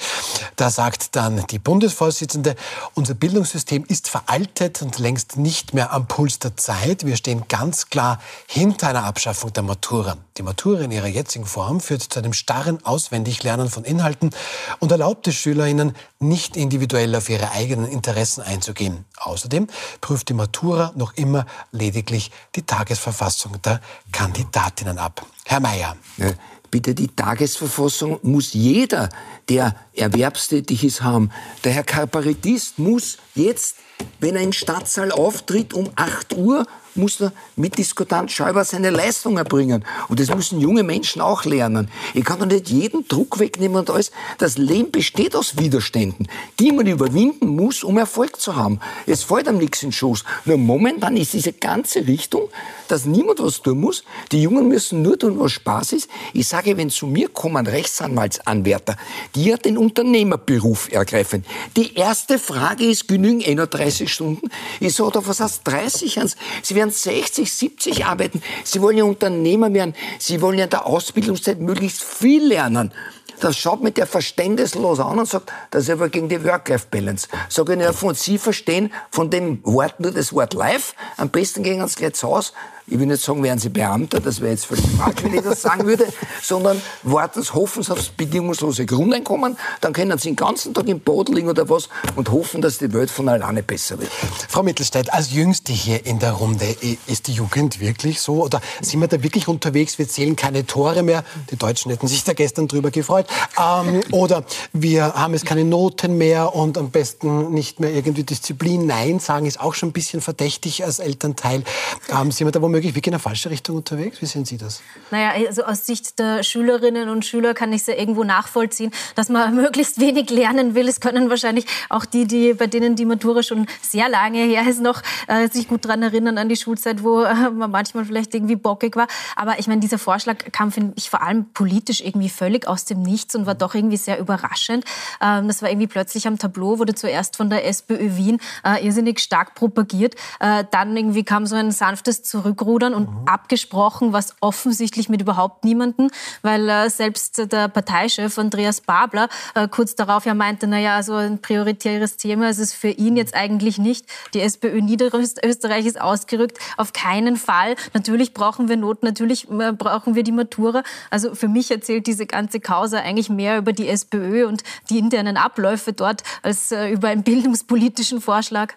Da 0.57 0.71
sagt 0.71 1.15
dann 1.17 1.47
die 1.49 1.59
Bundesvorsitzende, 1.59 2.57
unser 2.95 3.15
Bildungssystem 3.15 3.85
ist 3.87 4.09
veraltet 4.09 4.83
und 4.83 4.99
längst 4.99 5.37
nicht 5.37 5.75
mehr 5.75 5.93
am 5.93 6.07
Puls 6.07 6.39
der 6.39 6.57
Zeit. 6.57 7.07
Wir 7.07 7.17
stehen 7.17 7.45
ganz 7.49 7.91
klar 7.91 8.21
hinter 8.47 8.89
einer 8.89 9.05
Abschaffung 9.05 9.53
der 9.53 9.63
Matura. 9.63 10.17
Die 10.39 10.43
Matura 10.43 10.83
in 10.83 10.91
ihrer 10.91 11.07
jetzigen 11.07 11.45
Form 11.45 11.81
führt 11.81 12.03
zu 12.03 12.19
einem 12.19 12.33
starren 12.33 12.85
Auswendiglernen 12.85 13.69
von 13.69 13.85
Inhalten 13.85 14.31
und 14.79 14.91
erlaubt 14.91 15.29
es 15.29 15.35
Schülerinnen, 15.35 15.95
nicht 16.19 16.57
individuell 16.57 17.15
auf 17.15 17.29
ihre 17.29 17.51
eigenen 17.53 17.87
Interessen 17.87 18.43
einzugehen. 18.43 19.05
Außerdem 19.19 19.67
prüft 20.01 20.29
die 20.29 20.35
Matura 20.35 20.93
noch 20.97 21.15
immer 21.15 21.47
lediglich 21.71 22.31
die 22.55 22.63
Tagesverfassung 22.63 23.61
der 23.63 23.81
Kandidatinnen 24.13 24.99
ab. 24.99 25.25
Herr 25.45 25.61
Mayer. 25.61 25.97
Ja 26.17 26.33
bitte 26.73 26.95
die 26.95 27.09
Tagesverfassung 27.09 28.19
muss 28.23 28.55
jeder, 28.55 29.11
der 29.49 29.77
erwerbstätig 29.95 30.85
ist, 30.85 31.03
haben. 31.03 31.31
Der 31.65 31.73
Herr 31.73 31.85
Kabarettist 31.85 32.79
muss 32.79 33.19
jetzt, 33.35 33.77
wenn 34.21 34.37
er 34.37 34.43
im 34.43 34.53
Stadtsaal 34.53 35.13
auftritt, 35.13 35.75
um 35.75 35.91
8 35.97 36.35
Uhr 36.37 36.67
muss 36.95 37.19
der 37.19 37.33
Mitdiskutant 37.57 38.31
Schäuber 38.31 38.65
seine 38.65 38.91
Leistung 38.91 39.39
erbringen. 39.39 39.85
Und 40.09 40.21
das 40.21 40.35
müssen 40.35 40.61
junge 40.61 40.83
Menschen 40.83 41.23
auch 41.23 41.45
lernen. 41.45 41.91
Ich 42.15 42.25
kann 42.25 42.39
doch 42.39 42.47
nicht 42.47 42.69
jeden 42.69 43.07
Druck 43.09 43.39
wegnehmen 43.39 43.79
und 43.79 43.91
alles. 43.91 44.11
Das 44.39 44.59
Leben 44.59 44.91
besteht 44.91 45.35
aus 45.35 45.59
Widerständen, 45.59 46.29
die 46.59 46.73
man 46.73 46.87
überwinden 46.87 47.49
muss, 47.49 47.83
um 47.83 47.99
Erfolg 47.99 48.41
zu 48.41 48.57
haben. 48.57 48.81
Es 49.07 49.23
fällt 49.25 49.49
einem 49.49 49.59
nichts 49.59 49.83
in 49.83 49.89
den 49.89 49.93
Schoß. 49.95 50.25
Nur 50.45 50.59
momentan 50.59 51.17
ist 51.17 51.33
diese 51.33 51.53
ganze 51.53 52.07
Richtung, 52.07 52.49
dass 52.89 53.07
niemand 53.07 53.41
was 53.41 53.63
tun 53.63 53.81
muss. 53.81 54.05
Die 54.31 54.43
Jungen 54.43 54.69
müssen 54.69 55.03
nur 55.03 55.19
tun, 55.19 55.39
was 55.39 55.53
Spaß 55.53 55.93
ist. 55.93 56.11
Ich 56.33 56.49
sage, 56.49 56.77
wenn 56.77 56.91
zu 56.91 57.07
mir 57.07 57.29
kommen 57.29 57.67
Rechtsanwaltsanwärter, 57.67 58.97
die 59.35 59.45
ja 59.45 59.57
den 59.57 59.79
Unternehmerberuf 59.83 60.91
ergreifen. 60.93 61.45
Die 61.77 61.95
erste 61.95 62.39
Frage 62.39 62.85
ist, 62.85 63.09
genügen 63.09 63.43
31 63.45 64.13
Stunden? 64.13 64.49
Ich 64.79 64.95
sage, 64.95 65.27
was 65.27 65.41
heißt 65.41 65.63
30? 65.65 66.21
Sie 66.63 66.75
werden 66.75 66.91
60, 66.91 67.53
70 67.53 68.07
arbeiten. 68.07 68.43
Sie 68.63 68.81
wollen 68.81 68.99
ja 68.99 69.05
Unternehmer 69.05 69.75
werden. 69.75 69.95
Sie 70.19 70.41
wollen 70.41 70.59
ja 70.59 70.65
in 70.65 70.71
der 70.71 70.87
Ausbildungszeit 70.87 71.61
möglichst 71.61 72.03
viel 72.03 72.47
lernen. 72.47 72.93
Das 73.41 73.59
schaut 73.59 73.83
mit 73.83 73.97
der 73.97 74.07
verständnislos 74.07 75.01
an 75.01 75.19
und 75.19 75.29
sagt, 75.29 75.51
das 75.73 75.85
ist 75.85 75.91
aber 75.91 76.09
gegen 76.09 76.29
die 76.29 76.45
Work-Life-Balance. 76.45 77.27
Sag 77.49 77.69
ich, 77.71 77.85
von 77.97 78.15
Sie 78.15 78.39
verstehen 78.39 78.93
von 79.11 79.31
dem 79.31 79.59
Wort 79.65 79.99
nur 79.99 80.13
das 80.13 80.33
Wort 80.33 80.55
Life. 80.55 80.95
Am 81.17 81.29
besten 81.29 81.65
gehen 81.65 81.85
Sie 81.89 81.97
gleich 81.97 82.15
zu 82.15 82.29
Hause. 82.29 82.53
Ich 82.87 82.99
will 82.99 83.07
nicht 83.07 83.23
sagen, 83.23 83.43
wären 83.43 83.59
Sie 83.59 83.69
Beamter, 83.69 84.21
das 84.21 84.41
wäre 84.41 84.51
jetzt 84.51 84.67
völlig 84.67 84.85
falsch, 84.99 85.23
wenn 85.23 85.35
ich 85.35 85.43
das 85.43 85.63
sagen 85.63 85.87
würde, 85.87 86.07
sondern 86.43 86.81
Sie, 87.05 87.53
hoffen 87.55 87.83
Sie 87.83 87.93
aufs 87.93 88.09
bedingungslose 88.09 88.87
Grundeinkommen, 88.87 89.57
dann 89.81 89.93
können 89.93 90.19
Sie 90.19 90.31
den 90.31 90.37
ganzen 90.37 90.75
Tag 90.75 90.89
im 90.89 91.01
Boden 91.01 91.35
liegen 91.35 91.49
oder 91.49 91.69
was 91.69 91.89
und 92.17 92.31
hoffen, 92.31 92.61
dass 92.61 92.79
die 92.79 92.93
Welt 92.93 93.11
von 93.11 93.29
alleine 93.29 93.63
besser 93.63 94.01
wird. 94.01 94.11
Frau 94.49 94.63
Mittelstädt, 94.63 95.13
als 95.13 95.33
Jüngste 95.33 95.73
hier 95.73 96.05
in 96.05 96.19
der 96.19 96.33
Runde, 96.33 96.77
ist 97.07 97.29
die 97.29 97.33
Jugend 97.33 97.81
wirklich 97.81 98.21
so? 98.21 98.43
Oder 98.43 98.61
sind 98.81 99.01
wir 99.01 99.09
da 99.09 99.23
wirklich 99.23 99.47
unterwegs? 99.47 99.99
Wir 99.99 100.09
zählen 100.09 100.35
keine 100.35 100.67
Tore 100.67 101.03
mehr. 101.03 101.25
Die 101.51 101.57
Deutschen 101.57 101.91
hätten 101.91 102.09
sich 102.09 102.25
da 102.25 102.33
gestern 102.33 102.67
drüber 102.67 102.91
gefreut. 102.91 103.27
Ähm, 103.59 104.01
oder 104.11 104.45
wir 104.73 105.15
haben 105.15 105.35
jetzt 105.35 105.47
keine 105.47 105.65
Noten 105.65 106.19
mehr 106.19 106.55
und 106.55 106.77
am 106.77 106.91
besten 106.91 107.53
nicht 107.53 107.79
mehr 107.79 107.95
irgendwie 107.95 108.25
Disziplin. 108.25 108.87
Nein 108.87 109.21
sagen 109.21 109.47
ist 109.47 109.61
auch 109.61 109.75
schon 109.75 109.91
ein 109.91 109.93
bisschen 109.93 110.21
verdächtig 110.21 110.85
als 110.85 110.99
Elternteil. 110.99 111.63
Ähm, 112.11 112.33
sind 112.33 112.47
wir 112.47 112.53
da 112.53 112.61
womöglich 112.61 112.72
wirklich 112.73 112.97
in 112.97 113.13
eine 113.13 113.19
falsche 113.19 113.51
Richtung 113.51 113.77
unterwegs? 113.77 114.21
Wie 114.21 114.27
sehen 114.27 114.45
Sie 114.45 114.57
das? 114.57 114.81
Naja, 115.11 115.33
also 115.47 115.65
aus 115.65 115.87
Sicht 115.87 116.19
der 116.19 116.43
Schülerinnen 116.43 117.09
und 117.09 117.25
Schüler 117.25 117.55
kann 117.55 117.73
ich 117.73 117.83
es 117.83 117.87
ja 117.87 117.95
irgendwo 117.95 118.25
nachvollziehen, 118.25 118.91
dass 119.15 119.29
man 119.29 119.55
möglichst 119.63 120.01
wenig 120.01 120.31
lernen 120.31 120.75
will. 120.75 120.89
Es 120.89 121.01
können 121.01 121.31
wahrscheinlich 121.31 121.67
auch 121.89 122.05
die, 122.05 122.27
die 122.27 122.55
bei 122.55 122.67
denen 122.67 122.97
die 122.97 123.05
Matura 123.05 123.43
schon 123.43 123.67
sehr 123.81 124.09
lange 124.09 124.39
her 124.45 124.67
ist, 124.69 124.81
noch 124.81 125.03
äh, 125.27 125.49
sich 125.49 125.69
gut 125.69 125.85
daran 125.85 126.03
erinnern 126.03 126.39
an 126.39 126.49
die 126.49 126.57
Schulzeit, 126.57 127.03
wo 127.03 127.23
äh, 127.23 127.51
man 127.51 127.71
manchmal 127.71 128.05
vielleicht 128.05 128.35
irgendwie 128.35 128.57
bockig 128.57 128.97
war. 128.97 129.07
Aber 129.37 129.59
ich 129.59 129.67
meine, 129.67 129.81
dieser 129.81 129.99
Vorschlag 129.99 130.37
kam, 130.53 130.73
finde 130.73 130.93
ich, 130.97 131.11
vor 131.11 131.23
allem 131.23 131.47
politisch 131.53 132.01
irgendwie 132.01 132.29
völlig 132.29 132.67
aus 132.67 132.85
dem 132.85 133.03
Nichts 133.03 133.35
und 133.35 133.47
war 133.47 133.55
doch 133.55 133.75
irgendwie 133.75 133.97
sehr 133.97 134.19
überraschend. 134.19 134.85
Ähm, 135.21 135.49
das 135.49 135.63
war 135.63 135.71
irgendwie 135.71 135.87
plötzlich 135.87 136.27
am 136.27 136.39
Tableau, 136.39 136.79
wurde 136.79 136.95
zuerst 136.95 137.37
von 137.37 137.51
der 137.51 137.67
SPÖ 137.67 138.17
Wien 138.17 138.39
äh, 138.65 138.85
irrsinnig 138.85 139.21
stark 139.21 139.55
propagiert. 139.55 140.15
Äh, 140.41 140.65
dann 140.71 140.97
irgendwie 140.97 141.25
kam 141.25 141.47
so 141.47 141.57
ein 141.57 141.71
sanftes 141.71 142.23
Zurückrudern 142.63 142.95
und 142.95 143.11
mhm. 143.11 143.27
abgesprochen, 143.27 144.13
was 144.13 144.35
offensichtlich 144.41 145.09
mit 145.09 145.21
überhaupt 145.21 145.65
niemanden, 145.65 146.11
weil 146.43 146.69
äh, 146.69 146.89
selbst 146.89 147.53
der 147.53 147.69
Parteichef 147.69 148.39
Andreas 148.39 148.81
Babler 148.81 149.29
äh, 149.55 149.69
kurz 149.69 149.95
darauf 149.95 150.27
ja 150.27 150.35
meinte, 150.35 150.67
naja, 150.67 151.03
so 151.03 151.15
ein 151.15 151.41
prioritäres 151.41 152.17
Thema 152.17 152.49
ist 152.49 152.59
es 152.59 152.73
für 152.73 152.89
ihn 152.89 153.17
jetzt 153.17 153.35
eigentlich 153.35 153.79
nicht. 153.79 154.07
Die 154.35 154.41
SPÖ 154.41 154.81
Niederösterreich 154.81 155.87
ist 155.87 156.01
ausgerückt. 156.01 156.59
Auf 156.77 156.93
keinen 156.93 157.37
Fall. 157.37 157.75
Natürlich 157.95 158.33
brauchen 158.33 158.69
wir 158.69 158.77
Noten, 158.77 159.07
natürlich 159.07 159.51
äh, 159.51 159.73
brauchen 159.73 160.15
wir 160.15 160.23
die 160.23 160.33
Matura. 160.33 160.83
Also 161.11 161.35
für 161.35 161.49
mich 161.49 161.71
erzählt 161.71 162.07
diese 162.07 162.27
ganze 162.27 162.61
Causa 162.61 162.99
eigentlich 162.99 163.29
mehr 163.29 163.59
über 163.59 163.73
die 163.73 163.89
SPÖ 163.89 164.47
und 164.47 164.63
die 164.89 164.99
internen 164.99 165.37
Abläufe 165.37 165.93
dort 165.93 166.23
als 166.43 166.71
äh, 166.71 166.91
über 166.91 167.09
einen 167.09 167.23
bildungspolitischen 167.23 168.21
Vorschlag. 168.21 168.75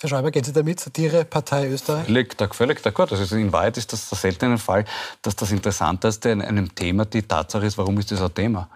Herr 0.00 0.08
Schäuber, 0.08 0.30
geht 0.30 0.46
Sie 0.46 0.52
damit? 0.52 0.78
Satire, 0.78 1.24
Partei 1.24 1.66
Österreich? 1.66 2.06
Völlig, 2.06 2.54
völlig 2.54 2.78
d'accord. 2.86 3.10
Also 3.10 3.34
in 3.34 3.52
Wahrheit 3.52 3.76
ist 3.78 3.92
das 3.92 4.08
der 4.08 4.16
seltene 4.16 4.56
Fall, 4.56 4.84
dass 5.22 5.34
das 5.34 5.50
Interessanteste 5.50 6.28
in 6.28 6.40
einem 6.40 6.72
Thema 6.72 7.04
die 7.04 7.22
Tatsache 7.22 7.66
ist, 7.66 7.78
warum 7.78 7.98
ist 7.98 8.12
das 8.12 8.22
ein 8.22 8.32
Thema? 8.32 8.68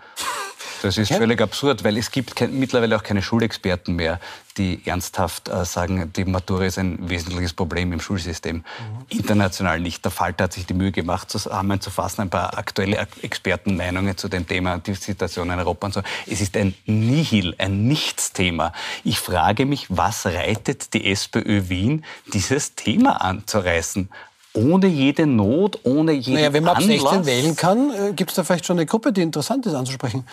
Das 0.83 0.99
ist 0.99 1.13
völlig 1.13 1.41
absurd, 1.41 1.85
weil 1.85 1.97
es 1.97 2.11
gibt 2.11 2.35
kein, 2.35 2.59
mittlerweile 2.59 2.97
auch 2.97 3.05
keine 3.05 3.23
Schulexperten 3.23 3.95
mehr, 3.95 4.19
die 4.59 4.83
ernsthaft 4.85 5.49
äh, 5.49 5.65
sagen, 5.65 6.13
die 6.13 6.25
Matura 6.25 6.65
ist 6.65 6.77
ein 6.77 7.09
wesentliches 7.09 7.53
Problem 7.53 7.93
im 7.93 8.01
Schulsystem. 8.01 8.57
Mhm. 8.57 8.65
International 9.09 9.79
nicht. 9.79 10.05
Der 10.05 10.11
Falter 10.11 10.45
hat 10.45 10.53
sich 10.53 10.67
die 10.67 10.75
Mühe 10.75 10.91
gemacht, 10.91 11.31
zusammenzufassen, 11.31 12.23
ein 12.23 12.31
paar 12.31 12.59
aktuelle 12.59 13.07
Expertenmeinungen 13.23 14.17
zu 14.17 14.29
dem 14.29 14.47
Thema, 14.47 14.79
die 14.79 14.95
Situation 14.95 15.51
in 15.51 15.59
Europa 15.61 15.87
und 15.87 15.95
so. 15.95 16.03
Es 16.27 16.41
ist 16.41 16.57
ein 16.57 16.75
Nihil, 16.87 17.55
ein 17.59 17.87
Nichtsthema. 17.87 18.73
Ich 19.05 19.21
frage 19.21 19.67
mich, 19.67 19.87
was 19.89 20.27
reitet 20.27 20.95
die 20.95 21.11
SPÖ 21.13 21.69
Wien, 21.69 22.05
dieses 22.33 22.75
Thema 22.75 23.23
anzureißen? 23.23 24.11
Ohne 24.55 24.87
jede 24.87 25.27
Not, 25.27 25.79
ohne 25.85 26.13
jeden 26.13 26.35
naja, 26.35 26.53
wenn 26.53 26.65
man 26.65 26.77
ab 26.77 26.83
16 26.83 27.25
wählen 27.25 27.57
kann, 27.57 27.91
äh, 27.91 28.13
gibt 28.13 28.31
es 28.31 28.37
da 28.37 28.45
vielleicht 28.45 28.67
schon 28.67 28.77
eine 28.77 28.85
Gruppe, 28.85 29.13
die 29.13 29.23
interessant 29.23 29.65
ist 29.65 29.75
anzusprechen? 29.75 30.27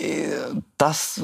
Äh, 0.00 0.28
das, 0.78 1.20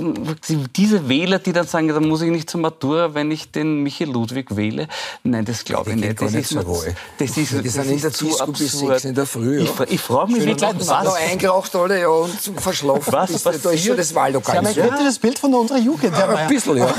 diese 0.77 1.09
Wähler, 1.09 1.39
die 1.39 1.53
dann 1.53 1.67
sagen, 1.67 1.89
da 1.89 2.01
muss 2.01 2.21
ich 2.21 2.31
nicht 2.31 2.51
zur 2.51 2.61
Matura, 2.61 3.15
wenn 3.15 3.31
ich 3.31 3.51
den 3.51 3.83
Michael 3.83 4.11
Ludwig 4.11 4.55
wähle. 4.57 4.89
Nein, 5.23 5.45
das 5.45 5.65
glaube 5.65 5.91
ich 5.91 5.97
nicht. 5.97 6.21
Das, 6.21 6.35
ist, 6.35 6.51
so 6.51 6.61
das 7.19 7.37
ist, 7.37 7.53
das, 7.55 7.63
das 7.63 7.87
der 7.87 8.11
Disco 8.11 8.53
bis 8.53 8.79
6 8.79 9.05
in 9.07 9.15
der 9.15 9.27
Früh. 9.27 9.63
Ja. 9.63 9.65
Ich, 9.65 9.93
ich 9.93 10.01
frage 10.01 10.33
mich, 10.33 10.45
wirklich, 10.45 10.71
was... 10.89 11.05
noch 11.05 11.17
eingeraucht 11.17 11.75
alle 11.75 12.01
ja, 12.01 12.09
und 12.09 12.31
verschlafen. 12.57 13.13
Was 13.13 13.33
bist, 13.33 13.65
da 13.65 13.71
ist 13.71 13.85
schon 13.85 13.97
das 13.97 14.15
Wahllokal. 14.15 14.53
Sie 14.53 14.59
haben 14.59 14.67
ein 14.67 14.75
ja. 14.75 14.97
gutes 14.99 15.19
Bild 15.19 15.39
von 15.39 15.55
unserer 15.55 15.79
Jugend. 15.79 16.17
Ja, 16.17 16.29
ein 16.29 16.49
bisschen, 16.49 16.77
ja. 16.77 16.95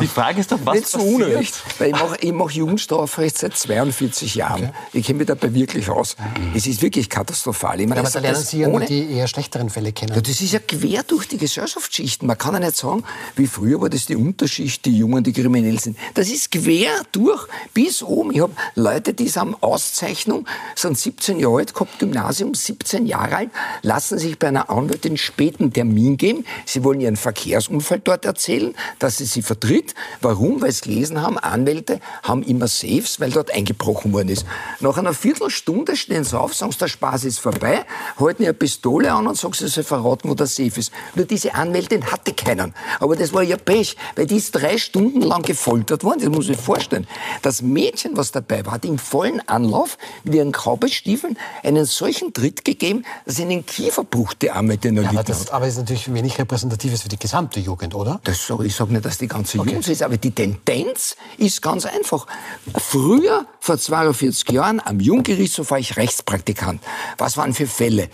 Die 0.00 0.06
Frage 0.06 0.40
ist 0.40 0.50
doch, 0.50 0.58
was 0.64 0.74
nicht 0.74 0.88
so 0.88 0.98
Unrecht. 0.98 1.54
Ich 1.78 1.92
mache 1.92 2.32
mach 2.32 2.50
Jugendstrafrecht 2.50 3.38
seit 3.38 3.56
42 3.56 4.34
Jahren. 4.34 4.64
Okay. 4.64 4.72
Ich 4.92 5.06
kenne 5.06 5.18
mich 5.18 5.26
dabei 5.26 5.52
wirklich 5.52 5.88
aus. 5.88 6.16
Mhm. 6.18 6.52
Es 6.54 6.66
ist 6.66 6.82
wirklich 6.82 7.08
katastrophal. 7.08 7.80
Ich 7.80 7.88
meine, 7.88 8.00
aber 8.00 8.10
da 8.10 8.18
lernen 8.18 8.42
Sie 8.42 8.60
ja 8.60 8.68
nur 8.68 8.80
die 8.80 9.10
eher 9.12 9.28
schlechteren 9.28 9.70
Fälle 9.70 9.92
kennen. 9.92 10.14
Ja, 10.14 10.20
das 10.20 10.40
ist 10.40 10.52
ja 10.52 10.58
quer 10.58 11.02
durch 11.02 11.28
die 11.28 11.36
Gesellschaftsschichten. 11.36 12.26
Man 12.26 12.38
kann 12.38 12.54
ja 12.54 12.60
nicht 12.60 12.76
sagen, 12.76 13.04
wie 13.36 13.46
früher 13.46 13.80
war 13.80 13.90
das 13.90 14.06
die 14.06 14.16
Unterschicht, 14.16 14.84
die 14.84 14.96
Jungen, 14.96 15.22
die 15.24 15.32
kriminell 15.32 15.78
sind. 15.78 15.98
Das 16.14 16.28
ist 16.28 16.50
quer 16.50 16.90
durch 17.12 17.46
bis 17.74 18.02
oben. 18.02 18.32
Ich 18.32 18.40
habe 18.40 18.52
Leute, 18.74 19.14
die 19.14 19.28
haben 19.28 19.54
Auszeichnung, 19.60 20.46
sind 20.74 20.98
17 20.98 21.38
Jahre 21.38 21.58
alt, 21.58 21.74
gehabt 21.74 21.98
Gymnasium, 21.98 22.54
17 22.54 23.06
Jahre 23.06 23.36
alt, 23.36 23.50
lassen 23.82 24.18
sich 24.18 24.38
bei 24.38 24.48
einer 24.48 24.70
Anwältin 24.70 25.16
späten 25.16 25.72
Termin 25.72 26.16
geben. 26.16 26.44
Sie 26.64 26.84
wollen 26.84 27.00
ihren 27.00 27.16
Verkehrsunfall 27.16 28.00
dort 28.00 28.24
erzählen, 28.24 28.74
dass 28.98 29.18
sie 29.18 29.24
sie 29.24 29.42
vertritt. 29.42 29.94
Warum? 30.20 30.60
Weil 30.62 30.72
sie 30.72 30.82
gelesen 30.82 31.20
haben, 31.22 31.38
Anwälte 31.38 32.00
haben 32.22 32.42
immer 32.42 32.68
Safes, 32.68 33.20
weil 33.20 33.30
dort 33.30 33.52
eingebrochen 33.52 34.12
worden 34.12 34.28
ist. 34.28 34.44
Nach 34.80 34.96
einer 34.96 35.12
Viertelstunde 35.12 35.96
stehen 35.96 36.22
sie 36.24 36.38
auf, 36.38 36.54
sagen 36.54 36.70
sie, 36.70 36.78
der 36.78 36.88
Spaß 36.88 37.24
ist 37.24 37.40
vorbei, 37.40 37.84
halten 38.18 38.44
ihre 38.44 38.54
Pistole 38.54 39.12
an 39.12 39.26
und 39.26 39.36
sagen, 39.36 39.54
sie 39.54 39.66
soll 39.66 39.82
verraten, 39.82 40.28
wo 40.28 40.34
der 40.34 40.46
Safe 40.46 40.78
ist. 40.78 40.92
Nur 41.14 41.26
diese 41.26 41.54
Anwältin 41.54 42.04
hatte 42.12 42.32
keinen. 42.32 42.74
Aber 43.00 43.16
das 43.16 43.32
war 43.32 43.42
ja 43.42 43.56
Pech, 43.56 43.96
weil 44.14 44.26
die 44.26 44.36
ist 44.36 44.52
drei 44.52 44.78
Stunden 44.78 45.20
lang 45.20 45.42
gefoltert 45.42 46.04
worden. 46.04 46.20
Das 46.20 46.28
muss 46.28 46.48
ich 46.48 46.56
vorstellen. 46.56 47.08
Das 47.42 47.60
Mädchen, 47.62 48.16
was 48.16 48.30
dabei 48.30 48.64
war, 48.66 48.74
hat 48.74 48.84
im 48.84 48.98
vollen 48.98 49.46
Anlauf 49.48 49.98
mit 50.22 50.34
ihren 50.34 50.52
Kaubestiefeln 50.52 51.36
einen 51.62 51.84
solchen 51.84 52.32
Tritt 52.32 52.64
gegeben, 52.64 53.04
dass 53.26 53.38
ihnen 53.38 53.66
Kieferbruch 53.66 54.34
die 54.34 54.50
Arme 54.50 54.78
den 54.78 54.96
ja, 54.96 55.08
aber, 55.08 55.24
das, 55.24 55.50
aber 55.50 55.66
das 55.66 55.74
ist 55.74 55.80
natürlich 55.80 56.12
wenig 56.12 56.38
repräsentatives 56.38 57.02
für 57.02 57.08
die 57.08 57.18
gesamte 57.18 57.60
Jugend, 57.60 57.94
oder? 57.94 58.20
Das 58.24 58.46
so, 58.46 58.60
ich 58.62 58.74
sage 58.74 58.92
nicht, 58.92 59.04
dass 59.04 59.18
die 59.18 59.28
ganze 59.28 59.58
okay. 59.58 59.70
Jugend 59.70 59.88
ist, 59.88 60.02
aber 60.02 60.16
die 60.16 60.30
Tendenz 60.30 61.16
ist 61.36 61.62
ganz 61.62 61.84
einfach. 61.84 62.26
Früher, 62.76 63.46
vor 63.60 63.78
42 63.78 64.50
Jahren, 64.50 64.67
am 64.76 65.00
Junggerichtshof 65.00 65.70
war 65.70 65.78
ich 65.78 65.96
Rechtspraktikant. 65.96 66.82
Was 67.16 67.38
waren 67.38 67.54
für 67.54 67.66
Fälle? 67.66 68.08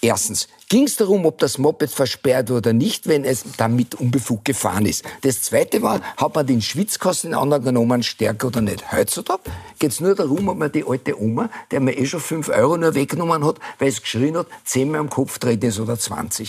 Erstens, 0.00 0.48
ging 0.68 0.84
es 0.84 0.96
darum, 0.96 1.26
ob 1.26 1.38
das 1.38 1.58
Moped 1.58 1.90
versperrt 1.90 2.50
oder 2.50 2.72
nicht, 2.72 3.06
wenn 3.06 3.24
es 3.24 3.44
damit 3.56 3.94
unbefugt 3.94 4.44
gefahren 4.44 4.86
ist. 4.86 5.04
Das 5.22 5.42
Zweite 5.42 5.82
war, 5.82 6.00
hat 6.16 6.34
man 6.34 6.46
den 6.46 6.62
Schwitzkasten 6.62 7.32
in 7.32 7.62
genommen, 7.62 8.02
stärker 8.02 8.48
oder 8.48 8.60
nicht. 8.60 8.92
Heutzutage 8.92 9.42
geht 9.78 9.90
es 9.90 10.00
nur 10.00 10.14
darum, 10.14 10.48
ob 10.48 10.58
man 10.58 10.72
die 10.72 10.84
alte 10.86 11.20
Oma, 11.20 11.50
der 11.70 11.80
mir 11.80 11.96
eh 11.98 12.06
schon 12.06 12.20
5 12.20 12.48
Euro 12.50 12.76
nur 12.76 12.94
weggenommen 12.94 13.44
hat, 13.44 13.56
weil 13.78 13.88
es 13.88 14.00
geschrien 14.00 14.36
hat, 14.36 14.46
10 14.64 14.90
Mal 14.90 14.98
am 14.98 15.10
Kopf 15.10 15.38
dreht 15.38 15.62
ist 15.64 15.80
oder 15.80 15.98
20. 15.98 16.48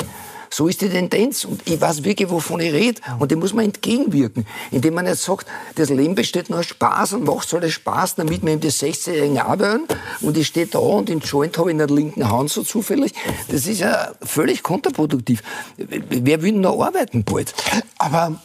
So 0.50 0.68
ist 0.68 0.82
die 0.82 0.90
Tendenz. 0.90 1.46
Und 1.46 1.62
ich 1.66 1.80
weiß 1.80 2.04
wirklich, 2.04 2.30
wovon 2.30 2.60
ich 2.60 2.74
rede. 2.74 3.02
Und 3.20 3.32
dem 3.32 3.40
muss 3.40 3.54
man 3.54 3.66
entgegenwirken. 3.66 4.46
Indem 4.72 4.96
man 4.96 5.06
jetzt 5.06 5.24
sagt, 5.24 5.48
das 5.76 5.90
Leben 5.90 6.16
besteht 6.16 6.50
nur 6.50 6.60
aus 6.60 6.66
Spaß 6.68 7.14
und 7.14 7.26
macht 7.26 7.50
soll 7.50 7.64
es 7.64 7.74
Spaß, 7.74 8.16
damit 8.16 8.46
wir 8.46 8.54
ihm 8.54 8.60
die 8.60 8.72
16-Jährigen 8.72 9.40
arbeiten. 9.40 9.88
Und 10.22 10.38
ich 10.38 10.48
stehe 10.48 10.68
da 10.68 10.80
und 10.80 11.10
den 11.10 11.20
Joint 11.20 11.58
habe 11.58 11.70
ich 11.70 11.74
in 11.74 11.78
der 11.80 11.88
linken 11.88 12.30
Hand 12.30 12.50
so 12.50 12.64
zufällig. 12.64 13.14
Das 13.50 13.68
ist 13.68 13.80
ja 13.80 14.12
völlig 14.22 14.64
kontraproduktiv. 14.64 15.44
Wer 15.78 16.42
will 16.42 16.54
denn 16.54 16.62
noch 16.62 16.82
arbeiten 16.82 17.24
bald? 17.24 17.54
Aber 17.98 18.40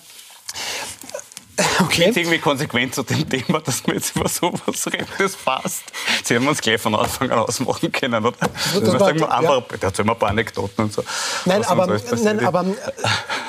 Okay. 1.83 2.07
Jetzt 2.07 2.17
irgendwie 2.17 2.39
konsequent 2.39 2.95
zu 2.95 3.03
dem 3.03 3.29
Thema, 3.29 3.61
dass 3.61 3.85
wir 3.87 3.95
jetzt 3.95 4.17
über 4.17 4.29
sowas 4.29 4.87
reden, 4.87 5.07
das 5.19 5.35
passt. 5.35 5.83
Sie 6.25 6.37
haben 6.37 6.47
uns 6.47 6.61
gleich 6.61 6.81
von 6.81 6.95
Anfang 6.95 7.31
an 7.31 7.41
ausmachen 7.41 7.91
können, 7.91 8.25
oder? 8.25 8.37
Das 8.39 8.81
das 8.81 8.99
sagen 8.99 9.19
wir 9.19 9.33
einfach, 9.33 9.63
ja. 9.71 9.91
da 9.91 10.03
ein 10.03 10.19
paar 10.19 10.31
Anekdoten 10.31 10.85
und 10.85 10.93
so. 10.93 11.03
Nein, 11.45 11.65
aber, 11.65 11.99
nein, 12.23 12.45
aber 12.45 12.65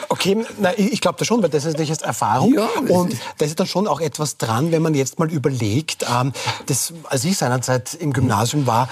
okay, 0.10 0.38
nein, 0.58 0.74
ich 0.78 1.00
glaube 1.00 1.18
da 1.20 1.26
schon, 1.26 1.42
weil 1.44 1.50
das 1.50 1.64
ist 1.64 1.74
natürlich 1.74 1.90
jetzt 1.90 2.02
Erfahrung. 2.02 2.54
Ja, 2.54 2.68
und 2.90 3.16
da 3.38 3.46
ist 3.46 3.60
dann 3.60 3.68
schon 3.68 3.88
auch 3.88 4.02
etwas 4.02 4.38
dran, 4.38 4.72
wenn 4.72 4.82
man 4.82 4.96
jetzt 4.96 5.20
mal 5.20 5.32
überlegt, 5.32 6.06
ähm, 6.12 6.34
das, 6.66 6.94
als 7.06 7.24
ich 7.26 7.38
seinerzeit 7.38 7.94
im 7.94 8.14
Gymnasium 8.14 8.66
war, 8.66 8.90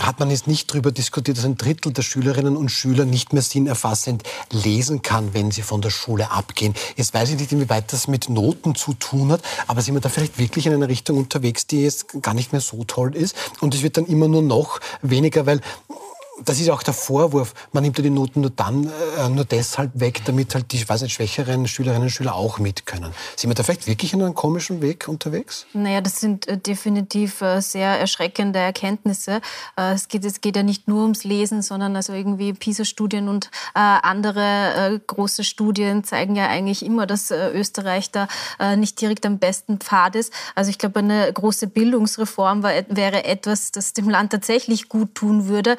hat 0.00 0.18
man 0.18 0.30
jetzt 0.30 0.46
nicht 0.46 0.70
darüber 0.70 0.90
diskutiert, 0.90 1.38
dass 1.38 1.44
ein 1.44 1.56
Drittel 1.56 1.92
der 1.92 2.02
Schülerinnen 2.02 2.56
und 2.56 2.70
Schüler 2.70 3.04
nicht 3.04 3.32
mehr 3.32 3.42
sinnerfassend 3.42 4.24
lesen 4.50 5.02
kann, 5.02 5.34
wenn 5.34 5.50
sie 5.50 5.62
von 5.62 5.80
der 5.80 5.90
Schule 5.90 6.30
abgehen. 6.30 6.74
Jetzt 6.96 7.14
weiß 7.14 7.30
ich 7.30 7.38
nicht, 7.38 7.52
inwieweit 7.52 7.92
das 7.92 8.08
mit 8.08 8.28
Not 8.28 8.41
Noten 8.42 8.74
zu 8.74 8.94
tun 8.94 9.30
hat, 9.32 9.42
aber 9.66 9.82
sind 9.82 9.94
wir 9.94 10.00
da 10.00 10.08
vielleicht 10.08 10.38
wirklich 10.38 10.66
in 10.66 10.74
einer 10.74 10.88
Richtung 10.88 11.16
unterwegs, 11.16 11.66
die 11.66 11.82
jetzt 11.82 12.22
gar 12.22 12.34
nicht 12.34 12.52
mehr 12.52 12.60
so 12.60 12.84
toll 12.84 13.14
ist? 13.14 13.36
Und 13.60 13.74
es 13.74 13.82
wird 13.82 13.96
dann 13.96 14.06
immer 14.06 14.28
nur 14.28 14.42
noch 14.42 14.80
weniger, 15.00 15.46
weil 15.46 15.60
das 16.44 16.60
ist 16.60 16.70
auch 16.70 16.82
der 16.82 16.94
Vorwurf. 16.94 17.54
Man 17.72 17.82
nimmt 17.82 17.98
ja 17.98 18.02
die 18.02 18.10
Noten 18.10 18.40
nur 18.40 18.50
dann, 18.50 18.90
äh, 19.18 19.28
nur 19.28 19.44
deshalb 19.44 19.90
weg, 19.94 20.22
damit 20.24 20.54
halt 20.54 20.72
die, 20.72 20.88
weiß 20.88 21.02
nicht, 21.02 21.14
schwächeren 21.14 21.66
Schülerinnen 21.66 22.04
und 22.04 22.10
Schüler 22.10 22.34
auch 22.34 22.58
mit 22.58 22.86
können. 22.86 23.12
Sind 23.36 23.50
wir 23.50 23.54
da 23.54 23.62
vielleicht 23.62 23.86
wirklich 23.86 24.12
in 24.12 24.22
einem 24.22 24.34
komischen 24.34 24.82
Weg 24.82 25.08
unterwegs? 25.08 25.66
Naja, 25.72 26.00
das 26.00 26.20
sind 26.20 26.48
äh, 26.48 26.58
definitiv 26.58 27.40
äh, 27.40 27.60
sehr 27.60 27.88
erschreckende 27.98 28.58
Erkenntnisse. 28.58 29.40
Äh, 29.76 29.92
es, 29.92 30.08
geht, 30.08 30.24
es 30.24 30.40
geht 30.40 30.56
ja 30.56 30.62
nicht 30.62 30.88
nur 30.88 31.02
ums 31.02 31.24
Lesen, 31.24 31.62
sondern 31.62 31.96
also 31.96 32.12
irgendwie 32.12 32.52
PISA-Studien 32.52 33.28
und 33.28 33.46
äh, 33.74 33.78
andere 33.78 34.94
äh, 34.94 35.00
große 35.06 35.44
Studien 35.44 36.04
zeigen 36.04 36.36
ja 36.36 36.48
eigentlich 36.48 36.84
immer, 36.84 37.06
dass 37.06 37.30
Österreich 37.30 38.10
da 38.10 38.28
nicht 38.76 39.00
direkt 39.00 39.24
am 39.26 39.38
besten 39.38 39.78
Pfad 39.78 40.16
ist. 40.16 40.32
Also 40.54 40.70
ich 40.70 40.78
glaube, 40.78 41.00
eine 41.00 41.32
große 41.32 41.66
Bildungsreform 41.66 42.62
war, 42.62 42.72
wäre 42.88 43.24
etwas, 43.24 43.72
das 43.72 43.92
dem 43.92 44.08
Land 44.08 44.32
tatsächlich 44.32 44.88
gut 44.88 45.14
tun 45.14 45.46
würde 45.46 45.76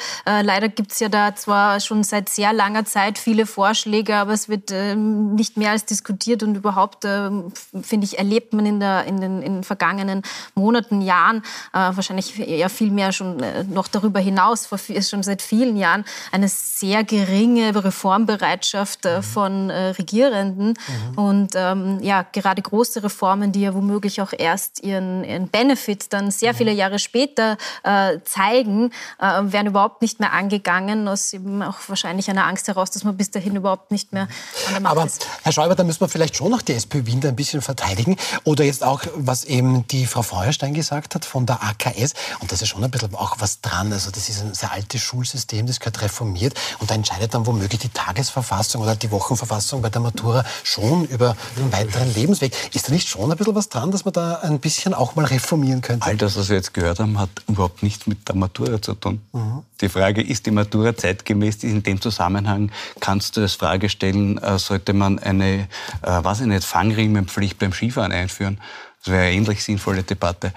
leider 0.54 0.70
gibt 0.70 0.92
es 0.92 1.00
ja 1.00 1.10
da 1.10 1.36
zwar 1.36 1.80
schon 1.80 2.04
seit 2.04 2.30
sehr 2.30 2.54
langer 2.54 2.86
Zeit 2.86 3.18
viele 3.18 3.48
Vorschläge, 3.48 4.16
aber 4.16 4.34
es 4.34 4.50
wird 4.50 4.72
ähm, 4.72 5.34
nicht 5.34 5.58
mehr 5.58 5.72
als 5.72 5.86
diskutiert 5.86 6.44
und 6.44 6.56
überhaupt, 6.56 7.06
ähm, 7.06 7.52
finde 7.82 8.06
ich, 8.06 8.20
erlebt 8.20 8.54
man 8.54 8.66
in, 8.68 8.80
der, 8.80 9.06
in, 9.06 9.20
den, 9.20 9.42
in 9.42 9.54
den 9.56 9.64
vergangenen 9.64 10.22
Monaten, 10.54 11.02
Jahren, 11.02 11.38
äh, 11.74 11.80
wahrscheinlich 11.98 12.40
eher 12.40 12.70
viel 12.70 12.92
mehr 12.92 13.12
schon 13.12 13.40
äh, 13.42 13.64
noch 13.64 13.88
darüber 13.88 14.20
hinaus, 14.20 14.68
vor, 14.68 14.78
schon 14.78 15.24
seit 15.24 15.42
vielen 15.42 15.76
Jahren, 15.76 16.06
eine 16.32 16.48
sehr 16.48 17.04
geringe 17.04 17.74
Reformbereitschaft 17.84 19.06
äh, 19.06 19.18
mhm. 19.18 19.24
von 19.24 19.70
äh, 19.72 19.90
Regierenden. 19.90 20.68
Mhm. 20.68 21.18
Und 21.18 21.52
ähm, 21.56 22.00
ja, 22.02 22.26
gerade 22.32 22.62
große 22.62 23.04
Reformen, 23.04 23.52
die 23.52 23.62
ja 23.62 23.74
womöglich 23.74 24.22
auch 24.22 24.34
erst 24.38 24.84
ihren, 24.84 25.24
ihren 25.24 25.48
Benefit 25.48 26.14
dann 26.14 26.30
sehr 26.30 26.54
mhm. 26.54 26.58
viele 26.58 26.72
Jahre 26.74 27.00
später 27.00 27.58
äh, 27.84 28.20
zeigen, 28.24 28.92
äh, 29.20 29.42
werden 29.42 29.68
überhaupt 29.68 30.04
nicht 30.04 30.20
mehr 30.20 30.33
angegangen, 30.34 31.08
aus 31.08 31.34
eben 31.34 31.62
auch 31.62 31.78
wahrscheinlich 31.88 32.30
einer 32.30 32.46
Angst 32.46 32.68
heraus, 32.68 32.92
dass 32.92 33.04
man 33.04 33.16
bis 33.16 33.32
dahin 33.32 33.56
überhaupt 33.56 33.92
nicht 33.92 34.12
mehr 34.12 34.24
an 34.68 34.74
der 34.74 34.80
Macht 34.82 34.92
Aber, 34.92 35.06
ist. 35.06 35.28
Herr 35.44 35.52
Schäuber, 35.52 35.76
da 35.76 35.84
müssen 35.84 36.02
wir 36.02 36.10
vielleicht 36.10 36.36
schon 36.36 36.52
noch 36.52 36.62
die 36.62 36.74
SPÖ 36.74 37.06
Wien 37.06 37.26
ein 37.26 37.36
bisschen 37.36 37.62
verteidigen. 37.62 38.18
Oder 38.44 38.64
jetzt 38.64 38.84
auch, 38.84 39.02
was 39.16 39.44
eben 39.44 39.88
die 39.88 40.06
Frau 40.06 40.22
Feuerstein 40.22 40.74
gesagt 40.74 41.16
hat 41.16 41.26
von 41.26 41.46
der 41.46 41.64
AKS. 41.64 42.14
Und 42.40 42.52
das 42.52 42.62
ist 42.62 42.70
schon 42.70 42.84
ein 42.84 42.92
bisschen 42.92 43.14
auch 43.16 43.38
was 43.40 43.62
dran. 43.62 43.94
Also 43.94 44.12
das 44.12 44.30
ist 44.30 44.42
ein 44.42 44.54
sehr 44.54 44.72
altes 44.72 45.02
Schulsystem, 45.02 45.68
das 45.68 45.80
gehört 45.80 46.02
reformiert. 46.02 46.54
Und 46.80 46.90
da 46.90 46.96
entscheidet 46.96 47.34
dann 47.34 47.46
womöglich 47.46 47.80
die 47.80 47.90
Tagesverfassung 47.90 48.82
oder 48.82 48.96
die 48.96 49.12
Wochenverfassung 49.12 49.82
bei 49.82 49.90
der 49.90 50.02
Matura 50.02 50.44
schon 50.64 51.06
über 51.06 51.36
einen 51.56 51.72
weiteren 51.72 52.14
Lebensweg. 52.14 52.54
Ist 52.74 52.88
da 52.88 52.92
nicht 52.92 53.08
schon 53.08 53.32
ein 53.32 53.38
bisschen 53.38 53.56
was 53.56 53.70
dran, 53.70 53.92
dass 53.92 54.06
man 54.06 54.14
da 54.14 54.40
ein 54.40 54.60
bisschen 54.60 54.94
auch 54.94 55.16
mal 55.16 55.26
reformieren 55.26 55.82
könnte? 55.82 56.06
All 56.06 56.18
das, 56.18 56.36
was 56.36 56.50
wir 56.50 56.56
jetzt 56.56 56.74
gehört 56.74 57.00
haben, 57.00 57.20
hat 57.20 57.30
überhaupt 57.48 57.84
nichts 57.84 58.08
mit 58.08 58.28
der 58.28 58.36
Matura 58.36 58.82
zu 58.82 58.94
tun. 58.96 59.22
Mhm. 59.34 59.64
Die 59.82 59.90
Frage 59.90 60.23
ist 60.24 60.46
die 60.46 60.52
Matura 60.52 60.96
zeitgemäß? 60.96 61.64
In 61.64 61.84
dem 61.84 62.02
Zusammenhang 62.02 62.72
kannst 63.00 63.38
du 63.38 63.42
als 63.42 63.54
Frage 63.54 63.90
stellen, 63.90 64.38
äh, 64.38 64.58
sollte 64.58 64.94
man 64.94 65.20
eine, 65.20 65.68
äh, 66.02 66.24
weiß 66.24 66.42
ich 66.42 66.48
nicht, 66.48 66.64
Fangriemenpflicht 66.64 67.60
beim 67.60 67.74
Skifahren 67.74 68.12
einführen? 68.12 68.60
Das 69.04 69.12
wäre 69.12 69.24
eine 69.24 69.36
ähnlich 69.36 69.62
sinnvolle 69.62 70.04
Debatte. 70.04 70.54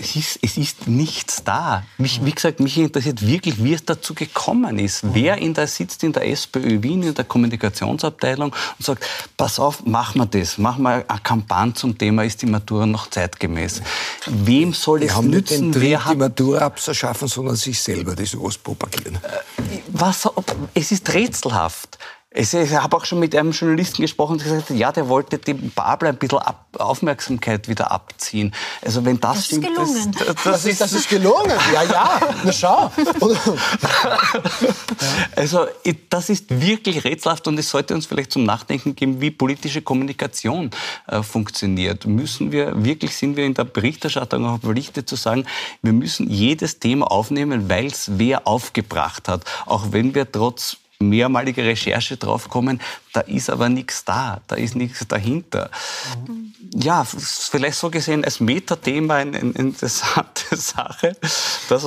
Ist, 0.00 0.40
es 0.42 0.56
ist 0.56 0.88
nichts 0.88 1.44
da. 1.44 1.84
Mich, 1.96 2.24
wie 2.24 2.32
gesagt, 2.32 2.58
mich 2.58 2.76
interessiert 2.76 3.24
wirklich, 3.24 3.62
wie 3.62 3.72
es 3.72 3.84
dazu 3.84 4.14
gekommen 4.14 4.80
ist. 4.80 5.02
Wer 5.14 5.38
in 5.38 5.54
der 5.54 5.68
sitzt 5.68 6.02
in 6.02 6.12
der 6.12 6.28
SPÖ 6.28 6.82
Wien, 6.82 7.04
in 7.04 7.14
der 7.14 7.24
Kommunikationsabteilung 7.24 8.52
und 8.52 8.84
sagt, 8.84 9.06
pass 9.36 9.60
auf, 9.60 9.86
machen 9.86 10.20
wir 10.20 10.26
das. 10.26 10.58
Machen 10.58 10.82
wir 10.82 11.04
eine 11.08 11.20
Kampagne 11.20 11.72
zum 11.74 11.96
Thema, 11.96 12.24
ist 12.24 12.42
die 12.42 12.46
Matura 12.46 12.84
noch 12.84 13.10
zeitgemäß. 13.10 13.80
Wem 14.26 14.72
soll 14.72 15.04
es 15.04 15.14
haben 15.14 15.30
nützen? 15.30 15.70
Nicht 15.70 15.80
wer 15.80 16.04
hat 16.04 16.14
die 16.14 16.18
Matura 16.18 16.58
abzuschaffen, 16.58 17.28
sondern 17.28 17.54
sich 17.54 17.80
selber, 17.80 18.16
die 18.16 18.26
sowas 18.26 18.58
propagieren. 18.58 19.20
Äh, 19.22 19.78
was, 19.86 20.28
es 20.74 20.90
ist 20.90 21.14
rätselhaft. 21.14 21.96
Ich 22.30 22.52
habe 22.54 22.94
auch 22.94 23.06
schon 23.06 23.20
mit 23.20 23.34
einem 23.34 23.52
Journalisten 23.52 24.02
gesprochen, 24.02 24.36
der 24.36 24.44
gesagt 24.46 24.68
hat, 24.68 24.76
ja, 24.76 24.92
der 24.92 25.08
wollte 25.08 25.38
dem 25.38 25.70
Babel 25.70 26.10
ein 26.10 26.16
bisschen 26.16 26.38
Ab 26.38 26.66
Aufmerksamkeit 26.78 27.68
wieder 27.68 27.90
abziehen. 27.90 28.54
Also 28.82 29.04
wenn 29.04 29.18
das, 29.18 29.36
das 29.36 29.46
stimmt, 29.46 29.64
ist 29.64 29.74
gelungen. 29.74 30.12
Das, 30.12 30.26
das, 30.26 30.44
das, 30.44 30.64
ist, 30.66 30.80
das 30.82 30.92
ist 30.92 31.08
gelungen. 31.08 31.58
Ja, 31.72 31.82
ja. 31.82 32.20
Na 32.44 32.52
schau. 32.52 32.92
also 35.36 35.66
das 36.10 36.28
ist 36.28 36.60
wirklich 36.60 37.02
rätselhaft 37.04 37.48
und 37.48 37.58
es 37.58 37.70
sollte 37.70 37.94
uns 37.94 38.04
vielleicht 38.04 38.30
zum 38.30 38.44
Nachdenken 38.44 38.94
geben, 38.94 39.20
wie 39.22 39.30
politische 39.30 39.80
Kommunikation 39.80 40.70
äh, 41.06 41.22
funktioniert. 41.22 42.06
Müssen 42.06 42.52
wir 42.52 42.84
wirklich 42.84 43.16
sind 43.16 43.36
wir 43.36 43.46
in 43.46 43.54
der 43.54 43.64
Berichterstattung 43.64 44.44
auch 44.44 44.60
verpflichtet 44.60 45.08
zu 45.08 45.16
sagen, 45.16 45.46
wir 45.82 45.94
müssen 45.94 46.28
jedes 46.28 46.78
Thema 46.78 47.10
aufnehmen, 47.10 47.70
weil 47.70 47.86
es 47.86 48.18
wer 48.18 48.46
aufgebracht 48.46 49.28
hat, 49.28 49.44
auch 49.64 49.92
wenn 49.92 50.14
wir 50.14 50.30
trotz 50.30 50.76
mehrmalige 51.00 51.64
Recherche 51.64 52.16
draufkommen, 52.16 52.80
da 53.12 53.20
ist 53.20 53.50
aber 53.50 53.68
nichts 53.68 54.04
da, 54.04 54.40
da 54.48 54.56
ist 54.56 54.74
nichts 54.74 55.06
dahinter. 55.06 55.70
Mhm. 56.26 56.52
Ja, 56.74 57.04
vielleicht 57.04 57.78
so 57.78 57.88
gesehen 57.88 58.24
als 58.24 58.40
Metathema 58.40 59.14
eine, 59.14 59.38
eine 59.38 59.52
interessante 59.52 60.44
Sache, 60.56 61.16
dass, 61.68 61.86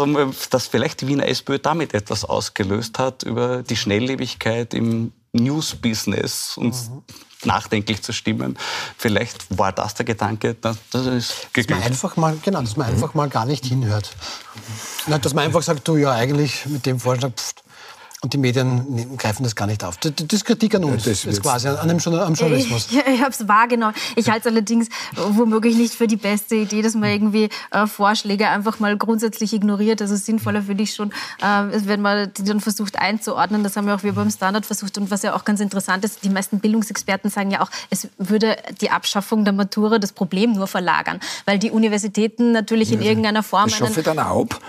dass 0.49 0.67
vielleicht 0.67 1.01
die 1.01 1.07
Wiener 1.07 1.27
SPÖ 1.27 1.59
damit 1.59 1.93
etwas 1.93 2.23
ausgelöst 2.23 2.99
hat 2.99 3.23
über 3.23 3.63
die 3.63 3.75
Schnelllebigkeit 3.75 4.73
im 4.73 5.11
News-Business 5.33 6.57
uns 6.57 6.89
mhm. 6.89 7.03
nachdenklich 7.43 8.01
zu 8.01 8.13
stimmen. 8.13 8.57
Vielleicht 8.97 9.57
war 9.57 9.73
das 9.73 9.93
der 9.93 10.05
Gedanke, 10.05 10.53
dass 10.55 10.77
das 10.91 11.05
ist 11.05 11.47
dass 11.53 11.67
man 11.67 11.83
einfach 11.83 12.15
mal, 12.15 12.37
genau, 12.41 12.61
dass 12.61 12.77
man 12.77 12.87
mhm. 12.87 12.93
einfach 12.93 13.13
mal 13.13 13.27
gar 13.27 13.45
nicht 13.45 13.65
hinhört. 13.65 14.11
Dass 15.07 15.33
man 15.33 15.45
einfach 15.45 15.63
sagt, 15.63 15.85
du 15.87 15.97
ja 15.97 16.11
eigentlich 16.11 16.65
mit 16.65 16.85
dem 16.85 16.99
Vorschlag, 16.99 17.31
pff, 17.33 17.53
und 18.23 18.33
die 18.33 18.37
Medien 18.37 19.17
greifen 19.17 19.43
das 19.43 19.55
gar 19.55 19.65
nicht 19.65 19.83
auf. 19.83 19.97
Das 19.97 20.13
ist 20.31 20.45
Kritik 20.45 20.75
an 20.75 20.83
uns, 20.83 21.05
ja, 21.05 21.11
das 21.11 21.25
ist 21.25 21.41
quasi 21.41 21.67
an 21.67 21.87
dem 21.87 21.97
am 22.13 22.33
Journalismus. 22.35 22.89
Ich, 22.91 22.97
ich 22.97 23.21
habe 23.21 23.31
es 23.31 23.47
wahrgenommen. 23.47 23.95
Ich 24.15 24.29
halte 24.29 24.47
es 24.47 24.53
allerdings 24.53 24.87
womöglich 25.15 25.75
nicht 25.75 25.93
für 25.93 26.07
die 26.07 26.17
beste 26.17 26.55
Idee, 26.55 26.81
dass 26.81 26.93
man 26.93 27.09
irgendwie 27.09 27.49
äh, 27.71 27.87
Vorschläge 27.87 28.47
einfach 28.47 28.79
mal 28.79 28.95
grundsätzlich 28.97 29.53
ignoriert. 29.53 30.01
Also 30.01 30.15
sinnvoller 30.15 30.61
finde 30.61 30.83
ich 30.83 30.93
schon, 30.93 31.09
äh, 31.41 31.67
wenn 31.85 32.01
man 32.01 32.31
die 32.37 32.43
dann 32.43 32.59
versucht 32.59 32.99
einzuordnen. 32.99 33.63
Das 33.63 33.75
haben 33.75 33.87
ja 33.87 33.95
auch 33.95 34.03
wir 34.03 34.13
beim 34.13 34.29
Standard 34.29 34.65
versucht. 34.65 34.97
Und 34.97 35.09
was 35.09 35.23
ja 35.23 35.35
auch 35.35 35.45
ganz 35.45 35.59
interessant 35.59 36.05
ist, 36.05 36.23
die 36.23 36.29
meisten 36.29 36.59
Bildungsexperten 36.59 37.31
sagen 37.31 37.49
ja 37.49 37.61
auch, 37.61 37.69
es 37.89 38.07
würde 38.17 38.55
die 38.81 38.91
Abschaffung 38.91 39.45
der 39.45 39.53
Matura 39.53 39.97
das 39.97 40.11
Problem 40.11 40.53
nur 40.53 40.67
verlagern. 40.67 41.19
Weil 41.45 41.57
die 41.57 41.71
Universitäten 41.71 42.51
natürlich 42.51 42.91
in 42.91 43.01
irgendeiner 43.01 43.41
Form... 43.41 43.69
Das 43.69 43.77
schafft 43.77 44.05
dann 44.05 44.19
auch 44.19 44.43
ab. 44.43 44.61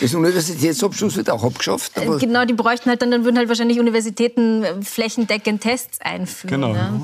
Das 0.00 0.14
Universitätsabschluss 0.14 1.16
wird 1.16 1.30
auch 1.30 1.42
abgeschafft. 1.42 1.94
genau, 2.20 2.44
die 2.44 2.54
bräuchten 2.68 2.90
halt 2.90 3.00
dann, 3.00 3.10
dann 3.10 3.24
würden 3.24 3.38
halt 3.38 3.48
wahrscheinlich 3.48 3.80
Universitäten 3.80 4.62
äh, 4.62 4.82
flächendeckend 4.82 5.62
Tests 5.62 6.00
einführen. 6.02 6.60
Genau. 6.60 6.74
Ja. 6.74 7.00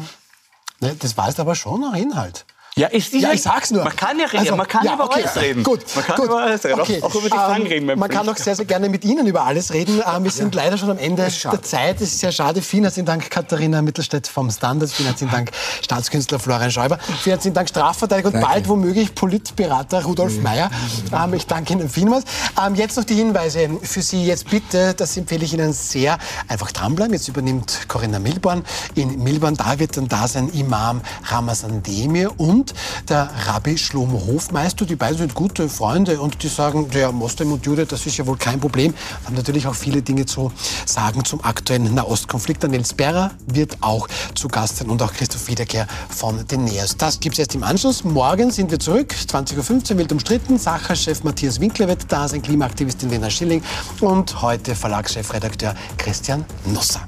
Ne, 0.80 0.96
das 0.98 1.16
weist 1.16 1.40
aber 1.40 1.54
schon 1.54 1.80
nach 1.80 1.94
Inhalt. 1.94 2.44
Ja, 2.76 2.88
ist 2.88 3.12
ja, 3.12 3.32
ich 3.32 3.42
sag's 3.42 3.70
nur. 3.70 3.84
Man 3.84 3.94
kann 3.94 4.18
ja 4.18 4.26
reden, 4.26 4.38
also, 4.38 4.56
man 4.56 4.66
kann 4.66 4.84
ja, 4.84 4.94
über 4.94 5.04
okay. 5.04 5.22
alles 5.22 5.36
reden. 5.36 5.62
Gut, 5.62 5.84
man 5.94 6.04
kann 6.04 6.16
gut. 6.16 6.24
über 6.24 6.42
alles 6.42 6.64
reden, 6.64 6.80
okay. 6.80 7.00
auch, 7.02 7.14
über 7.14 7.30
die 7.30 7.36
Fangregeln. 7.36 7.88
Ähm, 7.88 7.98
man 8.00 8.10
kann 8.10 8.28
auch 8.28 8.36
sehr, 8.36 8.56
sehr 8.56 8.64
gerne 8.64 8.88
mit 8.88 9.04
Ihnen 9.04 9.28
über 9.28 9.44
alles 9.44 9.72
reden. 9.72 10.02
Ähm, 10.04 10.24
wir 10.24 10.30
sind 10.32 10.56
leider 10.56 10.76
schon 10.76 10.90
am 10.90 10.98
Ende 10.98 11.22
der 11.22 11.62
Zeit. 11.62 12.00
Es 12.00 12.12
ist 12.12 12.18
sehr 12.18 12.32
schade. 12.32 12.62
Vielen 12.62 12.82
herzlichen 12.82 13.06
Dank, 13.06 13.30
Katharina 13.30 13.80
Mittelstädt 13.80 14.26
vom 14.26 14.50
Standard. 14.50 14.90
Vielen 14.90 15.06
herzlichen 15.06 15.30
Dank, 15.30 15.52
Staatskünstler 15.82 16.40
Florian 16.40 16.72
Schäuber. 16.72 16.98
Vielen 16.98 17.34
herzlichen 17.34 17.54
Dank, 17.54 17.68
Strafverteidiger 17.68 18.28
und 18.28 18.34
Danke. 18.34 18.48
bald 18.48 18.68
womöglich 18.68 19.14
Politberater 19.14 20.02
Rudolf 20.02 20.40
Mayer. 20.40 20.68
Ähm, 21.12 21.34
ich 21.34 21.46
danke 21.46 21.74
Ihnen 21.74 21.88
vielmals. 21.88 22.24
Ähm, 22.60 22.74
jetzt 22.74 22.96
noch 22.96 23.04
die 23.04 23.14
Hinweise 23.14 23.70
für 23.82 24.02
Sie. 24.02 24.24
Jetzt 24.24 24.50
bitte, 24.50 24.94
das 24.94 25.16
empfehle 25.16 25.44
ich 25.44 25.54
Ihnen 25.54 25.72
sehr, 25.72 26.18
einfach 26.48 26.72
dranbleiben. 26.72 27.14
Jetzt 27.14 27.28
übernimmt 27.28 27.86
Corinna 27.86 28.18
Milborn. 28.18 28.64
In 28.96 29.22
Milborn, 29.22 29.54
da 29.54 29.78
wird 29.78 29.96
dann 29.96 30.08
da 30.08 30.26
sein 30.26 30.48
Imam 30.48 31.02
Ramazan 31.30 31.80
Demir 31.84 32.32
und 32.40 32.63
der 33.08 33.28
Rabbi 33.46 33.76
Shlomo 33.76 34.22
Hofmeister. 34.26 34.86
Die 34.86 34.96
beiden 34.96 35.18
sind 35.18 35.34
gute 35.34 35.68
Freunde 35.68 36.20
und 36.20 36.42
die 36.42 36.48
sagen, 36.48 36.88
der 36.90 37.12
Moslem 37.12 37.52
und 37.52 37.66
Jude, 37.66 37.86
das 37.86 38.06
ist 38.06 38.16
ja 38.16 38.26
wohl 38.26 38.36
kein 38.36 38.60
Problem. 38.60 38.94
Haben 39.24 39.34
natürlich 39.34 39.66
auch 39.66 39.74
viele 39.74 40.02
Dinge 40.02 40.26
zu 40.26 40.52
sagen 40.86 41.24
zum 41.24 41.42
aktuellen 41.44 41.94
Nahostkonflikt. 41.94 42.62
Daniel 42.62 42.84
Sperrer 42.84 43.32
wird 43.46 43.76
auch 43.80 44.08
zu 44.34 44.48
Gast 44.48 44.78
sein 44.78 44.88
und 44.88 45.02
auch 45.02 45.12
Christoph 45.12 45.48
Wiederkehr 45.48 45.86
von 46.08 46.46
den 46.46 46.64
Neos. 46.64 46.96
Das 46.96 47.20
gibt's 47.20 47.38
erst 47.38 47.54
im 47.54 47.62
Anschluss. 47.62 48.04
Morgen 48.04 48.50
sind 48.50 48.70
wir 48.70 48.78
zurück, 48.78 49.14
20.15 49.14 49.92
Uhr, 49.92 49.98
wild 49.98 50.12
umstritten. 50.12 50.58
Sacherchef 50.58 51.24
Matthias 51.24 51.60
Winkler 51.60 51.88
wird 51.88 52.04
da 52.08 52.28
sein, 52.28 52.42
Klimaaktivistin 52.42 53.10
Lena 53.10 53.30
Schilling 53.30 53.62
und 54.00 54.42
heute 54.42 54.74
Verlagschefredakteur 54.74 55.74
Christian 55.98 56.44
Nusser. 56.66 57.00